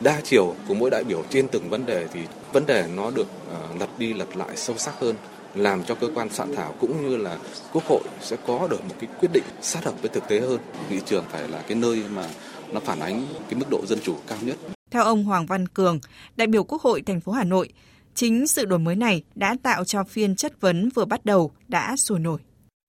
đa 0.00 0.20
chiều 0.24 0.54
của 0.68 0.74
mỗi 0.74 0.90
đại 0.90 1.04
biểu 1.04 1.22
trên 1.30 1.48
từng 1.48 1.70
vấn 1.70 1.86
đề 1.86 2.06
thì 2.12 2.20
vấn 2.52 2.66
đề 2.66 2.84
nó 2.96 3.10
được 3.10 3.26
ờ, 3.50 3.60
lật 3.80 3.98
đi 3.98 4.12
lật 4.12 4.36
lại 4.36 4.56
sâu 4.56 4.76
sắc 4.78 4.94
hơn, 5.00 5.16
làm 5.54 5.84
cho 5.84 5.94
cơ 5.94 6.08
quan 6.14 6.30
soạn 6.30 6.54
thảo 6.56 6.74
cũng 6.80 7.10
như 7.10 7.16
là 7.16 7.38
quốc 7.72 7.84
hội 7.88 8.02
sẽ 8.20 8.36
có 8.46 8.68
được 8.70 8.84
một 8.84 8.94
cái 9.00 9.10
quyết 9.20 9.28
định 9.32 9.44
sát 9.62 9.84
hợp 9.84 9.94
với 10.02 10.08
thực 10.08 10.28
tế 10.28 10.40
hơn 10.40 10.58
nghị 10.90 11.00
trường 11.06 11.24
phải 11.32 11.48
là 11.48 11.58
cái 11.68 11.74
nơi 11.74 12.02
mà 12.14 12.28
nó 12.72 12.80
phản 12.80 13.00
ánh 13.00 13.26
cái 13.50 13.54
mức 13.60 13.66
độ 13.70 13.80
dân 13.86 13.98
chủ 14.02 14.14
cao 14.28 14.38
nhất 14.42 14.75
theo 14.96 15.04
ông 15.04 15.24
Hoàng 15.24 15.46
Văn 15.46 15.68
Cường, 15.68 16.00
đại 16.36 16.46
biểu 16.46 16.64
Quốc 16.64 16.82
hội 16.82 17.02
thành 17.02 17.20
phố 17.20 17.32
Hà 17.32 17.44
Nội, 17.44 17.68
chính 18.14 18.46
sự 18.46 18.64
đổi 18.64 18.78
mới 18.78 18.96
này 18.96 19.22
đã 19.34 19.56
tạo 19.62 19.84
cho 19.84 20.04
phiên 20.04 20.36
chất 20.36 20.60
vấn 20.60 20.88
vừa 20.94 21.04
bắt 21.04 21.24
đầu 21.24 21.50
đã 21.68 21.96
sôi 21.96 22.18
nổi. 22.18 22.38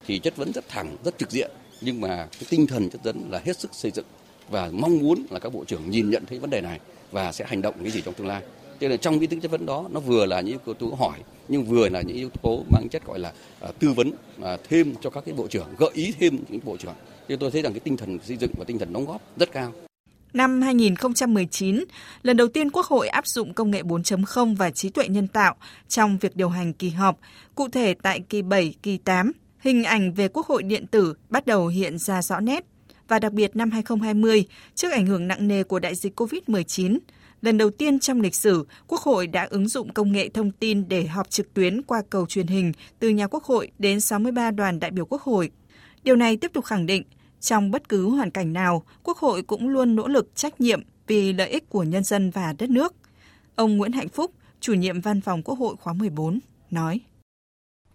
Thì 0.06 0.18
chất 0.18 0.36
vấn 0.36 0.52
rất 0.52 0.68
thẳng, 0.68 0.96
rất 1.04 1.18
trực 1.18 1.30
diện, 1.30 1.50
nhưng 1.80 2.00
mà 2.00 2.28
cái 2.32 2.46
tinh 2.50 2.66
thần 2.66 2.90
chất 2.90 3.04
vấn 3.04 3.30
là 3.30 3.40
hết 3.44 3.58
sức 3.58 3.74
xây 3.74 3.90
dựng 3.90 4.04
và 4.50 4.70
mong 4.72 4.98
muốn 4.98 5.26
là 5.30 5.38
các 5.38 5.52
bộ 5.52 5.64
trưởng 5.64 5.90
nhìn 5.90 6.10
nhận 6.10 6.26
thấy 6.26 6.38
vấn 6.38 6.50
đề 6.50 6.60
này 6.60 6.80
và 7.10 7.32
sẽ 7.32 7.44
hành 7.48 7.62
động 7.62 7.74
cái 7.82 7.90
gì 7.90 8.00
trong 8.00 8.14
tương 8.14 8.26
lai. 8.26 8.42
Cho 8.80 8.88
nên 8.88 9.00
trong 9.00 9.18
cái 9.18 9.26
tính 9.26 9.40
chất 9.40 9.50
vấn 9.50 9.66
đó 9.66 9.88
nó 9.90 10.00
vừa 10.00 10.26
là 10.26 10.40
những 10.40 10.58
yếu 10.66 10.74
tố 10.74 10.86
hỏi 10.86 11.18
nhưng 11.48 11.64
vừa 11.64 11.88
là 11.88 12.02
những 12.02 12.16
yếu 12.16 12.30
tố 12.42 12.64
mang 12.70 12.88
chất 12.90 13.06
gọi 13.06 13.18
là 13.18 13.32
uh, 13.68 13.78
tư 13.78 13.92
vấn 13.92 14.08
uh, 14.08 14.60
thêm 14.68 14.94
cho 15.00 15.10
các 15.10 15.24
cái 15.24 15.34
bộ 15.34 15.48
trưởng, 15.48 15.68
gợi 15.78 15.90
ý 15.94 16.12
thêm 16.20 16.38
những 16.48 16.60
bộ 16.64 16.76
trưởng. 16.76 16.94
Thì 17.28 17.36
tôi 17.36 17.50
thấy 17.50 17.62
rằng 17.62 17.72
cái 17.72 17.80
tinh 17.80 17.96
thần 17.96 18.18
xây 18.24 18.36
dựng 18.36 18.50
và 18.58 18.64
tinh 18.64 18.78
thần 18.78 18.92
đóng 18.92 19.06
góp 19.06 19.22
rất 19.36 19.52
cao. 19.52 19.72
Năm 20.32 20.62
2019, 20.62 21.84
lần 22.22 22.36
đầu 22.36 22.48
tiên 22.48 22.70
Quốc 22.70 22.86
hội 22.86 23.08
áp 23.08 23.26
dụng 23.26 23.54
công 23.54 23.70
nghệ 23.70 23.82
4.0 23.82 24.56
và 24.56 24.70
trí 24.70 24.88
tuệ 24.88 25.08
nhân 25.08 25.28
tạo 25.28 25.54
trong 25.88 26.18
việc 26.18 26.36
điều 26.36 26.48
hành 26.48 26.72
kỳ 26.72 26.90
họp, 26.90 27.18
cụ 27.54 27.68
thể 27.68 27.94
tại 28.02 28.20
kỳ 28.20 28.42
7, 28.42 28.74
kỳ 28.82 28.98
8, 28.98 29.32
hình 29.58 29.84
ảnh 29.84 30.12
về 30.12 30.28
Quốc 30.28 30.46
hội 30.46 30.62
điện 30.62 30.86
tử 30.86 31.14
bắt 31.28 31.46
đầu 31.46 31.66
hiện 31.66 31.98
ra 31.98 32.22
rõ 32.22 32.40
nét. 32.40 32.64
Và 33.08 33.18
đặc 33.18 33.32
biệt 33.32 33.56
năm 33.56 33.70
2020, 33.70 34.44
trước 34.74 34.92
ảnh 34.92 35.06
hưởng 35.06 35.28
nặng 35.28 35.48
nề 35.48 35.62
của 35.62 35.78
đại 35.78 35.94
dịch 35.94 36.20
COVID-19, 36.20 36.98
lần 37.42 37.58
đầu 37.58 37.70
tiên 37.70 37.98
trong 37.98 38.20
lịch 38.20 38.34
sử, 38.34 38.66
Quốc 38.86 39.00
hội 39.00 39.26
đã 39.26 39.46
ứng 39.50 39.68
dụng 39.68 39.92
công 39.92 40.12
nghệ 40.12 40.28
thông 40.28 40.50
tin 40.50 40.88
để 40.88 41.06
họp 41.06 41.30
trực 41.30 41.54
tuyến 41.54 41.82
qua 41.82 42.02
cầu 42.10 42.26
truyền 42.26 42.46
hình 42.46 42.72
từ 42.98 43.08
nhà 43.08 43.26
Quốc 43.26 43.44
hội 43.44 43.70
đến 43.78 44.00
63 44.00 44.50
đoàn 44.50 44.80
đại 44.80 44.90
biểu 44.90 45.04
Quốc 45.04 45.22
hội. 45.22 45.50
Điều 46.02 46.16
này 46.16 46.36
tiếp 46.36 46.50
tục 46.54 46.64
khẳng 46.64 46.86
định 46.86 47.02
trong 47.40 47.70
bất 47.70 47.88
cứ 47.88 48.08
hoàn 48.08 48.30
cảnh 48.30 48.52
nào, 48.52 48.82
Quốc 49.02 49.18
hội 49.18 49.42
cũng 49.42 49.68
luôn 49.68 49.96
nỗ 49.96 50.08
lực 50.08 50.30
trách 50.34 50.60
nhiệm 50.60 50.82
vì 51.06 51.32
lợi 51.32 51.48
ích 51.48 51.68
của 51.68 51.82
nhân 51.82 52.04
dân 52.04 52.30
và 52.30 52.54
đất 52.58 52.70
nước. 52.70 52.94
Ông 53.54 53.76
Nguyễn 53.76 53.92
Hạnh 53.92 54.08
Phúc, 54.08 54.30
chủ 54.60 54.74
nhiệm 54.74 55.00
văn 55.00 55.20
phòng 55.20 55.42
Quốc 55.42 55.58
hội 55.58 55.76
khóa 55.80 55.92
14, 55.92 56.38
nói. 56.70 57.00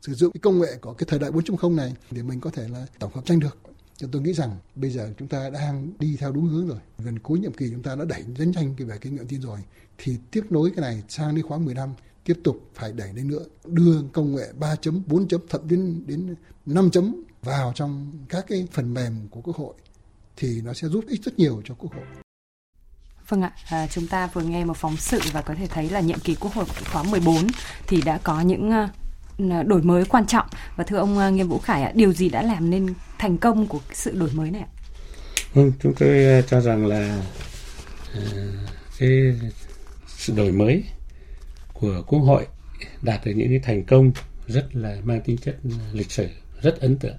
Sử 0.01 0.13
dụng 0.13 0.31
cái 0.31 0.39
công 0.39 0.59
nghệ 0.59 0.77
của 0.81 0.93
cái 0.93 1.07
thời 1.09 1.19
đại 1.19 1.31
4.0 1.31 1.75
này 1.75 1.93
để 2.11 2.23
mình 2.23 2.39
có 2.39 2.49
thể 2.49 2.67
là 2.67 2.85
tổng 2.99 3.11
hợp 3.13 3.25
tranh 3.25 3.39
được. 3.39 3.57
Cho 3.97 4.07
tôi 4.11 4.21
nghĩ 4.21 4.33
rằng 4.33 4.57
bây 4.75 4.89
giờ 4.89 5.13
chúng 5.19 5.27
ta 5.27 5.49
đang 5.49 5.89
đi 5.99 6.17
theo 6.19 6.31
đúng 6.31 6.45
hướng 6.45 6.67
rồi. 6.67 6.79
Gần 6.97 7.19
cuối 7.19 7.39
nhiệm 7.39 7.53
kỳ 7.53 7.69
chúng 7.71 7.83
ta 7.83 7.95
đã 7.95 8.05
đẩy 8.05 8.23
rất 8.37 8.45
nhanh 8.45 8.75
cái 8.77 8.87
về 8.87 8.97
kinh 9.01 9.15
nghiệm 9.15 9.27
tin 9.27 9.41
rồi. 9.41 9.59
Thì 9.97 10.17
tiếp 10.31 10.43
nối 10.49 10.71
cái 10.75 10.81
này 10.81 11.03
sang 11.09 11.35
đến 11.35 11.45
khóa 11.45 11.57
15 11.57 11.89
tiếp 12.23 12.39
tục 12.43 12.69
phải 12.75 12.93
đẩy 12.93 13.13
lên 13.13 13.27
nữa 13.27 13.45
đưa 13.65 14.01
công 14.13 14.35
nghệ 14.35 14.47
3 14.59 14.75
chấm 14.75 15.03
4 15.07 15.27
chấm 15.27 15.41
thậm 15.49 15.61
đến 15.67 16.03
đến 16.07 16.35
5 16.65 16.91
chấm 16.91 17.23
vào 17.43 17.71
trong 17.75 18.11
các 18.29 18.45
cái 18.47 18.67
phần 18.71 18.93
mềm 18.93 19.27
của 19.31 19.41
quốc 19.41 19.55
hội 19.55 19.73
thì 20.37 20.61
nó 20.61 20.73
sẽ 20.73 20.87
giúp 20.87 21.05
ích 21.07 21.23
rất 21.23 21.39
nhiều 21.39 21.61
cho 21.65 21.75
quốc 21.77 21.93
hội. 21.93 22.05
Vâng 23.27 23.41
ạ, 23.41 23.51
à, 23.69 23.87
chúng 23.87 24.07
ta 24.07 24.27
vừa 24.27 24.41
nghe 24.41 24.65
một 24.65 24.77
phóng 24.77 24.97
sự 24.97 25.19
và 25.31 25.41
có 25.41 25.55
thể 25.55 25.67
thấy 25.67 25.89
là 25.89 25.99
nhiệm 25.99 26.19
kỳ 26.19 26.35
quốc 26.35 26.53
hội 26.53 26.65
khóa 26.91 27.03
14 27.03 27.47
thì 27.87 28.01
đã 28.01 28.19
có 28.23 28.41
những 28.41 28.71
uh, 28.71 29.67
đổi 29.67 29.81
mới 29.81 30.05
quan 30.05 30.27
trọng 30.27 30.47
và 30.75 30.83
thưa 30.83 30.97
ông 30.97 31.17
uh, 31.17 31.33
Nghiêm 31.33 31.47
Vũ 31.47 31.59
Khải 31.59 31.83
ạ, 31.83 31.91
điều 31.95 32.13
gì 32.13 32.29
đã 32.29 32.41
làm 32.41 32.69
nên 32.69 32.93
thành 33.17 33.37
công 33.37 33.67
của 33.67 33.79
sự 33.93 34.11
đổi 34.11 34.29
mới 34.33 34.51
này 34.51 34.61
ạ? 34.61 34.67
Vâng, 35.53 35.71
chúng 35.79 35.93
tôi 35.99 36.39
uh, 36.39 36.47
cho 36.47 36.61
rằng 36.61 36.85
là 36.85 37.23
uh, 38.17 38.23
cái 38.99 39.09
sự 40.07 40.33
đổi 40.35 40.51
mới 40.51 40.83
của 41.73 42.03
Quốc 42.07 42.19
hội 42.19 42.47
đạt 43.01 43.25
được 43.25 43.33
những 43.35 43.49
cái 43.49 43.59
thành 43.59 43.83
công 43.83 44.11
rất 44.47 44.75
là 44.75 44.97
mang 45.03 45.21
tính 45.21 45.37
chất 45.37 45.57
lịch 45.93 46.11
sử, 46.11 46.27
rất 46.61 46.79
ấn 46.79 46.97
tượng 46.97 47.15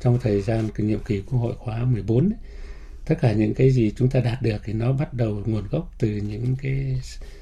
trong 0.00 0.18
thời 0.22 0.42
gian 0.42 0.68
cái 0.74 0.86
nhiệm 0.86 0.98
kỳ 0.98 1.20
Quốc 1.20 1.38
hội 1.38 1.54
khóa 1.58 1.84
14 1.84 2.24
ấy, 2.24 2.38
tất 3.04 3.14
cả 3.20 3.32
những 3.32 3.54
cái 3.54 3.70
gì 3.70 3.92
chúng 3.96 4.08
ta 4.10 4.20
đạt 4.20 4.42
được 4.42 4.56
thì 4.64 4.72
nó 4.72 4.92
bắt 4.92 5.14
đầu 5.14 5.42
nguồn 5.46 5.68
gốc 5.70 5.94
từ 5.98 6.08
những 6.08 6.56
cái 6.62 7.00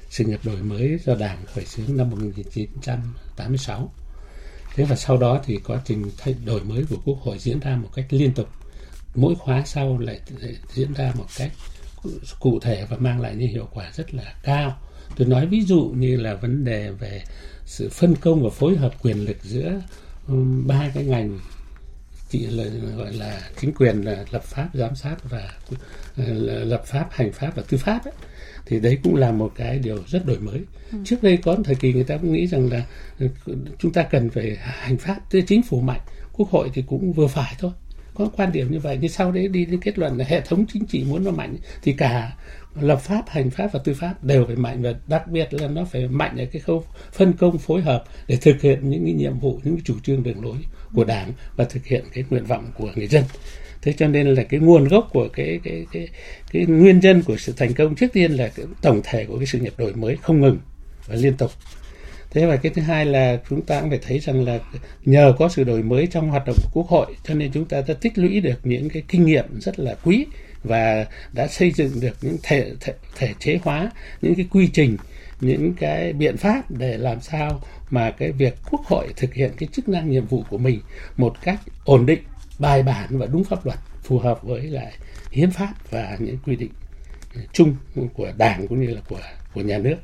sự 0.09 0.25
nghiệp 0.25 0.39
đổi 0.43 0.61
mới 0.61 0.99
do 1.05 1.15
Đảng 1.15 1.45
khởi 1.45 1.65
xướng 1.65 1.97
năm 1.97 2.09
1986. 2.09 3.93
Thế 4.75 4.85
và 4.85 4.95
sau 4.95 5.17
đó 5.17 5.41
thì 5.45 5.59
quá 5.65 5.81
trình 5.85 6.11
thay 6.17 6.35
đổi 6.45 6.63
mới 6.63 6.85
của 6.89 6.97
Quốc 7.05 7.17
hội 7.21 7.39
diễn 7.39 7.59
ra 7.59 7.75
một 7.75 7.89
cách 7.95 8.05
liên 8.09 8.33
tục. 8.33 8.47
Mỗi 9.15 9.35
khóa 9.35 9.63
sau 9.65 9.97
lại 9.97 10.19
diễn 10.73 10.93
ra 10.93 11.13
một 11.17 11.25
cách 11.37 11.51
cụ 12.39 12.59
thể 12.59 12.85
và 12.89 12.97
mang 12.97 13.21
lại 13.21 13.35
những 13.35 13.49
hiệu 13.49 13.67
quả 13.73 13.91
rất 13.95 14.13
là 14.13 14.33
cao 14.43 14.77
tôi 15.15 15.27
nói 15.27 15.45
ví 15.45 15.61
dụ 15.61 15.93
như 15.97 16.17
là 16.17 16.35
vấn 16.35 16.65
đề 16.65 16.91
về 16.91 17.21
sự 17.65 17.89
phân 17.89 18.15
công 18.15 18.43
và 18.43 18.49
phối 18.49 18.75
hợp 18.75 18.93
quyền 19.01 19.25
lực 19.25 19.37
giữa 19.43 19.81
um, 20.27 20.67
ba 20.67 20.91
cái 20.93 21.03
ngành 21.03 21.39
chỉ 22.29 22.47
là 22.47 22.63
gọi 22.97 23.13
là 23.13 23.41
chính 23.61 23.73
quyền 23.73 24.01
là 24.01 24.25
lập 24.31 24.43
pháp 24.43 24.69
giám 24.73 24.95
sát 24.95 25.15
và 25.29 25.49
uh, 25.71 26.27
lập 26.45 26.83
pháp 26.85 27.07
hành 27.11 27.31
pháp 27.31 27.55
và 27.55 27.63
tư 27.69 27.77
pháp 27.77 28.05
ấy. 28.05 28.13
Thì 28.65 28.79
đấy 28.79 28.97
cũng 29.03 29.15
là 29.15 29.31
một 29.31 29.51
cái 29.55 29.79
điều 29.79 29.97
rất 30.07 30.25
đổi 30.25 30.39
mới. 30.39 30.61
Ừ. 30.91 30.97
trước 31.05 31.23
đây 31.23 31.37
có 31.37 31.57
thời 31.63 31.75
kỳ 31.75 31.93
người 31.93 32.03
ta 32.03 32.17
cũng 32.17 32.33
nghĩ 32.33 32.47
rằng 32.47 32.69
là 32.71 32.85
uh, 33.25 33.31
chúng 33.79 33.91
ta 33.93 34.03
cần 34.03 34.29
phải 34.29 34.57
hành 34.59 34.97
pháp 34.97 35.19
tức 35.29 35.41
chính 35.47 35.63
phủ 35.63 35.81
mạnh 35.81 36.01
quốc 36.33 36.49
hội 36.49 36.69
thì 36.73 36.83
cũng 36.87 37.13
vừa 37.13 37.27
phải 37.27 37.55
thôi. 37.59 37.71
Có 38.13 38.29
quan 38.37 38.51
điểm 38.51 38.71
như 38.71 38.79
vậy 38.79 38.97
nhưng 39.01 39.11
sau 39.11 39.31
đấy 39.31 39.47
đi 39.47 39.65
đến 39.65 39.79
kết 39.79 39.99
luận 39.99 40.17
là 40.17 40.25
hệ 40.27 40.41
thống 40.41 40.65
chính 40.73 40.85
trị 40.85 41.03
muốn 41.03 41.23
nó 41.23 41.31
mạnh 41.31 41.55
thì 41.81 41.93
cả 41.93 42.35
lập 42.81 43.01
pháp 43.01 43.23
hành 43.27 43.49
pháp 43.49 43.67
và 43.71 43.79
tư 43.83 43.93
pháp 43.93 44.23
đều 44.23 44.45
phải 44.45 44.55
mạnh. 44.55 44.81
Và 44.81 44.93
đặc 45.07 45.27
biệt 45.27 45.53
là 45.53 45.67
nó 45.67 45.85
phải 45.85 46.07
mạnh 46.07 46.37
ở 46.37 46.45
cái 46.51 46.61
khâu 46.61 46.83
phân 47.11 47.33
công 47.33 47.57
phối 47.57 47.81
hợp 47.81 48.03
để 48.27 48.37
thực 48.41 48.61
hiện 48.61 48.89
những 48.89 49.03
cái 49.05 49.13
nhiệm 49.13 49.39
vụ 49.39 49.59
những 49.63 49.75
cái 49.75 49.81
chủ 49.85 49.95
trương 50.03 50.23
đường 50.23 50.43
lối 50.43 50.57
của 50.93 51.03
đảng 51.03 51.33
và 51.55 51.65
thực 51.65 51.85
hiện 51.85 52.03
cái 52.13 52.23
nguyện 52.29 52.45
vọng 52.45 52.71
của 52.77 52.91
người 52.95 53.07
dân. 53.07 53.23
Thế 53.81 53.93
cho 53.97 54.07
nên 54.07 54.27
là 54.27 54.43
cái 54.43 54.59
nguồn 54.59 54.87
gốc 54.87 55.09
của 55.13 55.27
cái 55.33 55.59
cái 55.63 55.85
cái 55.91 56.07
cái 56.51 56.65
nguyên 56.65 56.99
nhân 56.99 57.23
của 57.23 57.37
sự 57.37 57.53
thành 57.57 57.73
công 57.73 57.95
trước 57.95 58.13
tiên 58.13 58.31
là 58.31 58.47
cái 58.47 58.65
tổng 58.81 59.01
thể 59.03 59.25
của 59.25 59.37
cái 59.37 59.45
sự 59.45 59.59
nghiệp 59.59 59.73
đổi 59.77 59.93
mới 59.93 60.17
không 60.21 60.41
ngừng 60.41 60.57
và 61.07 61.15
liên 61.15 61.37
tục. 61.37 61.51
Thế 62.31 62.45
và 62.45 62.55
cái 62.55 62.71
thứ 62.75 62.81
hai 62.81 63.05
là 63.05 63.37
chúng 63.49 63.61
ta 63.61 63.81
cũng 63.81 63.89
phải 63.89 63.99
thấy 64.07 64.19
rằng 64.19 64.45
là 64.45 64.59
nhờ 65.05 65.33
có 65.39 65.49
sự 65.49 65.63
đổi 65.63 65.83
mới 65.83 66.07
trong 66.07 66.29
hoạt 66.29 66.43
động 66.45 66.55
của 66.61 66.69
quốc 66.73 66.87
hội 66.87 67.15
cho 67.23 67.33
nên 67.33 67.51
chúng 67.51 67.65
ta 67.65 67.81
đã 67.87 67.93
tích 67.93 68.17
lũy 68.17 68.39
được 68.39 68.59
những 68.63 68.89
cái 68.89 69.03
kinh 69.07 69.25
nghiệm 69.25 69.45
rất 69.59 69.79
là 69.79 69.95
quý 70.03 70.25
và 70.63 71.05
đã 71.33 71.47
xây 71.47 71.71
dựng 71.71 71.91
được 72.01 72.17
những 72.21 72.37
thể, 72.43 72.71
thể 72.81 72.93
thể 73.17 73.33
chế 73.39 73.59
hóa 73.63 73.91
những 74.21 74.35
cái 74.35 74.45
quy 74.51 74.69
trình 74.73 74.97
những 75.41 75.73
cái 75.73 76.13
biện 76.13 76.37
pháp 76.37 76.71
để 76.71 76.97
làm 76.97 77.21
sao 77.21 77.61
mà 77.89 78.11
cái 78.11 78.31
việc 78.31 78.55
quốc 78.71 78.81
hội 78.85 79.07
thực 79.15 79.33
hiện 79.33 79.51
cái 79.57 79.69
chức 79.71 79.89
năng 79.89 80.09
nhiệm 80.09 80.25
vụ 80.25 80.43
của 80.49 80.57
mình 80.57 80.79
một 81.17 81.35
cách 81.41 81.59
ổn 81.85 82.05
định, 82.05 82.19
bài 82.59 82.83
bản 82.83 83.17
và 83.17 83.25
đúng 83.25 83.43
pháp 83.43 83.65
luật, 83.65 83.79
phù 84.03 84.19
hợp 84.19 84.43
với 84.43 84.61
lại 84.61 84.93
hiến 85.31 85.51
pháp 85.51 85.73
và 85.91 86.17
những 86.19 86.37
quy 86.45 86.55
định 86.55 86.71
chung 87.53 87.75
của 88.13 88.31
đảng 88.37 88.67
cũng 88.67 88.81
như 88.81 88.93
là 88.93 89.01
của 89.09 89.19
của 89.53 89.61
nhà 89.61 89.77
nước. 89.77 89.95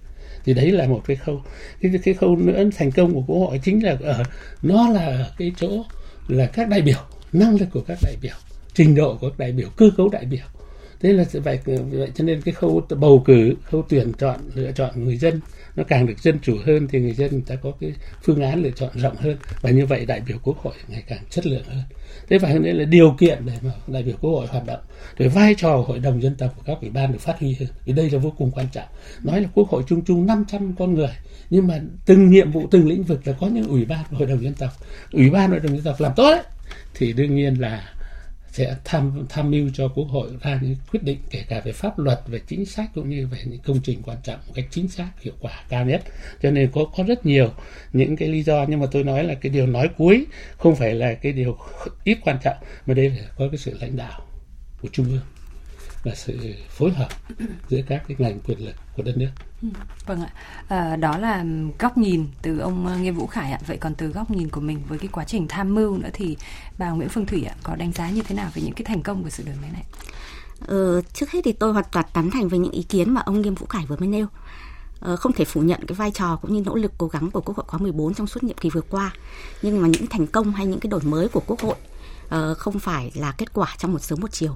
Thì 0.45 0.53
đấy 0.53 0.71
là 0.71 0.87
một 0.87 1.01
cái 1.07 1.15
khâu. 1.15 1.41
Cái 1.81 1.91
cái 2.03 2.13
khâu 2.13 2.35
nữa 2.35 2.63
thành 2.77 2.91
công 2.91 3.13
của 3.13 3.23
quốc 3.27 3.37
hội 3.37 3.59
chính 3.63 3.83
là 3.83 3.97
ở, 4.01 4.23
nó 4.61 4.89
là 4.89 5.05
ở 5.05 5.31
cái 5.37 5.51
chỗ 5.57 5.83
là 6.27 6.45
các 6.45 6.69
đại 6.69 6.81
biểu, 6.81 6.99
năng 7.33 7.55
lực 7.55 7.67
của 7.73 7.81
các 7.87 7.97
đại 8.03 8.15
biểu, 8.21 8.35
trình 8.73 8.95
độ 8.95 9.17
của 9.21 9.29
các 9.29 9.39
đại 9.39 9.51
biểu, 9.51 9.69
cơ 9.77 9.89
cấu 9.97 10.09
đại 10.09 10.25
biểu 10.25 10.45
thế 11.05 11.13
là 11.13 11.25
vậy 11.33 11.59
vậy 11.65 12.11
cho 12.15 12.23
nên 12.23 12.41
cái 12.41 12.53
khâu 12.53 12.81
bầu 12.99 13.23
cử 13.25 13.55
khâu 13.63 13.85
tuyển 13.89 14.11
chọn 14.17 14.39
lựa 14.55 14.71
chọn 14.71 15.03
người 15.03 15.17
dân 15.17 15.39
nó 15.75 15.83
càng 15.83 16.05
được 16.05 16.19
dân 16.19 16.39
chủ 16.41 16.57
hơn 16.65 16.87
thì 16.87 16.99
người 16.99 17.13
dân 17.13 17.31
người 17.31 17.43
ta 17.47 17.55
có 17.55 17.71
cái 17.79 17.93
phương 18.23 18.41
án 18.41 18.63
lựa 18.63 18.69
chọn 18.69 18.89
rộng 18.95 19.15
hơn. 19.15 19.37
Và 19.61 19.69
như 19.69 19.85
vậy 19.85 20.05
đại 20.05 20.21
biểu 20.27 20.37
quốc 20.43 20.57
hội 20.57 20.73
ngày 20.87 21.03
càng 21.07 21.19
chất 21.29 21.45
lượng 21.45 21.63
hơn. 21.67 21.83
Thế 22.29 22.37
và 22.37 22.53
nên 22.53 22.75
là 22.75 22.85
điều 22.85 23.15
kiện 23.19 23.45
để 23.45 23.53
mà 23.61 23.71
đại 23.87 24.03
biểu 24.03 24.15
quốc 24.21 24.31
hội 24.31 24.47
hoạt 24.47 24.65
động. 24.65 24.79
Rồi 25.17 25.29
vai 25.29 25.55
trò 25.57 25.83
hội 25.87 25.99
đồng 25.99 26.21
dân 26.21 26.35
tộc 26.35 26.53
của 26.57 26.63
các 26.65 26.77
ủy 26.81 26.89
ban 26.89 27.11
được 27.11 27.21
phát 27.21 27.39
huy 27.39 27.55
hơn. 27.59 27.69
Thì 27.85 27.93
đây 27.93 28.09
là 28.09 28.19
vô 28.19 28.33
cùng 28.37 28.51
quan 28.51 28.65
trọng. 28.71 28.87
Nói 29.23 29.41
là 29.41 29.47
quốc 29.53 29.69
hội 29.69 29.83
chung 29.87 30.05
chung 30.05 30.25
500 30.25 30.73
con 30.79 30.93
người. 30.93 31.15
Nhưng 31.49 31.67
mà 31.67 31.79
từng 32.05 32.29
nhiệm 32.29 32.51
vụ 32.51 32.67
từng 32.71 32.87
lĩnh 32.87 33.03
vực 33.03 33.27
là 33.27 33.33
có 33.33 33.47
những 33.47 33.67
ủy 33.67 33.85
ban 33.85 34.03
hội 34.11 34.27
đồng 34.27 34.43
dân 34.43 34.53
tộc. 34.53 34.71
Ủy 35.11 35.29
ban 35.29 35.49
hội 35.49 35.59
đồng 35.59 35.75
dân 35.75 35.83
tộc 35.83 36.01
làm 36.01 36.11
tốt 36.15 36.31
ấy, 36.31 36.43
thì 36.93 37.13
đương 37.13 37.35
nhiên 37.35 37.53
là 37.61 37.94
sẽ 38.55 38.75
tham 38.83 39.25
tham 39.29 39.51
mưu 39.51 39.69
cho 39.73 39.87
quốc 39.87 40.05
hội 40.05 40.29
ra 40.41 40.59
những 40.61 40.75
quyết 40.91 41.03
định, 41.03 41.17
kể 41.29 41.43
cả 41.47 41.61
về 41.65 41.71
pháp 41.71 41.99
luật, 41.99 42.19
về 42.27 42.39
chính 42.47 42.65
sách, 42.65 42.89
cũng 42.95 43.09
như 43.09 43.27
về 43.27 43.37
những 43.45 43.59
công 43.59 43.79
trình 43.83 44.01
quan 44.05 44.17
trọng 44.23 44.39
một 44.47 44.53
cách 44.55 44.65
chính 44.71 44.87
xác, 44.87 45.11
hiệu 45.21 45.33
quả, 45.39 45.63
cao 45.69 45.85
nhất. 45.85 46.03
Cho 46.41 46.51
nên 46.51 46.71
có 46.71 46.85
có 46.97 47.03
rất 47.03 47.25
nhiều 47.25 47.49
những 47.93 48.15
cái 48.15 48.29
lý 48.29 48.43
do, 48.43 48.65
nhưng 48.69 48.79
mà 48.79 48.85
tôi 48.91 49.03
nói 49.03 49.23
là 49.23 49.33
cái 49.33 49.49
điều 49.49 49.67
nói 49.67 49.89
cuối 49.97 50.25
không 50.57 50.75
phải 50.75 50.93
là 50.93 51.13
cái 51.13 51.31
điều 51.31 51.57
ít 52.03 52.17
quan 52.25 52.37
trọng, 52.43 52.57
mà 52.85 52.93
đây 52.93 53.09
là 53.09 53.23
có 53.37 53.47
cái 53.51 53.57
sự 53.57 53.77
lãnh 53.81 53.97
đạo 53.97 54.21
của 54.81 54.87
trung 54.91 55.05
ương 55.09 55.34
và 56.05 56.15
sự 56.15 56.55
phối 56.69 56.91
hợp 56.91 57.07
giữa 57.69 57.81
các 57.87 58.03
cái 58.07 58.17
ngành 58.19 58.39
quyền 58.39 58.65
lực 58.65 58.75
của 58.97 59.03
đất 59.03 59.17
nước. 59.17 59.29
Ừ, 59.61 59.67
vâng 60.05 60.21
ạ, 60.21 60.33
à, 60.67 60.95
đó 60.95 61.17
là 61.17 61.45
góc 61.79 61.97
nhìn 61.97 62.27
từ 62.41 62.59
ông 62.59 62.87
ờ, 62.87 62.97
Nghiêm 62.97 63.15
Vũ 63.15 63.27
Khải 63.27 63.51
ạ. 63.51 63.59
Vậy 63.67 63.77
còn 63.77 63.95
từ 63.95 64.07
góc 64.07 64.31
nhìn 64.31 64.49
của 64.49 64.61
mình 64.61 64.81
với 64.87 64.99
cái 64.99 65.07
quá 65.11 65.25
trình 65.27 65.47
tham 65.47 65.75
mưu 65.75 65.97
nữa 65.97 66.09
thì 66.13 66.37
bà 66.77 66.89
Nguyễn 66.89 67.09
Phương 67.09 67.25
Thủy 67.25 67.43
ạ 67.43 67.55
có 67.63 67.75
đánh 67.75 67.91
giá 67.91 68.09
như 68.09 68.21
thế 68.21 68.35
nào 68.35 68.49
về 68.53 68.61
những 68.61 68.73
cái 68.73 68.83
thành 68.85 69.01
công 69.01 69.23
của 69.23 69.29
sự 69.29 69.43
đổi 69.45 69.55
mới 69.61 69.69
này? 69.71 69.83
Ờ, 70.67 71.01
trước 71.13 71.31
hết 71.31 71.39
thì 71.43 71.51
tôi 71.51 71.73
hoàn 71.73 71.85
toàn 71.91 72.05
tán 72.13 72.31
thành 72.31 72.47
với 72.47 72.59
những 72.59 72.71
ý 72.71 72.83
kiến 72.83 73.13
mà 73.13 73.21
ông 73.21 73.41
Nghiêm 73.41 73.55
Vũ 73.55 73.65
Khải 73.65 73.85
vừa 73.85 73.97
mới 73.97 74.07
nêu. 74.07 74.27
Ờ, 74.99 75.15
không 75.15 75.33
thể 75.33 75.45
phủ 75.45 75.61
nhận 75.61 75.85
cái 75.87 75.95
vai 75.95 76.11
trò 76.11 76.35
cũng 76.35 76.53
như 76.53 76.61
nỗ 76.65 76.75
lực 76.75 76.91
cố 76.97 77.07
gắng 77.07 77.31
của 77.31 77.41
Quốc 77.41 77.57
hội 77.57 77.65
khóa 77.67 77.79
14 77.79 78.13
trong 78.13 78.27
suốt 78.27 78.43
nhiệm 78.43 78.57
kỳ 78.57 78.69
vừa 78.69 78.81
qua. 78.81 79.13
Nhưng 79.61 79.81
mà 79.81 79.87
những 79.87 80.07
thành 80.07 80.27
công 80.27 80.51
hay 80.51 80.65
những 80.65 80.79
cái 80.79 80.89
đổi 80.89 81.01
mới 81.03 81.27
của 81.27 81.41
Quốc 81.47 81.59
hội 81.59 81.75
uh, 82.25 82.57
không 82.57 82.79
phải 82.79 83.11
là 83.15 83.31
kết 83.31 83.53
quả 83.53 83.75
trong 83.77 83.93
một 83.93 83.99
sớm 83.99 84.19
một 84.21 84.31
chiều 84.31 84.55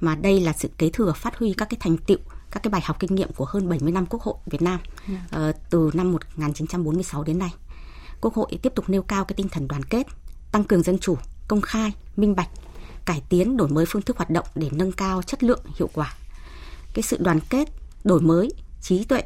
mà 0.00 0.14
đây 0.14 0.40
là 0.40 0.52
sự 0.52 0.68
kế 0.78 0.90
thừa 0.90 1.12
phát 1.12 1.38
huy 1.38 1.52
các 1.52 1.68
cái 1.70 1.78
thành 1.80 1.96
tựu 1.96 2.18
các 2.50 2.62
cái 2.62 2.70
bài 2.70 2.80
học 2.84 2.96
kinh 3.00 3.14
nghiệm 3.14 3.32
của 3.32 3.44
hơn 3.44 3.68
70 3.68 3.92
năm 3.92 4.06
Quốc 4.06 4.22
hội 4.22 4.34
Việt 4.46 4.62
Nam 4.62 4.80
yeah. 5.08 5.20
Dạ. 5.32 5.48
uh, 5.48 5.56
từ 5.70 5.90
năm 5.94 6.12
1946 6.12 7.24
đến 7.24 7.38
nay. 7.38 7.54
Quốc 8.20 8.34
hội 8.34 8.58
tiếp 8.62 8.72
tục 8.74 8.84
nêu 8.88 9.02
cao 9.02 9.24
cái 9.24 9.34
tinh 9.36 9.48
thần 9.48 9.68
đoàn 9.68 9.82
kết, 9.82 10.06
tăng 10.52 10.64
cường 10.64 10.82
dân 10.82 10.98
chủ, 10.98 11.16
công 11.48 11.60
khai, 11.60 11.92
minh 12.16 12.36
bạch, 12.36 12.48
cải 13.04 13.22
tiến 13.28 13.56
đổi 13.56 13.68
mới 13.68 13.86
phương 13.88 14.02
thức 14.02 14.16
hoạt 14.16 14.30
động 14.30 14.46
để 14.54 14.68
nâng 14.72 14.92
cao 14.92 15.22
chất 15.22 15.42
lượng 15.42 15.60
hiệu 15.76 15.90
quả. 15.94 16.14
Cái 16.94 17.02
sự 17.02 17.16
đoàn 17.20 17.40
kết, 17.50 17.68
đổi 18.04 18.20
mới, 18.20 18.52
trí 18.82 19.04
tuệ, 19.04 19.22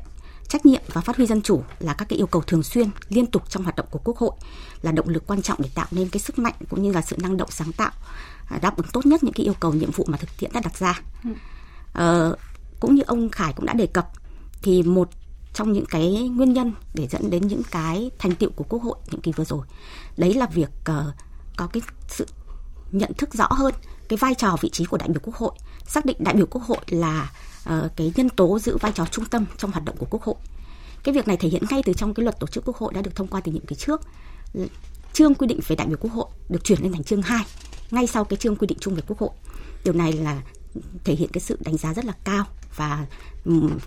trách 0.48 0.66
nhiệm 0.66 0.82
và 0.92 1.00
phát 1.00 1.16
huy 1.16 1.26
dân 1.26 1.42
chủ 1.42 1.62
là 1.78 1.94
các 1.94 2.08
cái 2.08 2.16
yêu 2.16 2.26
cầu 2.26 2.42
thường 2.42 2.62
xuyên, 2.62 2.90
liên 3.08 3.26
tục 3.26 3.42
trong 3.48 3.62
hoạt 3.62 3.76
động 3.76 3.86
của 3.90 4.00
Quốc 4.04 4.16
hội 4.16 4.32
là 4.82 4.92
động 4.92 5.08
lực 5.08 5.26
quan 5.26 5.42
trọng 5.42 5.58
để 5.62 5.68
tạo 5.74 5.86
nên 5.90 6.08
cái 6.08 6.20
sức 6.20 6.38
mạnh 6.38 6.54
cũng 6.70 6.82
như 6.82 6.92
là 6.92 7.02
sự 7.02 7.16
năng 7.20 7.36
động 7.36 7.50
sáng 7.50 7.72
tạo 7.72 7.92
À, 8.52 8.58
đáp 8.62 8.76
ứng 8.76 8.86
tốt 8.92 9.06
nhất 9.06 9.24
những 9.24 9.32
cái 9.32 9.46
yêu 9.46 9.54
cầu 9.60 9.72
nhiệm 9.72 9.90
vụ 9.90 10.04
mà 10.08 10.18
thực 10.18 10.30
tiễn 10.38 10.52
đã 10.52 10.60
đặt 10.60 10.78
ra. 10.78 11.00
Ừ. 11.24 11.30
Ờ, 11.92 12.36
cũng 12.80 12.94
như 12.94 13.02
ông 13.06 13.30
Khải 13.30 13.52
cũng 13.52 13.66
đã 13.66 13.72
đề 13.72 13.86
cập 13.86 14.08
thì 14.62 14.82
một 14.82 15.08
trong 15.54 15.72
những 15.72 15.86
cái 15.86 16.28
nguyên 16.28 16.52
nhân 16.52 16.72
để 16.94 17.08
dẫn 17.10 17.30
đến 17.30 17.46
những 17.46 17.62
cái 17.70 18.10
thành 18.18 18.34
tiệu 18.34 18.50
của 18.56 18.64
Quốc 18.68 18.82
hội 18.82 18.96
nhiệm 19.10 19.20
kỳ 19.20 19.32
vừa 19.32 19.44
rồi 19.44 19.66
đấy 20.16 20.34
là 20.34 20.46
việc 20.46 20.70
uh, 20.80 21.14
có 21.56 21.66
cái 21.66 21.82
sự 22.08 22.26
nhận 22.92 23.12
thức 23.18 23.34
rõ 23.34 23.48
hơn 23.50 23.74
cái 24.08 24.16
vai 24.16 24.34
trò 24.34 24.56
vị 24.60 24.70
trí 24.70 24.84
của 24.84 24.96
đại 24.96 25.08
biểu 25.08 25.20
Quốc 25.22 25.36
hội 25.36 25.52
xác 25.86 26.04
định 26.04 26.16
đại 26.20 26.34
biểu 26.34 26.46
Quốc 26.46 26.62
hội 26.62 26.78
là 26.86 27.30
uh, 27.68 27.96
cái 27.96 28.12
nhân 28.16 28.28
tố 28.28 28.58
giữ 28.58 28.76
vai 28.76 28.92
trò 28.92 29.06
trung 29.06 29.24
tâm 29.24 29.46
trong 29.58 29.70
hoạt 29.70 29.84
động 29.84 29.96
của 29.96 30.06
Quốc 30.10 30.22
hội. 30.22 30.34
Cái 31.02 31.14
việc 31.14 31.28
này 31.28 31.36
thể 31.36 31.48
hiện 31.48 31.62
ngay 31.70 31.82
từ 31.84 31.92
trong 31.92 32.14
cái 32.14 32.24
luật 32.24 32.40
tổ 32.40 32.46
chức 32.46 32.64
Quốc 32.64 32.76
hội 32.76 32.92
đã 32.94 33.02
được 33.02 33.16
thông 33.16 33.26
qua 33.26 33.40
từ 33.40 33.52
nhiệm 33.52 33.66
kỳ 33.66 33.76
trước. 33.76 34.00
Chương 35.12 35.34
quy 35.34 35.46
định 35.46 35.60
về 35.66 35.76
đại 35.76 35.86
biểu 35.86 35.96
Quốc 36.00 36.12
hội 36.12 36.26
được 36.48 36.64
chuyển 36.64 36.82
lên 36.82 36.92
thành 36.92 37.04
chương 37.04 37.22
2 37.22 37.44
ngay 37.90 38.06
sau 38.06 38.24
cái 38.24 38.36
chương 38.36 38.56
quy 38.56 38.66
định 38.66 38.78
chung 38.80 38.94
về 38.94 39.02
quốc 39.06 39.18
hội. 39.18 39.30
Điều 39.84 39.94
này 39.94 40.12
là 40.12 40.42
thể 41.04 41.14
hiện 41.14 41.28
cái 41.32 41.40
sự 41.40 41.58
đánh 41.60 41.76
giá 41.76 41.94
rất 41.94 42.04
là 42.04 42.12
cao 42.24 42.44
và 42.76 43.06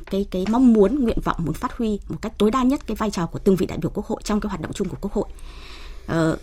cái 0.05 0.25
cái 0.31 0.45
mong 0.49 0.73
muốn 0.73 1.03
nguyện 1.03 1.19
vọng 1.23 1.37
muốn 1.39 1.53
phát 1.53 1.77
huy 1.77 1.99
một 2.09 2.17
cách 2.21 2.33
tối 2.37 2.51
đa 2.51 2.63
nhất 2.63 2.87
cái 2.87 2.95
vai 2.95 3.11
trò 3.11 3.25
của 3.25 3.39
từng 3.39 3.55
vị 3.55 3.65
đại 3.65 3.77
biểu 3.77 3.91
quốc 3.93 4.05
hội 4.05 4.21
trong 4.23 4.39
cái 4.39 4.49
hoạt 4.49 4.61
động 4.61 4.73
chung 4.73 4.89
của 4.89 4.97
quốc 5.01 5.13
hội. 5.13 5.25
Ờ, 6.07 6.37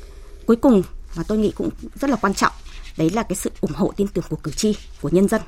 cuối 0.46 0.56
cùng 0.56 0.82
mà 1.16 1.22
tôi 1.22 1.38
nghĩ 1.38 1.52
cũng 1.56 1.68
rất 1.94 2.10
là 2.10 2.16
quan 2.16 2.34
trọng 2.34 2.52
đấy 2.96 3.10
là 3.10 3.22
cái 3.22 3.36
sự 3.36 3.50
ủng 3.60 3.72
hộ 3.74 3.92
tin 3.96 4.08
tưởng 4.08 4.24
của 4.28 4.36
cử 4.36 4.50
tri 4.50 4.76
của 5.00 5.08
nhân 5.08 5.28
dân 5.28 5.42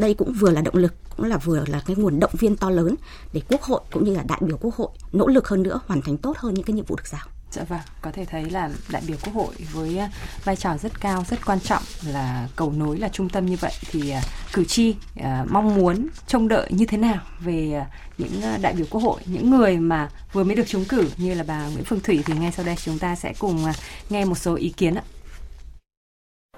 đây 0.00 0.14
cũng 0.14 0.32
vừa 0.32 0.50
là 0.50 0.60
động 0.60 0.76
lực 0.76 0.94
cũng 1.16 1.26
là 1.26 1.36
vừa 1.36 1.64
là 1.66 1.82
cái 1.86 1.96
nguồn 1.96 2.20
động 2.20 2.32
viên 2.38 2.56
to 2.56 2.70
lớn 2.70 2.94
để 3.32 3.40
quốc 3.48 3.62
hội 3.62 3.80
cũng 3.92 4.04
như 4.04 4.14
là 4.14 4.22
đại 4.28 4.40
biểu 4.40 4.56
quốc 4.60 4.74
hội 4.74 4.88
nỗ 5.12 5.26
lực 5.26 5.48
hơn 5.48 5.62
nữa 5.62 5.80
hoàn 5.86 6.02
thành 6.02 6.16
tốt 6.16 6.36
hơn 6.36 6.54
những 6.54 6.64
cái 6.64 6.74
nhiệm 6.74 6.84
vụ 6.84 6.96
được 6.96 7.06
giao 7.06 7.22
Dạ 7.50 7.64
vâng, 7.68 7.80
có 8.02 8.10
thể 8.10 8.24
thấy 8.24 8.50
là 8.50 8.70
đại 8.90 9.02
biểu 9.08 9.16
Quốc 9.24 9.34
hội 9.34 9.54
với 9.72 9.98
à, 9.98 10.10
vai 10.44 10.56
trò 10.56 10.76
rất 10.76 11.00
cao, 11.00 11.24
rất 11.30 11.46
quan 11.46 11.60
trọng 11.60 11.82
là 12.06 12.48
cầu 12.56 12.72
nối 12.72 12.98
là 12.98 13.08
trung 13.08 13.28
tâm 13.28 13.46
như 13.46 13.56
vậy 13.60 13.72
thì 13.90 14.10
à, 14.10 14.22
cử 14.52 14.64
tri 14.64 14.94
à, 15.16 15.44
mong 15.50 15.74
muốn 15.74 16.08
trông 16.26 16.48
đợi 16.48 16.66
như 16.70 16.86
thế 16.86 16.98
nào 16.98 17.18
về 17.40 17.84
những 18.18 18.40
đại 18.62 18.72
biểu 18.72 18.86
Quốc 18.90 19.00
hội, 19.00 19.20
những 19.26 19.50
người 19.50 19.76
mà 19.76 20.08
vừa 20.32 20.44
mới 20.44 20.56
được 20.56 20.66
trúng 20.66 20.84
cử 20.84 21.10
như 21.16 21.34
là 21.34 21.44
bà 21.46 21.68
Nguyễn 21.68 21.84
Phương 21.84 22.00
Thủy 22.00 22.22
thì 22.26 22.34
ngay 22.34 22.52
sau 22.52 22.66
đây 22.66 22.76
chúng 22.76 22.98
ta 22.98 23.16
sẽ 23.16 23.32
cùng 23.38 23.64
nghe 24.10 24.24
một 24.24 24.38
số 24.38 24.54
ý 24.54 24.68
kiến 24.68 24.94
ạ. 24.94 25.02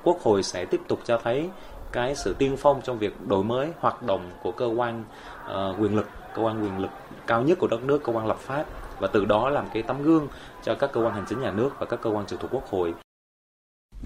Quốc 0.04 0.18
hội 0.22 0.42
sẽ 0.42 0.64
tiếp 0.64 0.80
tục 0.88 1.00
cho 1.06 1.20
thấy 1.24 1.48
cái 1.92 2.14
sự 2.14 2.34
tiên 2.38 2.56
phong 2.58 2.80
trong 2.84 2.98
việc 2.98 3.26
đổi 3.26 3.44
mới 3.44 3.68
hoạt 3.78 4.02
động 4.02 4.30
của 4.42 4.52
cơ 4.52 4.66
quan 4.66 5.04
uh, 5.44 5.80
quyền 5.80 5.96
lực, 5.96 6.08
cơ 6.34 6.42
quan 6.42 6.62
quyền 6.62 6.78
lực 6.78 6.90
cao 7.26 7.42
nhất 7.42 7.58
của 7.58 7.66
đất 7.66 7.82
nước, 7.82 8.02
cơ 8.04 8.12
quan 8.12 8.26
lập 8.26 8.38
pháp 8.38 8.64
và 9.00 9.08
từ 9.12 9.24
đó 9.24 9.50
làm 9.50 9.66
cái 9.74 9.82
tấm 9.82 10.02
gương 10.02 10.28
cho 10.62 10.74
các 10.74 10.90
cơ 10.92 11.00
quan 11.00 11.14
hành 11.14 11.24
chính 11.28 11.40
nhà 11.40 11.52
nước 11.52 11.70
và 11.78 11.86
các 11.86 12.00
cơ 12.02 12.10
quan 12.10 12.26
trực 12.26 12.40
thuộc 12.40 12.50
quốc 12.54 12.66
hội. 12.70 12.94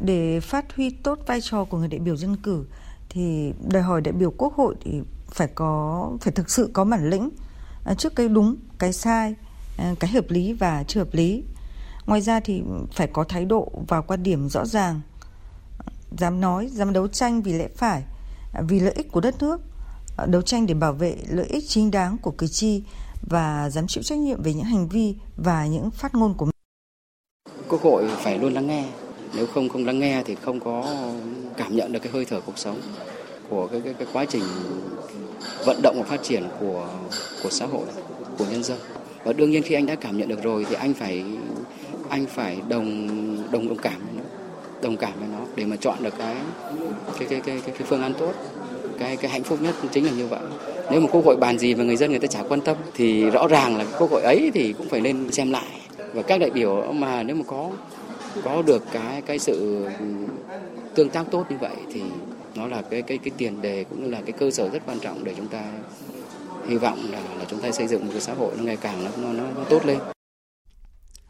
Để 0.01 0.41
phát 0.41 0.77
huy 0.77 0.91
tốt 0.91 1.19
vai 1.27 1.41
trò 1.41 1.65
của 1.65 1.79
người 1.79 1.89
đại 1.89 1.99
biểu 1.99 2.17
dân 2.17 2.37
cử 2.37 2.65
thì 3.09 3.53
đòi 3.73 3.83
hỏi 3.83 4.01
đại 4.01 4.13
biểu 4.13 4.31
quốc 4.31 4.55
hội 4.55 4.75
thì 4.81 5.03
phải 5.29 5.49
có 5.55 6.11
phải 6.21 6.33
thực 6.33 6.51
sự 6.51 6.71
có 6.73 6.85
bản 6.85 7.11
lĩnh 7.11 7.31
à, 7.85 7.95
trước 7.95 8.15
cái 8.17 8.29
đúng, 8.29 8.57
cái 8.79 8.93
sai, 8.93 9.35
à, 9.79 9.95
cái 10.01 10.11
hợp 10.11 10.25
lý 10.29 10.53
và 10.53 10.85
chưa 10.85 11.01
hợp 11.01 11.15
lý. 11.15 11.45
Ngoài 12.07 12.21
ra 12.21 12.41
thì 12.41 12.63
phải 12.93 13.07
có 13.07 13.25
thái 13.25 13.45
độ 13.45 13.73
và 13.89 14.01
quan 14.01 14.23
điểm 14.23 14.49
rõ 14.49 14.65
ràng, 14.65 15.01
dám 16.19 16.41
nói, 16.41 16.69
dám 16.73 16.93
đấu 16.93 17.09
tranh 17.09 17.43
vì 17.43 17.53
lẽ 17.53 17.69
phải, 17.77 18.03
à, 18.55 18.63
vì 18.69 18.81
lợi 18.81 18.93
ích 18.97 19.13
của 19.13 19.21
đất 19.21 19.43
nước, 19.43 19.61
à, 20.17 20.27
đấu 20.27 20.43
tranh 20.43 20.67
để 20.67 20.75
bảo 20.75 20.93
vệ 20.93 21.17
lợi 21.29 21.47
ích 21.47 21.65
chính 21.69 21.91
đáng 21.91 22.19
của 22.19 22.31
cử 22.31 22.47
tri 22.47 22.83
và 23.31 23.71
dám 23.71 23.87
chịu 23.87 24.03
trách 24.03 24.19
nhiệm 24.19 24.43
về 24.43 24.55
những 24.55 24.65
hành 24.65 24.89
vi 24.89 25.15
và 25.37 25.67
những 25.67 25.91
phát 25.91 26.15
ngôn 26.15 26.35
của 26.35 26.45
mình. 26.45 26.53
Quốc 27.69 27.83
hội 27.83 28.09
phải 28.17 28.39
luôn 28.39 28.53
lắng 28.53 28.67
nghe, 28.67 28.85
nếu 29.35 29.47
không 29.47 29.69
không 29.69 29.87
lắng 29.87 29.99
nghe 29.99 30.23
thì 30.27 30.35
không 30.35 30.61
có 30.61 30.95
cảm 31.57 31.77
nhận 31.77 31.93
được 31.93 32.01
cái 32.03 32.13
hơi 32.13 32.25
thở 32.25 32.41
cuộc 32.41 32.59
sống 32.59 32.81
của 33.49 33.67
cái 33.67 33.81
cái, 33.81 33.95
cái 33.95 34.09
quá 34.13 34.25
trình 34.29 34.43
vận 35.67 35.81
động 35.83 35.97
và 35.99 36.05
phát 36.05 36.23
triển 36.23 36.49
của 36.61 36.89
của 37.43 37.51
xã 37.51 37.67
hội, 37.67 37.87
của 38.39 38.45
nhân 38.51 38.63
dân. 38.63 38.79
Và 39.25 39.33
đương 39.33 39.51
nhiên 39.51 39.63
khi 39.63 39.75
anh 39.75 39.87
đã 39.87 39.95
cảm 39.95 40.19
nhận 40.19 40.29
được 40.29 40.43
rồi 40.43 40.67
thì 40.69 40.75
anh 40.75 40.95
phải 40.95 41.25
anh 42.09 42.27
phải 42.27 42.63
đồng 42.69 43.09
đồng 43.51 43.69
đồng 43.69 43.79
cảm 43.79 44.01
với 44.07 44.15
nó, 44.17 44.25
đồng 44.83 44.97
cảm 44.97 45.13
với 45.19 45.29
nó 45.29 45.46
để 45.57 45.65
mà 45.65 45.77
chọn 45.77 45.97
được 46.03 46.15
cái 46.19 46.35
cái 47.19 47.29
cái 47.29 47.41
cái 47.41 47.61
cái, 47.67 47.75
cái 47.79 47.87
phương 47.89 48.03
án 48.03 48.15
tốt. 48.15 48.33
Cái 48.99 49.17
cái 49.17 49.31
hạnh 49.31 49.43
phúc 49.43 49.63
nhất 49.63 49.75
chính 49.93 50.05
là 50.05 50.13
như 50.13 50.27
vậy. 50.27 50.41
Nếu 50.91 51.01
mà 51.01 51.07
quốc 51.13 51.25
hội 51.25 51.37
bàn 51.37 51.59
gì 51.59 51.75
mà 51.75 51.85
người 51.85 51.97
dân 51.97 52.11
người 52.11 52.19
ta 52.19 52.27
chả 52.27 52.43
quan 52.49 52.61
tâm 52.61 52.77
thì 52.95 53.31
rõ 53.31 53.49
ràng 53.49 53.77
là 53.77 53.85
quốc 53.99 54.11
hội 54.11 54.23
ấy 54.23 54.51
thì 54.55 54.73
cũng 54.79 54.89
phải 54.89 55.01
lên 55.01 55.33
xem 55.33 55.51
lại. 55.51 55.81
Và 56.15 56.23
các 56.23 56.41
đại 56.41 56.51
biểu 56.51 56.93
mà 56.93 57.23
nếu 57.23 57.37
mà 57.37 57.45
có 57.47 57.71
có 58.45 58.63
được 58.63 58.83
cái 58.93 59.23
cái 59.23 59.39
sự 59.39 59.87
tương 60.95 61.09
tác 61.09 61.25
tốt 61.31 61.45
như 61.51 61.57
vậy 61.61 61.77
thì 61.93 62.03
nó 62.55 62.67
là 62.67 62.83
cái 62.91 63.03
cái 63.03 63.19
cái 63.19 63.31
tiền 63.37 63.63
đề 63.63 63.85
cũng 63.85 64.11
là 64.11 64.21
cái 64.27 64.33
cơ 64.33 64.51
sở 64.51 64.69
rất 64.69 64.83
quan 64.87 64.99
trọng 65.01 65.25
để 65.25 65.35
chúng 65.37 65.49
ta 65.49 65.63
hy 66.69 66.77
vọng 66.77 66.99
là 67.13 67.19
là 67.39 67.45
chúng 67.49 67.61
ta 67.61 67.71
xây 67.71 67.87
dựng 67.87 68.07
một 68.07 68.11
cái 68.13 68.21
xã 68.21 68.35
hội 68.35 68.53
nó 68.57 68.65
ngày 68.65 68.77
càng 68.77 69.05
nó 69.05 69.11
nó, 69.33 69.43
nó 69.57 69.65
tốt 69.69 69.87
lên. 69.87 69.99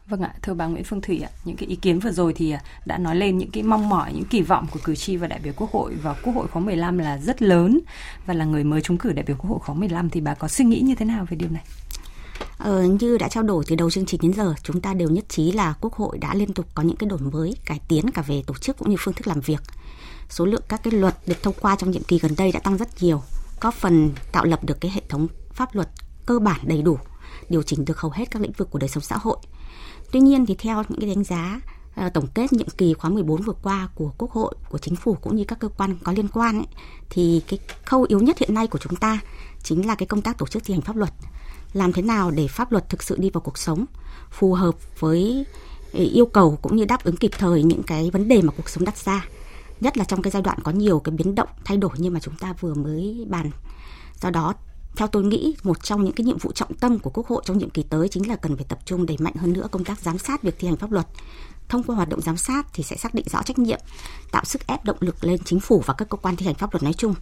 Vâng 0.09 0.21
ạ, 0.21 0.33
thưa 0.41 0.53
bà 0.53 0.65
Nguyễn 0.65 0.83
Phương 0.83 1.01
Thủy 1.01 1.19
ạ, 1.19 1.29
những 1.45 1.55
cái 1.55 1.69
ý 1.69 1.75
kiến 1.75 1.99
vừa 1.99 2.11
rồi 2.11 2.33
thì 2.33 2.51
à, 2.51 2.61
đã 2.85 2.97
nói 2.97 3.15
lên 3.15 3.37
những 3.37 3.51
cái 3.51 3.63
mong 3.63 3.89
mỏi, 3.89 4.13
những 4.13 4.25
kỳ 4.25 4.41
vọng 4.41 4.67
của 4.71 4.79
cử 4.83 4.95
tri 4.95 5.17
và 5.17 5.27
đại 5.27 5.39
biểu 5.43 5.53
Quốc 5.55 5.71
hội 5.71 5.95
vào 5.95 6.15
Quốc 6.23 6.33
hội 6.33 6.47
khóa 6.47 6.61
15 6.61 6.97
là 6.97 7.17
rất 7.17 7.41
lớn 7.41 7.79
và 8.25 8.33
là 8.33 8.45
người 8.45 8.63
mới 8.63 8.81
trúng 8.81 8.97
cử 8.97 9.13
đại 9.13 9.25
biểu 9.27 9.35
Quốc 9.39 9.49
hội 9.49 9.59
khóa 9.59 9.75
15 9.75 10.09
thì 10.09 10.21
bà 10.21 10.33
có 10.33 10.47
suy 10.47 10.65
nghĩ 10.65 10.79
như 10.79 10.95
thế 10.95 11.05
nào 11.05 11.25
về 11.29 11.37
điều 11.37 11.49
này? 11.49 11.63
Ờ, 12.57 12.83
như 12.83 13.17
đã 13.17 13.29
trao 13.29 13.43
đổi 13.43 13.63
từ 13.67 13.75
đầu 13.75 13.89
chương 13.89 14.05
trình 14.05 14.19
đến 14.23 14.33
giờ, 14.33 14.53
chúng 14.63 14.81
ta 14.81 14.93
đều 14.93 15.09
nhất 15.09 15.29
trí 15.29 15.51
là 15.51 15.73
Quốc 15.81 15.93
hội 15.93 16.17
đã 16.17 16.35
liên 16.35 16.53
tục 16.53 16.65
có 16.75 16.83
những 16.83 16.97
cái 16.97 17.09
đổi 17.09 17.19
mới, 17.19 17.55
cải 17.65 17.79
tiến 17.87 18.11
cả 18.11 18.21
về 18.21 18.43
tổ 18.47 18.53
chức 18.53 18.77
cũng 18.77 18.89
như 18.89 18.95
phương 18.99 19.13
thức 19.13 19.27
làm 19.27 19.41
việc. 19.41 19.61
Số 20.29 20.45
lượng 20.45 20.63
các 20.67 20.83
cái 20.83 20.93
luật 20.93 21.15
được 21.27 21.43
thông 21.43 21.55
qua 21.61 21.75
trong 21.75 21.91
nhiệm 21.91 22.03
kỳ 22.03 22.19
gần 22.19 22.31
đây 22.37 22.51
đã 22.51 22.59
tăng 22.59 22.77
rất 22.77 23.03
nhiều, 23.03 23.21
có 23.59 23.71
phần 23.71 24.11
tạo 24.31 24.45
lập 24.45 24.63
được 24.63 24.81
cái 24.81 24.91
hệ 24.91 25.01
thống 25.09 25.27
pháp 25.53 25.75
luật 25.75 25.89
cơ 26.25 26.39
bản 26.39 26.59
đầy 26.63 26.81
đủ, 26.81 26.97
điều 27.49 27.63
chỉnh 27.63 27.85
được 27.85 27.99
hầu 27.99 28.11
hết 28.11 28.31
các 28.31 28.41
lĩnh 28.41 28.51
vực 28.51 28.71
của 28.71 28.79
đời 28.79 28.89
sống 28.89 29.03
xã 29.03 29.17
hội 29.17 29.37
Tuy 30.11 30.19
nhiên 30.19 30.45
thì 30.45 30.55
theo 30.55 30.83
những 30.89 30.99
cái 30.99 31.09
đánh 31.09 31.23
giá 31.23 31.61
ờ, 31.95 32.09
tổng 32.09 32.27
kết 32.33 32.53
nhiệm 32.53 32.69
kỳ 32.69 32.93
khóa 32.93 33.09
14 33.09 33.41
vừa 33.41 33.53
qua 33.53 33.89
của 33.95 34.11
Quốc 34.17 34.31
hội, 34.31 34.55
của 34.69 34.77
chính 34.77 34.95
phủ 34.95 35.17
cũng 35.21 35.35
như 35.35 35.43
các 35.43 35.59
cơ 35.59 35.67
quan 35.67 35.97
có 36.03 36.11
liên 36.11 36.27
quan 36.27 36.55
ấy, 36.55 36.67
thì 37.09 37.41
cái 37.47 37.59
khâu 37.85 38.05
yếu 38.09 38.19
nhất 38.19 38.37
hiện 38.37 38.53
nay 38.53 38.67
của 38.67 38.79
chúng 38.79 38.95
ta 38.95 39.19
chính 39.63 39.87
là 39.87 39.95
cái 39.95 40.07
công 40.07 40.21
tác 40.21 40.37
tổ 40.37 40.47
chức 40.47 40.63
thi 40.65 40.73
hành 40.73 40.81
pháp 40.81 40.95
luật. 40.95 41.13
Làm 41.73 41.93
thế 41.93 42.01
nào 42.01 42.31
để 42.31 42.47
pháp 42.47 42.71
luật 42.71 42.89
thực 42.89 43.03
sự 43.03 43.15
đi 43.19 43.29
vào 43.29 43.41
cuộc 43.41 43.57
sống, 43.57 43.85
phù 44.31 44.53
hợp 44.53 44.75
với 44.99 45.45
ờ, 45.93 46.03
yêu 46.03 46.25
cầu 46.25 46.57
cũng 46.61 46.75
như 46.75 46.85
đáp 46.85 47.03
ứng 47.03 47.17
kịp 47.17 47.31
thời 47.37 47.63
những 47.63 47.83
cái 47.83 48.09
vấn 48.13 48.27
đề 48.27 48.41
mà 48.41 48.53
cuộc 48.57 48.69
sống 48.69 48.85
đặt 48.85 48.97
ra. 48.97 49.25
Nhất 49.81 49.97
là 49.97 50.03
trong 50.03 50.21
cái 50.21 50.31
giai 50.31 50.41
đoạn 50.41 50.57
có 50.63 50.71
nhiều 50.71 50.99
cái 50.99 51.15
biến 51.15 51.35
động 51.35 51.49
thay 51.65 51.77
đổi 51.77 51.91
như 51.97 52.09
mà 52.09 52.19
chúng 52.19 52.35
ta 52.35 52.53
vừa 52.59 52.73
mới 52.73 53.25
bàn. 53.29 53.51
Do 54.21 54.29
đó 54.29 54.53
theo 54.97 55.07
tôi 55.07 55.23
nghĩ 55.23 55.55
một 55.63 55.83
trong 55.83 56.03
những 56.03 56.13
cái 56.13 56.25
nhiệm 56.25 56.37
vụ 56.37 56.51
trọng 56.51 56.73
tâm 56.73 56.99
của 56.99 57.09
Quốc 57.09 57.27
hội 57.27 57.41
trong 57.45 57.57
nhiệm 57.57 57.69
kỳ 57.69 57.83
tới 57.83 58.09
chính 58.09 58.29
là 58.29 58.35
cần 58.35 58.55
phải 58.55 58.65
tập 58.69 58.79
trung 58.85 59.05
đẩy 59.05 59.17
mạnh 59.19 59.33
hơn 59.35 59.53
nữa 59.53 59.67
công 59.71 59.83
tác 59.83 59.99
giám 59.99 60.17
sát 60.17 60.43
việc 60.43 60.55
thi 60.59 60.67
hành 60.67 60.77
pháp 60.77 60.91
luật. 60.91 61.07
Thông 61.69 61.83
qua 61.83 61.95
hoạt 61.95 62.09
động 62.09 62.21
giám 62.21 62.37
sát 62.37 62.67
thì 62.73 62.83
sẽ 62.83 62.95
xác 62.95 63.13
định 63.13 63.25
rõ 63.29 63.43
trách 63.43 63.59
nhiệm, 63.59 63.79
tạo 64.31 64.45
sức 64.45 64.67
ép 64.67 64.85
động 64.85 64.97
lực 64.99 65.23
lên 65.23 65.39
chính 65.45 65.59
phủ 65.59 65.83
và 65.85 65.93
các 65.93 66.09
cơ 66.09 66.17
quan 66.17 66.35
thi 66.35 66.45
hành 66.45 66.55
pháp 66.55 66.73
luật 66.73 66.83
nói 66.83 66.93
chung, 66.93 67.15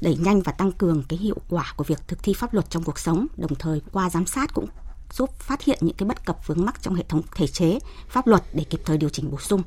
đẩy 0.00 0.16
nhanh 0.16 0.42
và 0.42 0.52
tăng 0.52 0.72
cường 0.72 1.02
cái 1.08 1.18
hiệu 1.18 1.36
quả 1.48 1.72
của 1.76 1.84
việc 1.84 1.98
thực 2.08 2.22
thi 2.22 2.34
pháp 2.34 2.54
luật 2.54 2.70
trong 2.70 2.84
cuộc 2.84 2.98
sống, 2.98 3.26
đồng 3.36 3.54
thời 3.54 3.82
qua 3.92 4.10
giám 4.10 4.26
sát 4.26 4.54
cũng 4.54 4.66
giúp 5.12 5.38
phát 5.38 5.62
hiện 5.62 5.78
những 5.80 5.96
cái 5.96 6.08
bất 6.08 6.24
cập 6.24 6.46
vướng 6.46 6.64
mắc 6.64 6.82
trong 6.82 6.94
hệ 6.94 7.04
thống 7.08 7.22
thể 7.34 7.46
chế 7.46 7.78
pháp 8.08 8.26
luật 8.26 8.42
để 8.52 8.64
kịp 8.64 8.80
thời 8.84 8.98
điều 8.98 9.08
chỉnh 9.08 9.30
bổ 9.30 9.38
sung, 9.38 9.62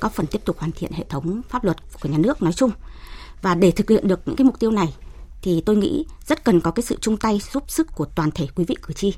góp 0.00 0.12
phần 0.12 0.26
tiếp 0.26 0.40
tục 0.44 0.58
hoàn 0.58 0.72
thiện 0.72 0.92
hệ 0.92 1.04
thống 1.08 1.42
pháp 1.48 1.64
luật 1.64 1.76
của 2.02 2.08
nhà 2.08 2.18
nước 2.18 2.42
nói 2.42 2.52
chung. 2.52 2.70
Và 3.42 3.54
để 3.54 3.70
thực 3.70 3.90
hiện 3.90 4.08
được 4.08 4.20
những 4.26 4.36
cái 4.36 4.44
mục 4.44 4.58
tiêu 4.58 4.70
này 4.70 4.94
thì 5.42 5.62
tôi 5.66 5.76
nghĩ 5.76 6.04
rất 6.26 6.44
cần 6.44 6.60
có 6.60 6.70
cái 6.70 6.82
sự 6.82 6.96
chung 7.00 7.16
tay 7.16 7.40
giúp 7.52 7.70
sức 7.70 7.86
của 7.94 8.04
toàn 8.04 8.30
thể 8.30 8.46
quý 8.54 8.64
vị 8.64 8.76
cử 8.82 8.94
tri. 8.94 9.14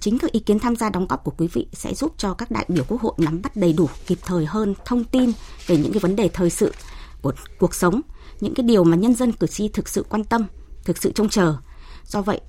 Chính 0.00 0.18
các 0.18 0.32
ý 0.32 0.40
kiến 0.40 0.58
tham 0.58 0.76
gia 0.76 0.90
đóng 0.90 1.06
góp 1.06 1.24
của 1.24 1.32
quý 1.38 1.48
vị 1.52 1.66
sẽ 1.72 1.94
giúp 1.94 2.14
cho 2.16 2.34
các 2.34 2.50
đại 2.50 2.64
biểu 2.68 2.84
quốc 2.88 3.00
hội 3.00 3.12
nắm 3.16 3.42
bắt 3.42 3.56
đầy 3.56 3.72
đủ, 3.72 3.88
kịp 4.06 4.18
thời 4.26 4.46
hơn 4.46 4.74
thông 4.84 5.04
tin 5.04 5.32
về 5.66 5.76
những 5.76 5.92
cái 5.92 6.00
vấn 6.00 6.16
đề 6.16 6.28
thời 6.28 6.50
sự 6.50 6.72
của 7.22 7.32
cuộc 7.58 7.74
sống, 7.74 8.00
những 8.40 8.54
cái 8.54 8.64
điều 8.64 8.84
mà 8.84 8.96
nhân 8.96 9.14
dân 9.14 9.32
cử 9.32 9.46
tri 9.46 9.68
thực 9.68 9.88
sự 9.88 10.06
quan 10.08 10.24
tâm, 10.24 10.46
thực 10.84 10.98
sự 10.98 11.12
trông 11.14 11.28
chờ. 11.28 11.56
Do 12.04 12.22
vậy, 12.22 12.40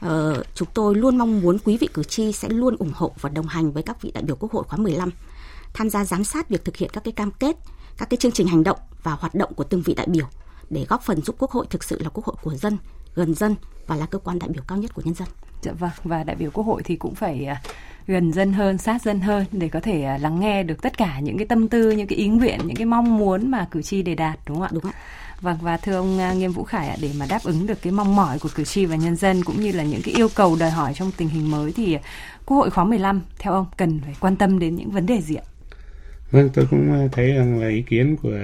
Ờ, 0.00 0.42
chúng 0.54 0.68
tôi 0.74 0.94
luôn 0.94 1.18
mong 1.18 1.40
muốn 1.40 1.58
quý 1.58 1.76
vị 1.76 1.88
cử 1.94 2.02
tri 2.02 2.32
sẽ 2.32 2.48
luôn 2.48 2.76
ủng 2.76 2.92
hộ 2.94 3.12
và 3.20 3.30
đồng 3.30 3.46
hành 3.46 3.72
với 3.72 3.82
các 3.82 4.02
vị 4.02 4.10
đại 4.14 4.22
biểu 4.22 4.36
Quốc 4.36 4.52
hội 4.52 4.64
khóa 4.68 4.78
15, 4.78 5.10
tham 5.74 5.90
gia 5.90 6.04
giám 6.04 6.24
sát 6.24 6.48
việc 6.48 6.64
thực 6.64 6.76
hiện 6.76 6.90
các 6.92 7.04
cái 7.04 7.12
cam 7.12 7.30
kết, 7.30 7.56
các 7.96 8.10
cái 8.10 8.16
chương 8.16 8.32
trình 8.32 8.46
hành 8.46 8.64
động 8.64 8.78
và 9.02 9.12
hoạt 9.12 9.34
động 9.34 9.54
của 9.54 9.64
từng 9.64 9.82
vị 9.82 9.94
đại 9.94 10.06
biểu 10.06 10.26
để 10.70 10.84
góp 10.88 11.02
phần 11.02 11.22
giúp 11.22 11.36
Quốc 11.38 11.50
hội 11.50 11.66
thực 11.70 11.84
sự 11.84 11.98
là 12.02 12.08
Quốc 12.08 12.24
hội 12.24 12.36
của 12.42 12.54
dân, 12.54 12.78
gần 13.14 13.34
dân 13.34 13.54
và 13.86 13.96
là 13.96 14.06
cơ 14.06 14.18
quan 14.18 14.38
đại 14.38 14.48
biểu 14.48 14.62
cao 14.68 14.78
nhất 14.78 14.94
của 14.94 15.02
nhân 15.04 15.14
dân. 15.14 15.28
Dạ 15.62 15.72
vâng, 15.72 15.90
và 16.04 16.24
đại 16.24 16.36
biểu 16.36 16.50
Quốc 16.50 16.64
hội 16.64 16.82
thì 16.82 16.96
cũng 16.96 17.14
phải 17.14 17.44
à, 17.44 17.62
gần 18.06 18.32
dân 18.32 18.52
hơn, 18.52 18.78
sát 18.78 19.02
dân 19.02 19.20
hơn 19.20 19.44
để 19.52 19.68
có 19.68 19.80
thể 19.80 20.02
à, 20.02 20.18
lắng 20.18 20.40
nghe 20.40 20.62
được 20.62 20.82
tất 20.82 20.98
cả 20.98 21.20
những 21.20 21.38
cái 21.38 21.46
tâm 21.46 21.68
tư, 21.68 21.90
những 21.90 22.06
cái 22.06 22.18
ý 22.18 22.28
nguyện, 22.28 22.60
những 22.64 22.76
cái 22.76 22.86
mong 22.86 23.18
muốn 23.18 23.50
mà 23.50 23.66
cử 23.70 23.82
tri 23.82 24.02
đề 24.02 24.14
đạt 24.14 24.38
đúng 24.46 24.56
không 24.56 24.66
ạ? 24.66 24.70
Đúng 24.72 24.84
ạ. 24.84 24.92
Vâng 25.40 25.58
và 25.62 25.76
thưa 25.76 25.96
ông 25.96 26.18
à, 26.18 26.32
Nghiêm 26.32 26.52
Vũ 26.52 26.64
Khải 26.64 26.88
ạ, 26.88 26.96
để 27.00 27.10
mà 27.18 27.26
đáp 27.28 27.38
ứng 27.44 27.66
được 27.66 27.82
cái 27.82 27.92
mong 27.92 28.16
mỏi 28.16 28.38
của 28.38 28.48
cử 28.54 28.64
tri 28.64 28.84
và 28.84 28.96
nhân 28.96 29.16
dân 29.16 29.44
cũng 29.44 29.60
như 29.60 29.72
là 29.72 29.84
những 29.84 30.02
cái 30.04 30.14
yêu 30.14 30.28
cầu 30.34 30.56
đòi 30.60 30.70
hỏi 30.70 30.94
trong 30.94 31.10
tình 31.16 31.28
hình 31.28 31.50
mới 31.50 31.72
thì 31.72 31.98
Quốc 32.46 32.56
hội 32.56 32.70
khóa 32.70 32.84
15 32.84 33.22
theo 33.38 33.52
ông 33.52 33.66
cần 33.76 34.00
phải 34.04 34.14
quan 34.20 34.36
tâm 34.36 34.58
đến 34.58 34.74
những 34.76 34.90
vấn 34.90 35.06
đề 35.06 35.20
gì 35.20 35.34
ạ? 35.34 35.44
Vâng, 36.30 36.48
tôi 36.54 36.66
cũng 36.70 37.08
thấy 37.12 37.32
rằng 37.32 37.60
là 37.60 37.68
ý 37.68 37.82
kiến 37.82 38.16
của 38.22 38.38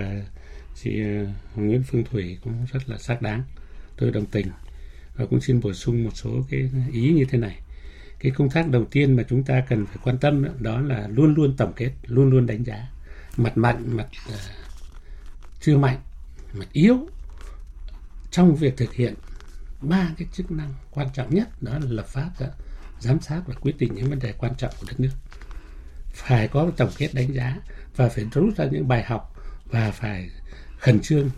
chị 0.83 1.01
ờ, 1.01 1.26
Nguyễn 1.55 1.83
Phương 1.83 2.05
Thủy 2.05 2.39
cũng 2.45 2.66
rất 2.72 2.89
là 2.89 2.99
xác 2.99 3.22
đáng. 3.22 3.43
Tôi 3.97 4.11
đồng 4.11 4.26
tình 4.26 4.47
và 5.16 5.26
cũng 5.26 5.41
xin 5.41 5.61
bổ 5.61 5.72
sung 5.72 6.05
một 6.05 6.11
số 6.14 6.30
cái 6.51 6.70
ý 6.93 7.12
như 7.12 7.24
thế 7.30 7.39
này. 7.39 7.61
Cái 8.18 8.33
công 8.33 8.51
tác 8.51 8.68
đầu 8.68 8.85
tiên 8.85 9.16
mà 9.16 9.22
chúng 9.28 9.45
ta 9.45 9.62
cần 9.68 9.87
phải 9.87 9.97
quan 10.05 10.18
tâm 10.18 10.45
đó 10.59 10.80
là 10.80 11.09
luôn 11.09 11.35
luôn 11.35 11.57
tổng 11.57 11.72
kết 11.76 11.91
luôn 12.07 12.30
luôn 12.30 12.47
đánh 12.47 12.64
giá. 12.64 12.89
Mặt 13.37 13.57
mạnh 13.57 13.97
mặt 13.97 14.07
uh, 14.28 14.35
chưa 15.61 15.78
mạnh 15.78 16.01
mặt 16.53 16.66
yếu. 16.72 17.09
Trong 18.30 18.55
việc 18.55 18.76
thực 18.76 18.95
hiện 18.95 19.14
ba 19.80 20.11
cái 20.18 20.28
chức 20.33 20.51
năng 20.51 20.74
quan 20.91 21.09
trọng 21.14 21.35
nhất 21.35 21.62
đó 21.62 21.72
là 21.72 21.91
lập 21.91 22.07
pháp 22.07 22.30
giám 23.01 23.20
sát 23.20 23.43
và 23.47 23.55
quyết 23.55 23.78
định 23.78 23.95
những 23.95 24.11
vấn 24.11 24.18
đề 24.18 24.33
quan 24.33 24.55
trọng 24.55 24.72
của 24.80 24.87
đất 24.89 25.01
nước. 25.01 25.12
Phải 26.14 26.49
có 26.49 26.70
tổng 26.76 26.91
kết 26.99 27.11
đánh 27.14 27.35
giá 27.35 27.61
và 27.97 28.09
phải 28.09 28.24
rút 28.33 28.57
ra 28.57 28.64
những 28.72 28.89
bài 28.89 29.05
học 29.05 29.37
và 29.64 29.91
phải 29.91 30.30
khẩn 30.83 31.01
trương 31.01 31.30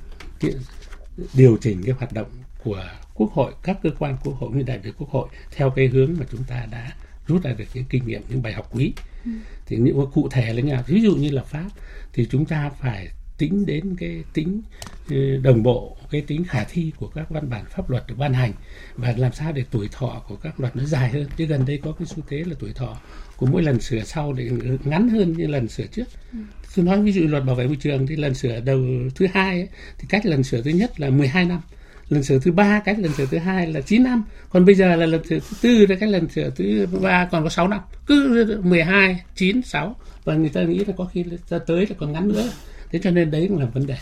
điều 1.34 1.56
chỉnh 1.60 1.82
cái 1.84 1.94
hoạt 1.98 2.12
động 2.12 2.30
của 2.64 2.84
quốc 3.14 3.32
hội 3.32 3.52
các 3.62 3.78
cơ 3.82 3.90
quan 3.98 4.16
quốc 4.24 4.34
hội 4.38 4.50
như 4.54 4.62
đại 4.62 4.78
biểu 4.78 4.92
quốc 4.98 5.10
hội 5.10 5.28
theo 5.50 5.70
cái 5.70 5.86
hướng 5.86 6.14
mà 6.18 6.26
chúng 6.30 6.44
ta 6.44 6.66
đã 6.70 6.92
rút 7.26 7.42
ra 7.42 7.52
được 7.52 7.64
những 7.74 7.84
kinh 7.84 8.06
nghiệm 8.06 8.22
những 8.28 8.42
bài 8.42 8.52
học 8.52 8.68
quý 8.72 8.92
ừ. 9.24 9.30
thì 9.66 9.76
những 9.76 10.06
cụ 10.14 10.28
thể 10.30 10.52
là 10.52 10.60
như 10.60 10.74
ví 10.86 11.00
dụ 11.00 11.16
như 11.16 11.30
là 11.30 11.42
pháp 11.42 11.68
thì 12.12 12.26
chúng 12.30 12.44
ta 12.44 12.70
phải 12.80 13.08
tính 13.38 13.66
đến 13.66 13.96
cái 13.98 14.24
tính 14.32 14.62
ừ, 15.10 15.36
đồng 15.36 15.62
bộ 15.62 15.96
cái 16.10 16.20
tính 16.20 16.44
khả 16.44 16.64
thi 16.64 16.92
của 16.96 17.08
các 17.08 17.30
văn 17.30 17.50
bản 17.50 17.64
pháp 17.70 17.90
luật 17.90 18.06
được 18.06 18.14
ban 18.18 18.34
hành 18.34 18.52
và 18.96 19.14
làm 19.16 19.32
sao 19.32 19.52
để 19.52 19.64
tuổi 19.70 19.88
thọ 19.92 20.22
của 20.28 20.36
các 20.36 20.60
luật 20.60 20.76
nó 20.76 20.84
dài 20.84 21.08
hơn. 21.08 21.26
Chứ 21.36 21.46
gần 21.46 21.64
đây 21.66 21.78
có 21.82 21.92
cái 21.92 22.06
xu 22.06 22.16
thế 22.28 22.44
là 22.46 22.54
tuổi 22.58 22.72
thọ 22.72 22.96
của 23.36 23.46
mỗi 23.46 23.62
lần 23.62 23.80
sửa 23.80 24.04
sau 24.04 24.32
để 24.32 24.50
ngắn 24.84 25.08
hơn 25.08 25.32
như 25.32 25.46
lần 25.46 25.68
sửa 25.68 25.86
trước. 25.86 26.04
Ừ. 26.32 26.38
tôi 26.76 26.84
nói 26.84 27.02
ví 27.02 27.12
dụ 27.12 27.22
luật 27.26 27.44
bảo 27.44 27.56
vệ 27.56 27.66
môi 27.66 27.76
trường 27.76 28.06
thì 28.06 28.16
lần 28.16 28.34
sửa 28.34 28.60
đầu 28.60 28.80
thứ 29.14 29.26
hai 29.34 29.58
ấy, 29.58 29.68
thì 29.98 30.06
cách 30.08 30.26
lần 30.26 30.42
sửa 30.42 30.62
thứ 30.62 30.70
nhất 30.70 31.00
là 31.00 31.10
12 31.10 31.44
năm 31.44 31.60
lần 32.08 32.22
sửa 32.22 32.38
thứ 32.38 32.52
ba 32.52 32.80
cách 32.84 32.98
lần 32.98 33.12
sửa 33.12 33.26
thứ 33.26 33.38
hai 33.38 33.66
là 33.66 33.80
9 33.80 34.04
năm 34.04 34.24
còn 34.50 34.64
bây 34.64 34.74
giờ 34.74 34.96
là 34.96 35.06
lần 35.06 35.24
sửa 35.24 35.38
thứ 35.38 35.56
tư 35.62 35.86
là 35.86 35.96
cách 36.00 36.08
lần 36.08 36.28
sửa 36.28 36.50
thứ 36.50 36.86
ba 37.02 37.28
còn 37.32 37.44
có 37.44 37.50
6 37.50 37.68
năm. 37.68 37.80
Cứ 38.06 38.60
12 38.64 39.22
9 39.34 39.62
6 39.62 39.96
và 40.24 40.34
người 40.34 40.48
ta 40.48 40.62
nghĩ 40.62 40.78
là 40.78 40.94
có 40.96 41.04
khi 41.04 41.24
ra 41.48 41.58
tới 41.58 41.86
là 41.86 41.96
còn 41.98 42.12
ngắn 42.12 42.28
nữa 42.28 42.50
thế 42.94 43.00
cho 43.02 43.10
nên 43.10 43.30
đấy 43.30 43.46
cũng 43.48 43.58
là 43.58 43.66
vấn 43.66 43.86
đề. 43.86 43.96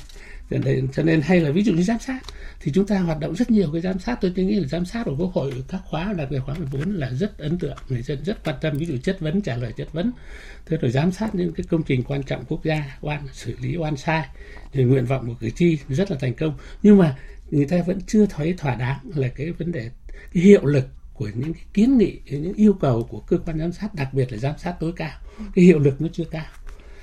Cho 0.93 1.03
nên 1.03 1.21
hay 1.21 1.41
là 1.41 1.51
ví 1.51 1.63
dụ 1.63 1.73
như 1.73 1.83
giám 1.83 1.99
sát, 1.99 2.21
thì 2.61 2.73
chúng 2.75 2.87
ta 2.87 2.99
hoạt 2.99 3.21
động 3.21 3.35
rất 3.35 3.51
nhiều 3.51 3.69
cái 3.73 3.81
giám 3.81 3.99
sát. 3.99 4.19
Tôi 4.21 4.33
nghĩ 4.37 4.55
là 4.55 4.69
giám 4.69 4.85
sát 4.85 5.03
của 5.05 5.17
quốc 5.19 5.33
hội, 5.33 5.53
các 5.69 5.81
khóa, 5.85 6.13
đặc 6.13 6.29
biệt 6.31 6.39
khóa 6.39 6.55
14 6.55 6.95
là 6.95 7.11
rất 7.11 7.39
ấn 7.39 7.59
tượng. 7.59 7.77
Người 7.89 8.03
dân 8.03 8.25
rất 8.25 8.45
quan 8.45 8.57
tâm, 8.61 8.79
ví 8.79 8.87
dụ 8.87 8.97
chất 8.97 9.21
vấn, 9.21 9.41
trả 9.43 9.57
lời 9.57 9.73
chất 9.77 9.93
vấn. 9.93 10.13
Thế 10.67 10.77
rồi 10.77 10.91
giám 10.91 11.13
sát 11.13 11.35
những 11.35 11.53
cái 11.53 11.67
công 11.71 11.83
trình 11.83 12.03
quan 12.03 12.23
trọng 12.23 12.45
quốc 12.45 12.65
gia, 12.65 12.99
oan, 13.01 13.29
xử 13.33 13.55
lý 13.61 13.77
oan 13.77 13.97
sai 13.97 14.27
thì 14.73 14.85
nguyện 14.85 15.05
vọng 15.05 15.27
của 15.27 15.35
cử 15.41 15.51
tri, 15.51 15.79
rất 15.89 16.11
là 16.11 16.17
thành 16.21 16.35
công. 16.35 16.57
Nhưng 16.83 16.99
mà 16.99 17.17
người 17.51 17.67
ta 17.67 17.83
vẫn 17.87 18.01
chưa 18.07 18.27
thấy 18.27 18.55
thỏa 18.59 18.75
đáng 18.75 18.99
là 19.15 19.29
cái 19.29 19.51
vấn 19.51 19.73
đề, 19.73 19.91
cái 20.33 20.43
hiệu 20.43 20.65
lực 20.65 20.89
của 21.15 21.31
những 21.35 21.55
cái 21.55 21.65
kiến 21.75 21.99
nghị, 21.99 22.21
những 22.25 22.55
yêu 22.55 22.73
cầu 22.81 23.09
của 23.11 23.21
cơ 23.21 23.39
quan 23.39 23.59
giám 23.59 23.73
sát, 23.73 23.95
đặc 23.95 24.15
biệt 24.15 24.33
là 24.33 24.39
giám 24.39 24.59
sát 24.59 24.75
tối 24.81 24.93
cao. 24.97 25.19
Cái 25.55 25.65
hiệu 25.65 25.79
lực 25.79 26.01
nó 26.01 26.09
chưa 26.13 26.25
cao. 26.25 26.47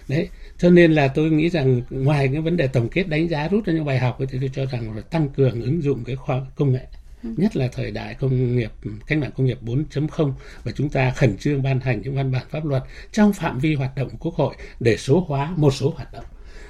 Đấy 0.08 0.30
cho 0.60 0.70
nên 0.70 0.92
là 0.92 1.08
tôi 1.08 1.30
nghĩ 1.30 1.50
rằng 1.50 1.82
ngoài 1.90 2.30
cái 2.34 2.42
vấn 2.42 2.58
đề 2.58 2.68
tổng 2.68 2.90
kết 2.90 3.04
đánh 3.08 3.30
giá 3.30 3.48
rút 3.48 3.66
ra 3.66 3.74
những 3.74 3.86
bài 3.86 4.00
học 4.00 4.18
thì 4.32 4.38
tôi 4.42 4.50
cho 4.54 4.66
rằng 4.66 4.96
là 4.96 5.02
tăng 5.02 5.30
cường 5.30 5.62
ứng 5.62 5.84
dụng 5.84 6.04
cái 6.04 6.16
khoa 6.16 6.42
công 6.56 6.72
nghệ 6.72 6.86
nhất 7.24 7.56
là 7.56 7.68
thời 7.68 7.92
đại 7.92 8.14
công 8.14 8.56
nghiệp 8.56 8.72
cách 9.08 9.18
mạng 9.18 9.32
công 9.38 9.46
nghiệp 9.46 9.60
4.0 9.62 10.34
và 10.64 10.72
chúng 10.72 10.90
ta 10.90 11.12
khẩn 11.12 11.38
trương 11.38 11.64
ban 11.64 11.80
hành 11.80 12.02
những 12.02 12.16
văn 12.16 12.32
bản 12.32 12.46
pháp 12.50 12.66
luật 12.66 12.84
trong 13.12 13.34
phạm 13.34 13.60
vi 13.60 13.76
hoạt 13.76 13.96
động 13.96 14.10
của 14.10 14.18
quốc 14.20 14.36
hội 14.36 14.56
để 14.80 14.98
số 14.98 15.26
hóa 15.28 15.54
một 15.56 15.72
số 15.74 15.94
hoạt 15.98 16.14
động. 16.14 16.26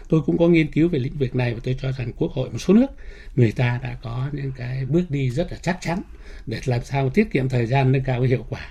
Tôi 0.10 0.22
cũng 0.26 0.38
có 0.38 0.48
nghiên 0.48 0.72
cứu 0.72 0.90
về 0.90 1.00
lĩnh 1.00 1.18
vực 1.18 1.36
này 1.36 1.54
và 1.54 1.60
tôi 1.64 1.76
cho 1.82 1.92
rằng 1.92 2.12
quốc 2.18 2.32
hội 2.32 2.50
một 2.50 2.58
số 2.58 2.74
nước 2.74 2.88
người 3.36 3.52
ta 3.52 3.80
đã 3.84 3.98
có 4.02 4.30
những 4.32 4.52
cái 4.58 4.86
bước 4.86 5.04
đi 5.10 5.30
rất 5.30 5.52
là 5.52 5.58
chắc 5.62 5.78
chắn 5.82 6.02
để 6.46 6.60
làm 6.66 6.84
sao 6.84 7.10
tiết 7.10 7.32
kiệm 7.32 7.50
thời 7.50 7.66
gian 7.66 7.92
nâng 7.92 8.04
cao 8.04 8.22
hiệu 8.22 8.46
quả 8.50 8.68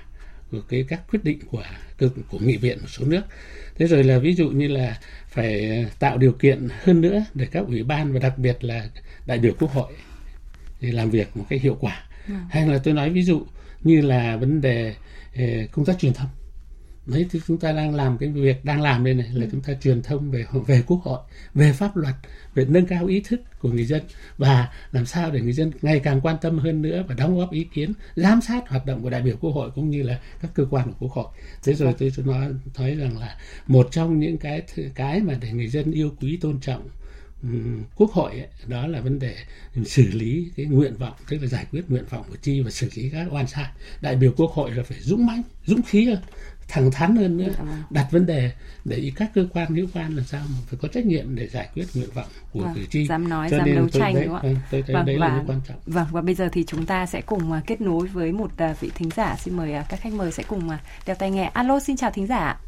cái 0.69 0.85
các 0.89 1.03
quyết 1.11 1.25
định 1.25 1.39
của 1.51 1.65
của 2.31 2.39
nghị 2.39 2.57
viện 2.57 2.79
một 2.81 2.89
số 2.89 3.05
nước. 3.05 3.23
Thế 3.75 3.87
rồi 3.87 4.05
là 4.05 4.19
ví 4.19 4.35
dụ 4.35 4.51
như 4.51 4.69
là 4.69 4.99
phải 5.29 5.87
tạo 5.99 6.19
điều 6.19 6.33
kiện 6.33 6.69
hơn 6.83 7.01
nữa 7.01 7.25
để 7.35 7.47
các 7.47 7.67
ủy 7.67 7.83
ban 7.83 8.13
và 8.13 8.19
đặc 8.19 8.39
biệt 8.39 8.65
là 8.65 8.89
đại 9.27 9.39
biểu 9.39 9.53
quốc 9.59 9.73
hội 9.73 9.93
để 10.81 10.93
làm 10.93 11.11
việc 11.11 11.37
một 11.37 11.45
cách 11.49 11.63
hiệu 11.63 11.77
quả. 11.81 12.05
Ừ. 12.29 12.35
hay 12.51 12.67
là 12.69 12.79
tôi 12.79 12.95
nói 12.95 13.11
ví 13.11 13.23
dụ 13.23 13.47
như 13.83 14.01
là 14.01 14.37
vấn 14.37 14.61
đề 14.61 14.95
ờ, 15.37 15.45
công 15.73 15.85
tác 15.85 15.99
truyền 15.99 16.13
thông 16.13 16.29
đấy 17.09 17.27
thì 17.31 17.41
chúng 17.47 17.59
ta 17.59 17.73
đang 17.73 17.95
làm 17.95 18.19
cái 18.19 18.29
việc 18.29 18.65
đang 18.65 18.83
làm 18.83 19.05
đây 19.05 19.15
này 19.15 19.29
là 19.33 19.45
ừ. 19.45 19.49
chúng 19.53 19.61
ta 19.61 19.75
truyền 19.83 20.03
thông 20.03 20.31
về 20.31 20.45
về 20.67 20.83
quốc 20.87 21.01
hội 21.03 21.19
về 21.55 21.73
pháp 21.73 21.97
luật 21.97 22.15
về 22.55 22.65
nâng 22.69 22.87
cao 22.87 23.07
ý 23.07 23.21
thức 23.21 23.41
của 23.59 23.69
người 23.69 23.85
dân 23.85 24.03
và 24.39 24.69
làm 24.93 25.07
sao 25.07 25.31
để 25.31 25.41
người 25.41 25.53
dân 25.53 25.73
ngày 25.83 26.01
càng 26.01 26.21
quan 26.21 26.37
tâm 26.41 26.59
hơn 26.59 26.83
nữa 26.83 27.05
và 27.09 27.15
đóng 27.15 27.39
góp 27.39 27.53
ý 27.53 27.67
kiến 27.75 27.93
giám 28.17 28.41
sát 28.41 28.69
hoạt 28.69 28.87
động 28.87 29.03
của 29.03 29.11
đại 29.11 29.23
biểu 29.23 29.37
quốc 29.41 29.51
hội 29.51 29.71
cũng 29.75 29.91
như 29.91 30.03
là 30.03 30.21
các 30.43 30.51
cơ 30.55 30.65
quan 30.71 30.89
của 30.89 30.97
quốc 30.99 31.13
hội 31.13 31.27
thế 31.65 31.75
rồi 31.75 31.95
tôi 31.99 32.11
nói 32.25 32.49
nói 32.79 32.95
rằng 32.95 33.19
là 33.19 33.39
một 33.67 33.89
trong 33.91 34.21
những 34.21 34.39
cái 34.39 34.63
cái 34.95 35.21
mà 35.21 35.35
để 35.41 35.53
người 35.53 35.69
dân 35.69 35.93
yêu 35.93 36.15
quý 36.21 36.39
tôn 36.41 36.61
trọng 36.61 36.89
quốc 37.97 38.11
hội 38.11 38.31
ấy, 38.31 38.49
đó 38.67 38.87
là 38.87 39.01
vấn 39.01 39.19
đề 39.19 39.37
xử 39.85 40.07
lý 40.13 40.51
cái 40.57 40.67
nguyện 40.67 40.97
vọng 40.97 41.15
tức 41.29 41.39
là 41.41 41.47
giải 41.47 41.67
quyết 41.71 41.83
nguyện 41.89 42.05
vọng 42.11 42.25
của 42.29 42.37
chi 42.43 42.61
và 42.61 42.71
xử 42.71 42.89
lý 42.95 43.11
các 43.11 43.27
oan 43.31 43.47
sai 43.47 43.67
đại 44.01 44.17
biểu 44.17 44.33
quốc 44.37 44.51
hội 44.51 44.71
là 44.71 44.83
phải 44.83 44.99
dũng 45.01 45.27
mãnh 45.27 45.43
dũng 45.67 45.83
khí 45.83 46.05
hơn 46.05 46.19
thẳng 46.69 46.91
thắn 46.91 47.17
hơn 47.17 47.37
nữa 47.37 47.49
dạ 47.59 47.65
vâng. 47.65 47.83
đặt 47.91 48.07
vấn 48.11 48.27
đề 48.27 48.51
để 48.85 49.13
các 49.17 49.31
cơ 49.35 49.47
quan 49.53 49.75
hữu 49.75 49.87
quan 49.95 50.17
làm 50.17 50.25
sao 50.25 50.41
mà 50.51 50.57
phải 50.67 50.79
có 50.83 50.89
trách 50.89 51.07
nhiệm 51.07 51.35
để 51.35 51.47
giải 51.47 51.69
quyết 51.75 51.85
nguyện 51.95 52.11
vọng 52.15 52.27
của 52.53 52.61
vâng, 52.61 52.75
cử 52.75 52.85
tri 52.91 53.07
dám 53.07 53.29
nói 53.29 53.49
Cho 53.51 53.57
dám 53.57 53.75
đấu 53.75 53.89
tranh 53.89 54.15
đấy, 54.15 54.25
đúng 54.25 54.39
không 54.41 54.55
ạ 54.55 54.61
tôi 54.71 54.83
thấy 54.87 54.95
vâng, 54.95 55.07
đấy 55.07 55.17
và, 55.21 55.29
là 55.29 55.45
quan 55.47 55.61
trọng 55.69 55.77
vâng 55.87 56.07
và 56.13 56.21
bây 56.21 56.35
giờ 56.35 56.49
thì 56.53 56.65
chúng 56.65 56.87
ta 56.87 57.07
sẽ 57.07 57.21
cùng 57.21 57.53
uh, 57.53 57.67
kết 57.67 57.81
nối 57.81 58.07
với 58.07 58.33
một 58.33 58.51
uh, 58.71 58.81
vị 58.81 58.91
thính 58.95 59.11
giả 59.17 59.37
xin 59.39 59.57
mời 59.57 59.75
uh, 59.81 59.85
các 59.89 60.01
khách 60.01 60.13
mời 60.13 60.33
sẽ 60.33 60.43
cùng 60.49 60.69
đeo 61.07 61.17
tay 61.17 61.31
nghe 61.31 61.45
alo 61.45 61.81
xin 61.81 61.97
chào 61.97 62.11
thính 62.11 62.27
giả 62.27 62.61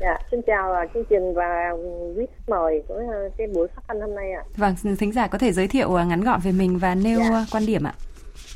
Dạ, 0.00 0.18
xin 0.30 0.40
chào 0.46 0.74
chương 0.94 1.04
trình 1.10 1.34
và 1.34 1.70
quý 2.16 2.26
khách 2.26 2.48
mời 2.48 2.82
của 2.88 3.02
cái 3.38 3.46
buổi 3.46 3.68
phát 3.76 3.82
thanh 3.88 4.00
hôm 4.00 4.14
nay 4.14 4.32
ạ. 4.32 4.42
À. 4.46 4.50
Vâng, 4.56 4.96
thính 4.96 5.12
giả 5.12 5.26
có 5.26 5.38
thể 5.38 5.52
giới 5.52 5.68
thiệu 5.68 5.90
ngắn 5.90 6.20
gọn 6.20 6.40
về 6.40 6.52
mình 6.52 6.78
và 6.78 6.94
nêu 6.94 7.20
dạ. 7.20 7.46
quan 7.52 7.66
điểm 7.66 7.86
ạ. 7.86 7.94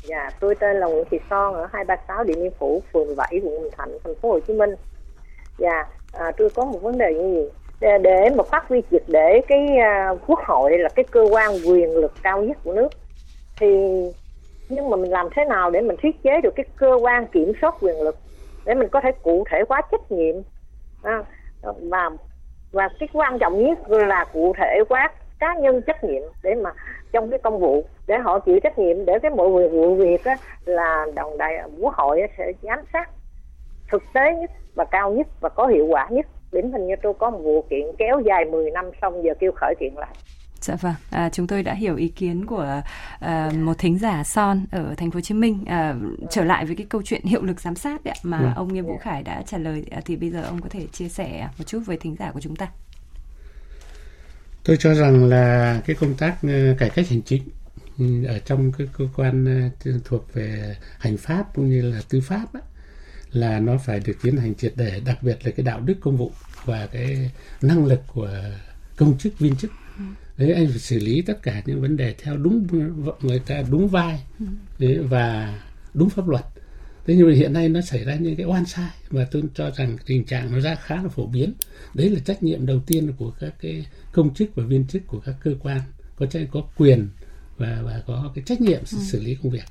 Dạ, 0.03 0.29
tôi 0.39 0.55
tên 0.55 0.77
là 0.77 0.87
Nguyễn 0.87 1.05
Thị 1.11 1.19
Son 1.29 1.53
ở 1.53 1.67
236 1.73 2.23
Điện 2.23 2.37
Biên 2.41 2.51
Phủ, 2.59 2.81
phường 2.93 3.15
7, 3.15 3.41
quận 3.43 3.61
Bình 3.61 3.71
Thạnh, 3.77 3.89
thành 4.03 4.15
phố 4.15 4.29
Hồ 4.29 4.39
Chí 4.39 4.53
Minh. 4.53 4.75
Dạ, 5.57 5.85
à, 6.11 6.31
tôi 6.37 6.49
có 6.49 6.65
một 6.65 6.79
vấn 6.81 6.97
đề 6.97 7.13
như 7.13 7.35
gì? 7.35 7.49
Để, 7.79 7.97
để 7.97 8.29
mà 8.35 8.43
phát 8.43 8.67
huy 8.67 8.81
triệt 8.91 9.03
để 9.07 9.41
cái 9.47 9.77
à, 9.77 10.09
quốc 10.27 10.39
hội 10.45 10.77
là 10.77 10.89
cái 10.89 11.05
cơ 11.11 11.25
quan 11.31 11.51
quyền 11.67 11.97
lực 11.97 12.11
cao 12.23 12.41
nhất 12.41 12.57
của 12.63 12.73
nước 12.73 12.87
thì 13.59 13.67
nhưng 14.69 14.89
mà 14.89 14.97
mình 14.97 15.11
làm 15.11 15.27
thế 15.35 15.45
nào 15.45 15.71
để 15.71 15.81
mình 15.81 15.95
thiết 16.01 16.23
chế 16.23 16.41
được 16.41 16.55
cái 16.55 16.65
cơ 16.75 16.97
quan 17.01 17.27
kiểm 17.27 17.51
soát 17.61 17.75
quyền 17.81 18.01
lực 18.01 18.15
để 18.65 18.73
mình 18.73 18.87
có 18.91 19.01
thể 19.01 19.11
cụ 19.23 19.43
thể 19.51 19.63
hóa 19.69 19.81
trách 19.91 20.11
nhiệm 20.11 20.35
à, 21.03 21.23
và 21.61 22.09
và 22.71 22.89
cái 22.99 23.09
quan 23.13 23.39
trọng 23.39 23.65
nhất 23.65 23.89
là 23.89 24.25
cụ 24.33 24.53
thể 24.57 24.79
hóa 24.89 25.11
cá 25.39 25.55
nhân 25.55 25.81
trách 25.81 26.03
nhiệm 26.03 26.21
để 26.43 26.55
mà 26.55 26.71
trong 27.11 27.29
cái 27.29 27.39
công 27.43 27.59
vụ 27.59 27.85
để 28.07 28.15
họ 28.23 28.39
chịu 28.39 28.59
trách 28.63 28.79
nhiệm 28.79 29.05
để 29.05 29.13
cái 29.21 29.31
mọi 29.31 29.47
vụ 29.49 29.95
việc 29.95 30.23
á, 30.23 30.35
là 30.65 31.05
đồng 31.15 31.37
đại 31.37 31.53
quốc 31.79 31.93
hội 31.95 32.21
sẽ 32.37 32.51
giám 32.61 32.79
sát 32.93 33.09
thực 33.91 34.03
tế 34.13 34.21
nhất 34.41 34.51
và 34.75 34.85
cao 34.91 35.11
nhất 35.11 35.27
và 35.41 35.49
có 35.49 35.67
hiệu 35.67 35.85
quả 35.85 36.07
nhất. 36.11 36.25
Điển 36.51 36.71
hình 36.71 36.87
như 36.87 36.95
tôi 37.03 37.13
có 37.19 37.29
một 37.29 37.39
vụ 37.43 37.65
kiện 37.69 37.85
kéo 37.97 38.19
dài 38.25 38.45
10 38.45 38.71
năm 38.71 38.85
xong 39.01 39.23
giờ 39.23 39.33
kêu 39.39 39.51
khởi 39.55 39.75
kiện 39.79 39.93
lại. 39.95 40.15
Dạ 40.61 40.75
vâng, 40.81 40.93
à, 41.11 41.29
chúng 41.29 41.47
tôi 41.47 41.63
đã 41.63 41.73
hiểu 41.73 41.95
ý 41.95 42.07
kiến 42.07 42.45
của 42.45 42.81
à, 43.19 43.51
một 43.55 43.73
thính 43.77 43.99
giả 43.99 44.23
Son 44.23 44.65
ở 44.71 44.93
thành 44.97 45.11
phố 45.11 45.17
Hồ 45.17 45.21
Chí 45.21 45.33
Minh. 45.33 45.63
À, 45.67 45.95
trở 46.29 46.43
lại 46.43 46.65
với 46.65 46.75
cái 46.75 46.85
câu 46.89 47.01
chuyện 47.05 47.21
hiệu 47.23 47.41
lực 47.41 47.61
giám 47.61 47.75
sát 47.75 48.03
đấy, 48.03 48.15
mà 48.23 48.37
ừ. 48.37 48.45
ông 48.55 48.73
Nghiêm 48.73 48.85
Vũ 48.85 48.97
Khải 48.97 49.23
đã 49.23 49.41
trả 49.45 49.57
lời. 49.57 49.85
À, 49.91 50.01
thì 50.05 50.15
bây 50.15 50.29
giờ 50.29 50.43
ông 50.43 50.61
có 50.61 50.69
thể 50.69 50.87
chia 50.91 51.09
sẻ 51.09 51.47
một 51.57 51.63
chút 51.67 51.79
với 51.85 51.97
thính 51.97 52.15
giả 52.19 52.31
của 52.33 52.39
chúng 52.39 52.55
ta. 52.55 52.67
Tôi 54.65 54.77
cho 54.79 54.93
rằng 54.93 55.25
là 55.25 55.77
cái 55.85 55.95
công 55.99 56.13
tác 56.19 56.35
ờ, 56.43 56.75
cải 56.79 56.89
cách 56.89 57.05
hành 57.09 57.21
chính 57.21 57.41
ở 58.27 58.39
trong 58.39 58.71
cái 58.71 58.87
cơ 58.97 59.05
quan 59.15 59.45
ờ, 59.85 59.91
thuộc 60.05 60.33
về 60.33 60.75
hành 60.99 61.17
pháp 61.17 61.55
cũng 61.55 61.69
như 61.69 61.81
là 61.81 62.01
tư 62.09 62.21
pháp 62.21 62.53
á 62.53 62.61
là 63.31 63.59
nó 63.59 63.77
phải 63.77 63.99
được 63.99 64.13
tiến 64.21 64.37
hành 64.37 64.55
triệt 64.55 64.73
để 64.75 65.01
đặc 65.05 65.23
biệt 65.23 65.37
là 65.45 65.51
cái 65.51 65.63
đạo 65.63 65.79
đức 65.79 65.93
công 66.01 66.17
vụ 66.17 66.31
và 66.65 66.87
cái 66.87 67.31
năng 67.61 67.85
lực 67.85 67.99
của 68.13 68.29
công 68.97 69.17
chức 69.17 69.39
viên 69.39 69.55
chức. 69.55 69.71
Đấy 70.37 70.53
anh 70.53 70.67
phải 70.67 70.79
xử 70.79 70.99
lý 70.99 71.21
tất 71.21 71.43
cả 71.43 71.61
những 71.65 71.81
vấn 71.81 71.97
đề 71.97 72.15
theo 72.23 72.37
đúng 72.37 72.67
người 73.21 73.39
ta 73.39 73.63
đúng 73.71 73.87
vai 73.87 74.23
đấy, 74.79 74.97
và 74.97 75.59
đúng 75.93 76.09
pháp 76.09 76.27
luật. 76.27 76.45
Thế 77.05 77.15
nhưng 77.15 77.27
mà 77.27 77.33
hiện 77.33 77.53
nay 77.53 77.69
nó 77.69 77.81
xảy 77.81 78.03
ra 78.03 78.15
những 78.15 78.35
cái 78.35 78.45
oan 78.45 78.65
sai 78.65 78.89
và 79.09 79.25
tôi 79.31 79.43
cho 79.53 79.71
rằng 79.71 79.97
tình 80.05 80.25
trạng 80.25 80.51
nó 80.51 80.59
ra 80.59 80.75
khá 80.75 80.95
là 80.95 81.09
phổ 81.09 81.27
biến. 81.27 81.53
Đấy 81.93 82.09
là 82.09 82.19
trách 82.19 82.43
nhiệm 82.43 82.65
đầu 82.65 82.79
tiên 82.87 83.13
của 83.17 83.31
các 83.39 83.53
cái 83.61 83.85
công 84.11 84.33
chức 84.33 84.55
và 84.55 84.63
viên 84.63 84.87
chức 84.87 85.07
của 85.07 85.19
các 85.19 85.35
cơ 85.43 85.55
quan. 85.59 85.81
Có 86.15 86.25
trách 86.25 86.47
có 86.51 86.61
quyền 86.77 87.07
và 87.63 87.81
và 87.85 88.01
có 88.07 88.31
cái 88.35 88.43
trách 88.47 88.61
nhiệm 88.61 88.79
ừ. 88.79 88.97
xử 89.11 89.21
lý 89.21 89.35
công 89.43 89.51
việc. 89.51 89.65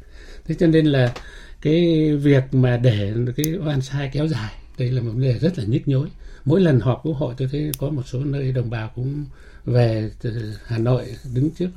Thế 0.45 0.55
cho 0.59 0.67
nên 0.67 0.87
là 0.87 1.15
cái 1.61 2.11
việc 2.17 2.55
mà 2.55 2.77
để 2.77 3.13
cái 3.37 3.47
oan 3.67 3.81
sai 3.81 4.11
kéo 4.13 4.29
dài 4.29 4.53
đây 4.79 4.91
là 4.91 5.03
một 5.03 5.11
vấn 5.13 5.23
đề 5.23 5.39
rất 5.39 5.59
là 5.59 5.65
nhức 5.65 5.89
nhối. 5.89 6.09
Mỗi 6.45 6.61
lần 6.61 6.81
họp 6.81 7.01
quốc 7.05 7.13
hội 7.13 7.35
tôi 7.39 7.49
thấy 7.53 7.71
có 7.79 7.91
một 7.91 8.03
số 8.07 8.25
nơi 8.25 8.53
đồng 8.53 8.71
bào 8.71 8.91
cũng 8.95 9.25
về 9.65 10.11
từ 10.23 10.55
Hà 10.67 10.79
Nội 10.79 11.05
đứng 11.35 11.51
trước 11.51 11.69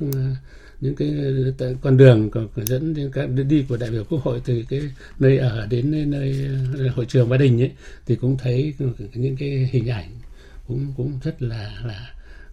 những 0.80 0.94
cái 0.96 1.14
con 1.80 1.96
đường 1.96 2.30
dẫn 2.56 2.94
đến 2.94 3.10
các 3.12 3.26
đi 3.26 3.64
của 3.68 3.76
đại 3.76 3.90
biểu 3.90 4.04
quốc 4.04 4.22
hội 4.22 4.42
từ 4.44 4.64
cái 4.68 4.80
nơi 5.18 5.38
ở 5.38 5.66
đến 5.66 6.10
nơi 6.10 6.48
hội 6.94 7.06
trường 7.06 7.28
Ba 7.28 7.36
Đình 7.36 7.62
ấy 7.62 7.72
thì 8.06 8.16
cũng 8.16 8.36
thấy 8.38 8.74
những 9.14 9.36
cái 9.36 9.68
hình 9.72 9.90
ảnh 9.90 10.10
cũng 10.68 10.92
cũng 10.96 11.18
rất 11.22 11.42
là 11.42 11.72
là 11.84 12.08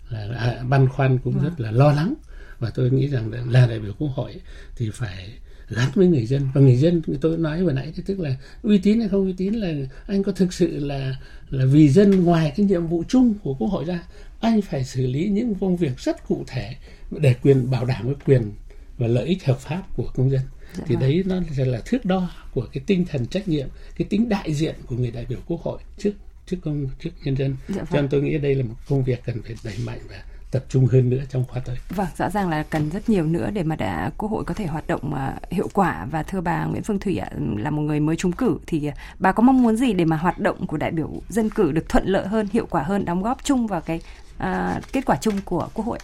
là, 0.10 0.26
là 0.26 0.64
băn 0.70 0.90
khoăn 0.90 1.18
cũng 1.18 1.44
rất 1.44 1.60
là 1.60 1.72
lo 1.72 1.92
lắng 1.92 2.14
và 2.60 2.70
tôi 2.70 2.92
nghĩ 2.92 3.08
rằng 3.08 3.52
là 3.52 3.68
đại 3.68 3.80
biểu 3.80 3.94
quốc 4.00 4.10
hội 4.16 4.36
thì 4.76 4.90
phải 4.94 5.30
gắn 5.70 5.90
với 5.96 6.08
người 6.08 6.26
dân 6.26 6.50
và 6.54 6.62
người 6.62 6.76
dân 6.76 7.02
tôi 7.22 7.38
nói 7.38 7.64
vừa 7.64 7.72
nãy 7.72 7.94
tức 8.06 8.20
là 8.20 8.36
uy 8.64 8.78
tín 8.78 9.00
hay 9.00 9.10
không 9.10 9.26
uy 9.26 9.34
tín 9.38 9.54
là 9.54 9.74
anh 10.08 10.24
có 10.24 10.32
thực 10.32 10.54
sự 10.54 10.80
là 10.80 11.16
là 11.50 11.66
vì 11.66 11.90
dân 11.90 12.24
ngoài 12.24 12.54
cái 12.58 12.66
nhiệm 12.66 12.88
vụ 12.88 13.04
chung 13.08 13.34
của 13.44 13.54
quốc 13.54 13.68
hội 13.68 13.86
ra 13.86 14.04
anh 14.40 14.62
phải 14.62 14.84
xử 14.84 15.08
lý 15.08 15.30
những 15.30 15.56
công 15.56 15.78
việc 15.78 16.00
rất 16.00 16.28
cụ 16.28 16.44
thể 16.48 16.76
để 17.12 17.36
quyền 17.42 17.72
bảo 17.72 17.86
đảm 17.86 18.06
cái 18.06 18.16
quyền 18.26 18.52
và 18.98 19.08
lợi 19.08 19.26
ích 19.26 19.46
hợp 19.46 19.60
pháp 19.60 19.84
của 19.96 20.12
công 20.16 20.32
dân 20.32 20.42
dạ 20.78 20.84
thì 20.88 20.96
vâng. 20.96 21.02
đấy 21.02 21.24
nó 21.26 21.36
là 21.58 21.82
thước 21.86 22.06
đo 22.06 22.30
của 22.54 22.68
cái 22.74 22.84
tinh 22.86 23.06
thần 23.06 23.26
trách 23.26 23.48
nhiệm 23.48 23.68
cái 23.98 24.08
tính 24.10 24.30
đại 24.30 24.54
diện 24.54 24.76
của 24.88 24.96
người 24.96 25.12
đại 25.12 25.26
biểu 25.30 25.40
quốc 25.48 25.62
hội 25.62 25.80
trước 25.98 26.14
trước 26.46 26.58
công 26.62 26.88
trước 27.00 27.10
nhân 27.24 27.36
dân 27.36 27.56
dạ 27.70 27.76
vâng. 27.76 27.86
cho 27.92 28.02
nên 28.02 28.10
tôi 28.10 28.22
nghĩ 28.22 28.38
đây 28.38 28.56
là 28.56 28.64
một 28.64 28.76
công 28.90 29.04
việc 29.04 29.22
cần 29.26 29.42
phải 29.42 29.56
đẩy 29.64 29.76
mạnh 29.86 30.00
và 30.10 30.24
tập 30.54 30.64
trung 30.70 30.86
hơn 30.86 31.10
nữa 31.10 31.22
trong 31.30 31.46
khóa 31.48 31.62
tới. 31.66 31.78
Vâng, 31.90 32.08
rõ 32.18 32.30
ràng 32.30 32.50
là 32.50 32.64
cần 32.64 32.90
rất 32.90 33.10
nhiều 33.10 33.26
nữa 33.26 33.50
để 33.54 33.64
mà 33.64 33.76
đã 33.76 34.12
Quốc 34.18 34.30
hội 34.30 34.44
có 34.44 34.54
thể 34.54 34.66
hoạt 34.66 34.88
động 34.88 35.14
uh, 35.14 35.52
hiệu 35.52 35.68
quả 35.74 36.08
và 36.12 36.24
thưa 36.24 36.42
bà 36.42 36.66
Nguyễn 36.66 36.84
Phương 36.84 37.00
Thủy 37.00 37.18
ạ, 37.18 37.30
là 37.58 37.70
một 37.70 37.82
người 37.82 38.00
mới 38.00 38.16
trúng 38.16 38.32
cử 38.32 38.58
thì 38.68 38.88
uh, 38.88 38.94
bà 39.20 39.32
có 39.32 39.44
mong 39.44 39.64
muốn 39.64 39.76
gì 39.76 39.94
để 39.94 40.06
mà 40.06 40.18
hoạt 40.18 40.40
động 40.40 40.68
của 40.68 40.78
đại 40.78 40.92
biểu 40.92 41.10
dân 41.30 41.50
cử 41.50 41.72
được 41.72 41.90
thuận 41.90 42.06
lợi 42.06 42.28
hơn, 42.28 42.48
hiệu 42.54 42.68
quả 42.70 42.84
hơn, 42.84 43.06
đóng 43.06 43.24
góp 43.24 43.44
chung 43.44 43.68
vào 43.68 43.82
cái 43.82 44.02
uh, 44.38 44.94
kết 44.94 45.06
quả 45.06 45.18
chung 45.22 45.36
của 45.46 45.70
Quốc 45.74 45.86
hội? 45.86 46.00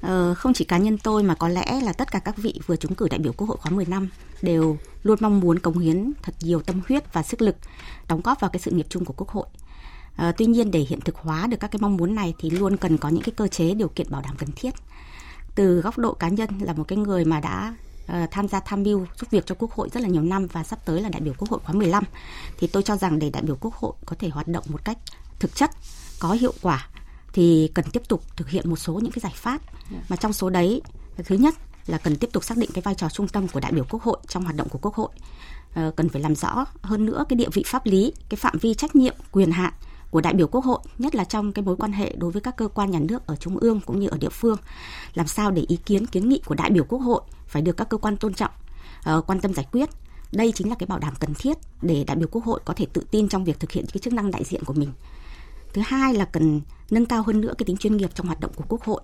Ờ, 0.00 0.34
không 0.34 0.52
chỉ 0.52 0.64
cá 0.64 0.78
nhân 0.78 0.98
tôi 0.98 1.22
mà 1.22 1.34
có 1.34 1.48
lẽ 1.48 1.80
là 1.82 1.92
tất 1.92 2.10
cả 2.12 2.18
các 2.18 2.36
vị 2.36 2.60
vừa 2.66 2.76
trúng 2.76 2.94
cử 2.94 3.08
đại 3.10 3.18
biểu 3.18 3.32
Quốc 3.32 3.48
hội 3.48 3.56
khóa 3.60 3.72
10 3.72 3.84
năm 3.84 4.08
đều 4.42 4.76
luôn 5.02 5.18
mong 5.20 5.40
muốn 5.40 5.58
cống 5.58 5.78
hiến 5.78 6.12
thật 6.22 6.34
nhiều 6.40 6.62
tâm 6.62 6.80
huyết 6.88 7.12
và 7.12 7.22
sức 7.22 7.42
lực 7.42 7.56
đóng 8.08 8.20
góp 8.24 8.40
vào 8.40 8.50
cái 8.50 8.60
sự 8.60 8.70
nghiệp 8.70 8.86
chung 8.88 9.04
của 9.04 9.14
Quốc 9.16 9.28
hội. 9.28 9.46
À, 10.16 10.32
tuy 10.32 10.46
nhiên 10.46 10.70
để 10.70 10.86
hiện 10.88 11.00
thực 11.00 11.16
hóa 11.16 11.46
được 11.46 11.56
các 11.60 11.70
cái 11.70 11.78
mong 11.82 11.96
muốn 11.96 12.14
này 12.14 12.34
thì 12.38 12.50
luôn 12.50 12.76
cần 12.76 12.98
có 12.98 13.08
những 13.08 13.22
cái 13.22 13.32
cơ 13.36 13.48
chế 13.48 13.74
điều 13.74 13.88
kiện 13.88 14.10
bảo 14.10 14.22
đảm 14.22 14.34
cần 14.38 14.48
thiết. 14.56 14.74
Từ 15.54 15.80
góc 15.80 15.98
độ 15.98 16.14
cá 16.14 16.28
nhân 16.28 16.50
là 16.60 16.72
một 16.72 16.84
cái 16.88 16.98
người 16.98 17.24
mà 17.24 17.40
đã 17.40 17.74
uh, 18.12 18.30
tham 18.30 18.48
gia 18.48 18.60
tham 18.60 18.82
mưu 18.82 19.06
giúp 19.20 19.30
việc 19.30 19.46
cho 19.46 19.54
Quốc 19.58 19.72
hội 19.72 19.88
rất 19.92 20.02
là 20.02 20.08
nhiều 20.08 20.22
năm 20.22 20.46
và 20.46 20.64
sắp 20.64 20.78
tới 20.84 21.00
là 21.02 21.08
đại 21.08 21.20
biểu 21.20 21.34
Quốc 21.38 21.50
hội 21.50 21.60
khóa 21.64 21.74
15 21.74 22.04
thì 22.58 22.66
tôi 22.66 22.82
cho 22.82 22.96
rằng 22.96 23.18
để 23.18 23.30
đại 23.30 23.42
biểu 23.42 23.56
Quốc 23.60 23.74
hội 23.74 23.92
có 24.06 24.16
thể 24.18 24.28
hoạt 24.28 24.48
động 24.48 24.64
một 24.68 24.84
cách 24.84 24.98
thực 25.38 25.54
chất, 25.54 25.70
có 26.20 26.32
hiệu 26.32 26.52
quả 26.62 26.88
thì 27.32 27.70
cần 27.74 27.84
tiếp 27.92 28.02
tục 28.08 28.22
thực 28.36 28.48
hiện 28.48 28.70
một 28.70 28.76
số 28.76 28.94
những 28.94 29.12
cái 29.12 29.20
giải 29.20 29.32
pháp 29.36 29.60
dạ. 29.92 29.98
mà 30.08 30.16
trong 30.16 30.32
số 30.32 30.50
đấy 30.50 30.82
thứ 31.16 31.36
nhất 31.36 31.54
là 31.86 31.98
cần 31.98 32.16
tiếp 32.16 32.30
tục 32.32 32.44
xác 32.44 32.58
định 32.58 32.70
cái 32.74 32.82
vai 32.82 32.94
trò 32.94 33.08
trung 33.08 33.28
tâm 33.28 33.48
của 33.48 33.60
đại 33.60 33.72
biểu 33.72 33.84
Quốc 33.90 34.02
hội 34.02 34.16
trong 34.28 34.44
hoạt 34.44 34.56
động 34.56 34.68
của 34.68 34.78
Quốc 34.82 34.94
hội. 34.94 35.08
À, 35.74 35.90
cần 35.96 36.08
phải 36.08 36.22
làm 36.22 36.34
rõ 36.34 36.64
hơn 36.82 37.06
nữa 37.06 37.24
cái 37.28 37.36
địa 37.36 37.48
vị 37.52 37.62
pháp 37.66 37.86
lý, 37.86 38.12
cái 38.28 38.36
phạm 38.36 38.58
vi 38.58 38.74
trách 38.74 38.96
nhiệm, 38.96 39.14
quyền 39.32 39.50
hạn 39.50 39.72
của 40.10 40.20
đại 40.20 40.34
biểu 40.34 40.46
Quốc 40.46 40.64
hội, 40.64 40.78
nhất 40.98 41.14
là 41.14 41.24
trong 41.24 41.52
cái 41.52 41.64
mối 41.64 41.76
quan 41.76 41.92
hệ 41.92 42.14
đối 42.18 42.30
với 42.30 42.42
các 42.42 42.56
cơ 42.56 42.68
quan 42.68 42.90
nhà 42.90 42.98
nước 42.98 43.26
ở 43.26 43.36
trung 43.36 43.58
ương 43.58 43.80
cũng 43.86 44.00
như 44.00 44.08
ở 44.08 44.18
địa 44.18 44.28
phương, 44.28 44.56
làm 45.14 45.26
sao 45.26 45.50
để 45.50 45.64
ý 45.68 45.76
kiến 45.76 46.06
kiến 46.06 46.28
nghị 46.28 46.40
của 46.46 46.54
đại 46.54 46.70
biểu 46.70 46.84
Quốc 46.84 46.98
hội 46.98 47.20
phải 47.46 47.62
được 47.62 47.76
các 47.76 47.88
cơ 47.88 47.96
quan 47.96 48.16
tôn 48.16 48.34
trọng, 48.34 48.50
ờ, 49.02 49.20
quan 49.20 49.40
tâm 49.40 49.54
giải 49.54 49.66
quyết. 49.72 49.88
Đây 50.32 50.52
chính 50.54 50.68
là 50.68 50.76
cái 50.78 50.86
bảo 50.86 50.98
đảm 50.98 51.14
cần 51.20 51.34
thiết 51.34 51.56
để 51.82 52.04
đại 52.04 52.16
biểu 52.16 52.28
Quốc 52.30 52.44
hội 52.44 52.60
có 52.64 52.74
thể 52.74 52.86
tự 52.92 53.02
tin 53.10 53.28
trong 53.28 53.44
việc 53.44 53.60
thực 53.60 53.72
hiện 53.72 53.84
cái 53.92 53.98
chức 53.98 54.12
năng 54.12 54.30
đại 54.30 54.44
diện 54.44 54.64
của 54.64 54.72
mình. 54.72 54.92
Thứ 55.72 55.82
hai 55.84 56.14
là 56.14 56.24
cần 56.24 56.60
nâng 56.90 57.06
cao 57.06 57.22
hơn 57.22 57.40
nữa 57.40 57.54
cái 57.58 57.64
tính 57.66 57.76
chuyên 57.76 57.96
nghiệp 57.96 58.10
trong 58.14 58.26
hoạt 58.26 58.40
động 58.40 58.52
của 58.56 58.64
Quốc 58.68 58.82
hội. 58.82 59.00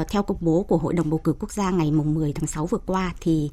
Uh, 0.00 0.08
theo 0.08 0.22
công 0.22 0.36
bố 0.40 0.62
của 0.62 0.76
Hội 0.76 0.94
đồng 0.94 1.10
bầu 1.10 1.18
cử 1.18 1.34
quốc 1.38 1.52
gia 1.52 1.70
ngày 1.70 1.90
mùng 1.90 2.14
10 2.14 2.32
tháng 2.32 2.46
6 2.46 2.66
vừa 2.66 2.78
qua 2.86 3.12
thì 3.20 3.50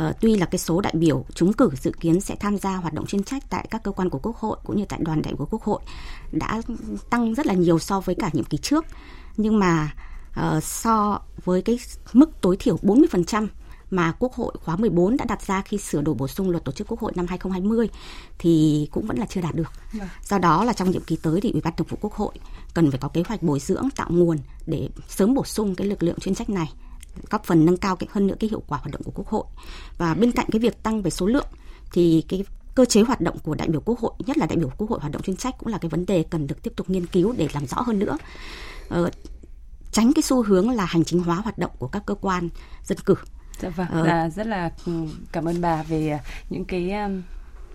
uh, 0.00 0.16
tuy 0.20 0.36
là 0.36 0.46
cái 0.46 0.58
số 0.58 0.80
đại 0.80 0.92
biểu 0.96 1.24
trúng 1.34 1.52
cử 1.52 1.70
dự 1.82 1.92
kiến 2.00 2.20
sẽ 2.20 2.36
tham 2.36 2.58
gia 2.58 2.76
hoạt 2.76 2.94
động 2.94 3.06
chuyên 3.06 3.22
trách 3.22 3.50
tại 3.50 3.66
các 3.70 3.82
cơ 3.82 3.90
quan 3.92 4.10
của 4.10 4.18
Quốc 4.18 4.36
hội 4.36 4.56
cũng 4.64 4.76
như 4.76 4.84
tại 4.88 5.00
đoàn 5.02 5.22
đại 5.22 5.34
biểu 5.34 5.46
Quốc 5.50 5.62
hội 5.62 5.80
đã 6.32 6.62
tăng 7.10 7.34
rất 7.34 7.46
là 7.46 7.54
nhiều 7.54 7.78
so 7.78 8.00
với 8.00 8.14
cả 8.14 8.30
nhiệm 8.32 8.44
kỳ 8.44 8.58
trước. 8.58 8.84
Nhưng 9.36 9.58
mà 9.58 9.94
uh, 10.40 10.64
so 10.64 11.20
với 11.44 11.62
cái 11.62 11.78
mức 12.12 12.30
tối 12.40 12.56
thiểu 12.56 12.76
40% 12.76 13.46
mà 13.92 14.12
Quốc 14.18 14.32
hội 14.32 14.54
khóa 14.64 14.76
14 14.76 15.16
đã 15.16 15.24
đặt 15.24 15.46
ra 15.46 15.62
khi 15.62 15.78
sửa 15.78 16.02
đổi 16.02 16.14
bổ 16.14 16.28
sung 16.28 16.50
luật 16.50 16.64
tổ 16.64 16.72
chức 16.72 16.86
Quốc 16.88 17.00
hội 17.00 17.12
năm 17.16 17.26
2020 17.26 17.88
thì 18.38 18.88
cũng 18.92 19.06
vẫn 19.06 19.18
là 19.18 19.26
chưa 19.26 19.40
đạt 19.40 19.54
được. 19.54 19.72
Vâng. 19.92 20.08
Do 20.24 20.38
đó 20.38 20.64
là 20.64 20.72
trong 20.72 20.90
nhiệm 20.90 21.02
kỳ 21.02 21.16
tới 21.16 21.40
thì 21.40 21.52
Ủy 21.52 21.60
ban 21.60 21.76
Thường 21.76 21.86
vụ 21.90 21.98
Quốc 22.00 22.12
hội 22.12 22.32
cần 22.74 22.90
phải 22.90 23.00
có 23.00 23.08
kế 23.08 23.22
hoạch 23.28 23.42
bồi 23.42 23.60
dưỡng 23.60 23.88
tạo 23.96 24.08
nguồn 24.10 24.38
để 24.66 24.88
sớm 25.08 25.34
bổ 25.34 25.44
sung 25.44 25.74
cái 25.74 25.86
lực 25.86 26.02
lượng 26.02 26.18
chuyên 26.20 26.34
trách 26.34 26.50
này 26.50 26.72
góp 27.30 27.44
phần 27.44 27.64
nâng 27.64 27.76
cao 27.76 27.96
cái 27.96 28.08
hơn 28.12 28.26
nữa 28.26 28.34
cái 28.40 28.50
hiệu 28.50 28.62
quả 28.66 28.78
hoạt 28.78 28.90
động 28.92 29.02
của 29.02 29.12
Quốc 29.14 29.28
hội. 29.28 29.44
Và 29.98 30.14
bên 30.14 30.32
cạnh 30.32 30.46
cái 30.52 30.60
việc 30.60 30.82
tăng 30.82 31.02
về 31.02 31.10
số 31.10 31.26
lượng 31.26 31.46
thì 31.92 32.24
cái 32.28 32.44
cơ 32.74 32.84
chế 32.84 33.02
hoạt 33.02 33.20
động 33.20 33.38
của 33.38 33.54
đại 33.54 33.68
biểu 33.68 33.80
Quốc 33.80 33.98
hội, 33.98 34.12
nhất 34.26 34.38
là 34.38 34.46
đại 34.46 34.56
biểu 34.56 34.70
Quốc 34.78 34.90
hội 34.90 34.98
hoạt 35.00 35.12
động 35.12 35.22
chuyên 35.22 35.36
trách 35.36 35.58
cũng 35.58 35.68
là 35.68 35.78
cái 35.78 35.88
vấn 35.88 36.06
đề 36.06 36.24
cần 36.30 36.46
được 36.46 36.62
tiếp 36.62 36.72
tục 36.76 36.90
nghiên 36.90 37.06
cứu 37.06 37.34
để 37.36 37.48
làm 37.52 37.66
rõ 37.66 37.80
hơn 37.80 37.98
nữa. 37.98 38.18
Ờ, 38.88 39.10
tránh 39.92 40.12
cái 40.12 40.22
xu 40.22 40.42
hướng 40.42 40.70
là 40.70 40.84
hành 40.84 41.04
chính 41.04 41.22
hóa 41.22 41.36
hoạt 41.36 41.58
động 41.58 41.70
của 41.78 41.88
các 41.88 42.02
cơ 42.06 42.14
quan 42.14 42.48
dân 42.84 42.98
cử 42.98 43.14
Dạ 43.62 43.68
vâng, 43.68 43.86
ờ. 43.90 44.06
là 44.06 44.28
rất 44.28 44.46
là 44.46 44.70
ừ, 44.86 44.92
cảm 45.32 45.48
ơn 45.48 45.60
bà 45.60 45.82
về 45.82 46.08
à, 46.10 46.18
những 46.50 46.64
cái 46.64 46.92
um, 46.92 47.22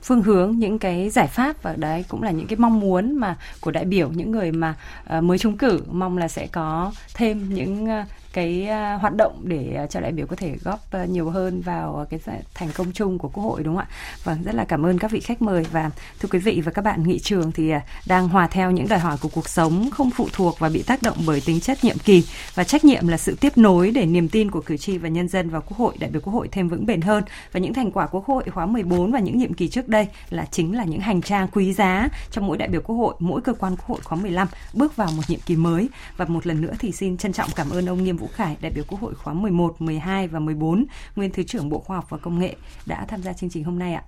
phương 0.04 0.24
hướng 0.24 0.60
những 0.60 0.80
cái 0.80 1.10
giải 1.10 1.28
pháp 1.28 1.64
và 1.64 1.76
đấy 1.76 2.06
cũng 2.08 2.24
là 2.24 2.32
những 2.32 2.48
cái 2.48 2.58
mong 2.58 2.80
muốn 2.80 3.16
mà 3.16 3.38
của 3.62 3.72
đại 3.72 3.86
biểu 3.86 4.10
những 4.10 4.32
người 4.32 4.52
mà 4.52 4.76
uh, 5.18 5.24
mới 5.24 5.38
trúng 5.38 5.58
cử 5.58 5.82
mong 5.92 6.18
là 6.18 6.28
sẽ 6.28 6.48
có 6.48 6.92
thêm 7.14 7.54
những 7.54 7.84
uh, 7.84 8.06
cái 8.34 8.68
à, 8.68 8.94
hoạt 9.02 9.16
động 9.16 9.42
để 9.44 9.74
à, 9.78 9.88
cho 9.88 10.00
đại 10.00 10.12
biểu 10.12 10.28
có 10.28 10.36
thể 10.36 10.56
góp 10.64 10.92
à, 10.92 11.06
nhiều 11.06 11.30
hơn 11.30 11.62
vào 11.62 12.06
cái 12.10 12.20
thành 12.54 12.70
công 12.76 12.92
chung 12.92 13.18
của 13.18 13.30
quốc 13.30 13.44
hội 13.44 13.64
đúng 13.64 13.76
không 13.76 13.86
ạ? 13.90 13.96
Vâng, 14.24 14.44
rất 14.44 14.56
là 14.56 14.66
cảm 14.66 14.86
ơn 14.86 15.00
các 15.00 15.12
vị 15.12 15.20
khách 15.20 15.42
mời. 15.42 15.66
Và 15.72 15.92
thưa 16.20 16.30
quý 16.32 16.40
vị 16.40 16.62
và 16.66 16.72
các 16.72 16.82
bạn 16.82 17.04
nghị 17.04 17.20
trường 17.20 17.52
thì 17.52 17.74
đang 18.08 18.28
hòa 18.28 18.48
theo 18.48 18.72
những 18.72 18.88
đòi 18.88 19.00
hỏi 19.00 19.18
của 19.22 19.30
cuộc 19.30 19.50
sống 19.50 19.90
không 19.92 20.10
phụ 20.12 20.28
thuộc 20.34 20.60
và 20.60 20.70
bị 20.70 20.84
tác 20.84 21.02
động 21.02 21.18
bởi 21.26 21.42
tính 21.46 21.60
chất 21.60 21.84
nhiệm 21.84 21.98
kỳ. 21.98 22.24
Và 22.56 22.64
trách 22.64 22.86
nhiệm 22.86 23.08
là 23.08 23.18
sự 23.18 23.36
tiếp 23.42 23.58
nối 23.58 23.92
để 23.92 24.06
niềm 24.06 24.30
tin 24.30 24.52
của 24.52 24.62
cử 24.62 24.78
tri 24.78 24.98
và 24.98 25.10
nhân 25.10 25.28
dân 25.28 25.50
vào 25.50 25.62
quốc 25.62 25.78
hội 25.78 25.96
đại 26.00 26.10
biểu 26.10 26.22
quốc 26.22 26.34
hội 26.34 26.48
thêm 26.52 26.70
vững 26.70 26.86
bền 26.86 27.02
hơn. 27.02 27.24
Và 27.52 27.60
những 27.60 27.74
thành 27.74 27.92
quả 27.92 28.08
quốc 28.08 28.26
hội 28.26 28.44
khóa 28.44 28.66
14 28.66 29.12
và 29.12 29.20
những 29.20 29.38
nhiệm 29.38 29.54
kỳ 29.54 29.68
trước 29.68 29.88
đây 29.88 30.08
là 30.30 30.46
chính 30.52 30.76
là 30.76 30.84
những 30.84 31.00
hành 31.00 31.22
trang 31.22 31.48
quý 31.52 31.74
giá 31.74 32.10
cho 32.32 32.42
mỗi 32.42 32.58
đại 32.58 32.70
biểu 32.70 32.82
quốc 32.82 32.96
hội, 32.96 33.16
mỗi 33.20 33.42
cơ 33.42 33.54
quan 33.54 33.76
quốc 33.76 33.86
hội 33.86 34.00
khóa 34.04 34.18
15 34.18 34.48
bước 34.74 34.96
vào 34.96 35.12
một 35.12 35.24
nhiệm 35.28 35.40
kỳ 35.46 35.56
mới. 35.56 35.90
Và 36.18 36.26
một 36.26 36.48
lần 36.48 36.62
nữa 36.62 36.74
thì 36.80 36.92
xin 36.92 37.18
trân 37.18 37.34
trọng 37.34 37.50
cảm 37.56 37.70
ơn 37.70 37.86
ông 37.90 38.04
Nghiêm 38.04 38.17
Vũ 38.18 38.28
Khải, 38.28 38.58
đại 38.62 38.72
biểu 38.72 38.84
Quốc 38.88 39.00
hội 39.02 39.16
khóa 39.16 39.34
11, 39.34 39.82
12 39.82 40.28
và 40.28 40.40
14, 40.40 40.86
nguyên 41.16 41.32
Thứ 41.32 41.44
trưởng 41.44 41.70
Bộ 41.70 41.80
Khoa 41.80 41.98
học 41.98 42.06
và 42.10 42.18
Công 42.18 42.40
nghệ 42.40 42.56
đã 42.86 43.06
tham 43.08 43.24
gia 43.24 43.34
chương 43.34 43.50
trình 43.50 43.64
hôm 43.64 43.80
nay 43.80 43.94
ạ. 43.94 44.04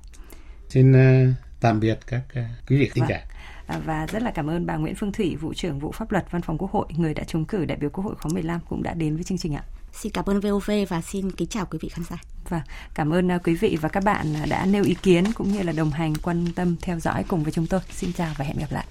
Xin 0.70 0.91
uh, 0.91 1.36
tạm 1.60 1.80
biệt 1.80 1.99
các 2.07 2.22
uh, 2.32 2.45
quý 2.68 2.78
vị 2.78 2.89
khán 2.89 3.01
Vâng. 3.01 3.10
giả. 3.10 3.26
À, 3.68 3.80
Và 3.86 4.05
rất 4.05 4.22
là 4.22 4.32
cảm 4.32 4.49
ơn 4.49 4.66
bà 4.66 4.76
Nguyễn 4.76 4.95
Phương 4.95 5.12
Thủy, 5.12 5.36
vụ 5.36 5.53
trưởng 5.53 5.80
vụ 5.80 5.91
pháp 5.91 6.12
luật 6.12 6.32
Văn 6.32 6.41
phòng 6.41 6.57
Quốc 6.57 6.72
hội, 6.72 6.86
người 6.97 7.14
đã 7.14 7.24
trúng 7.24 7.45
cử 7.45 7.66
đại 7.66 7.78
biểu 7.78 7.89
Quốc 7.89 8.03
hội 8.03 8.16
khóa 8.16 8.32
15 8.34 8.60
cũng 8.70 8.84
đã 8.84 8.93
đến 8.93 9.16
với 9.16 9.24
chương 9.24 9.38
trình 9.38 9.55
ạ. 9.55 9.64
Xin 9.93 10.12
cảm 10.12 10.26
ơn 10.26 10.39
VOV 10.39 10.72
và 10.89 11.01
xin 11.01 11.32
kính 11.32 11.47
chào 11.47 11.66
quý 11.66 11.80
vị 11.82 11.89
khán 11.89 12.05
giả. 12.10 12.18
Và 12.49 12.62
cảm 12.93 13.14
ơn 13.14 13.32
à, 13.32 13.38
quý 13.38 13.55
vị 13.55 13.78
và 13.82 13.89
các 13.89 14.03
bạn 14.03 14.34
đã 14.49 14.66
nêu 14.66 14.84
ý 14.84 14.95
kiến 15.03 15.24
cũng 15.34 15.51
như 15.51 15.64
là 15.64 15.72
đồng 15.72 15.91
hành 15.91 16.14
quan 16.24 16.45
tâm 16.55 16.76
theo 16.82 16.99
dõi 16.99 17.24
cùng 17.28 17.43
với 17.43 17.51
chúng 17.51 17.68
tôi. 17.68 17.80
Xin 17.91 18.14
chào 18.14 18.34
và 18.38 18.45
hẹn 18.45 18.57
gặp 18.57 18.72
lại. 18.72 18.86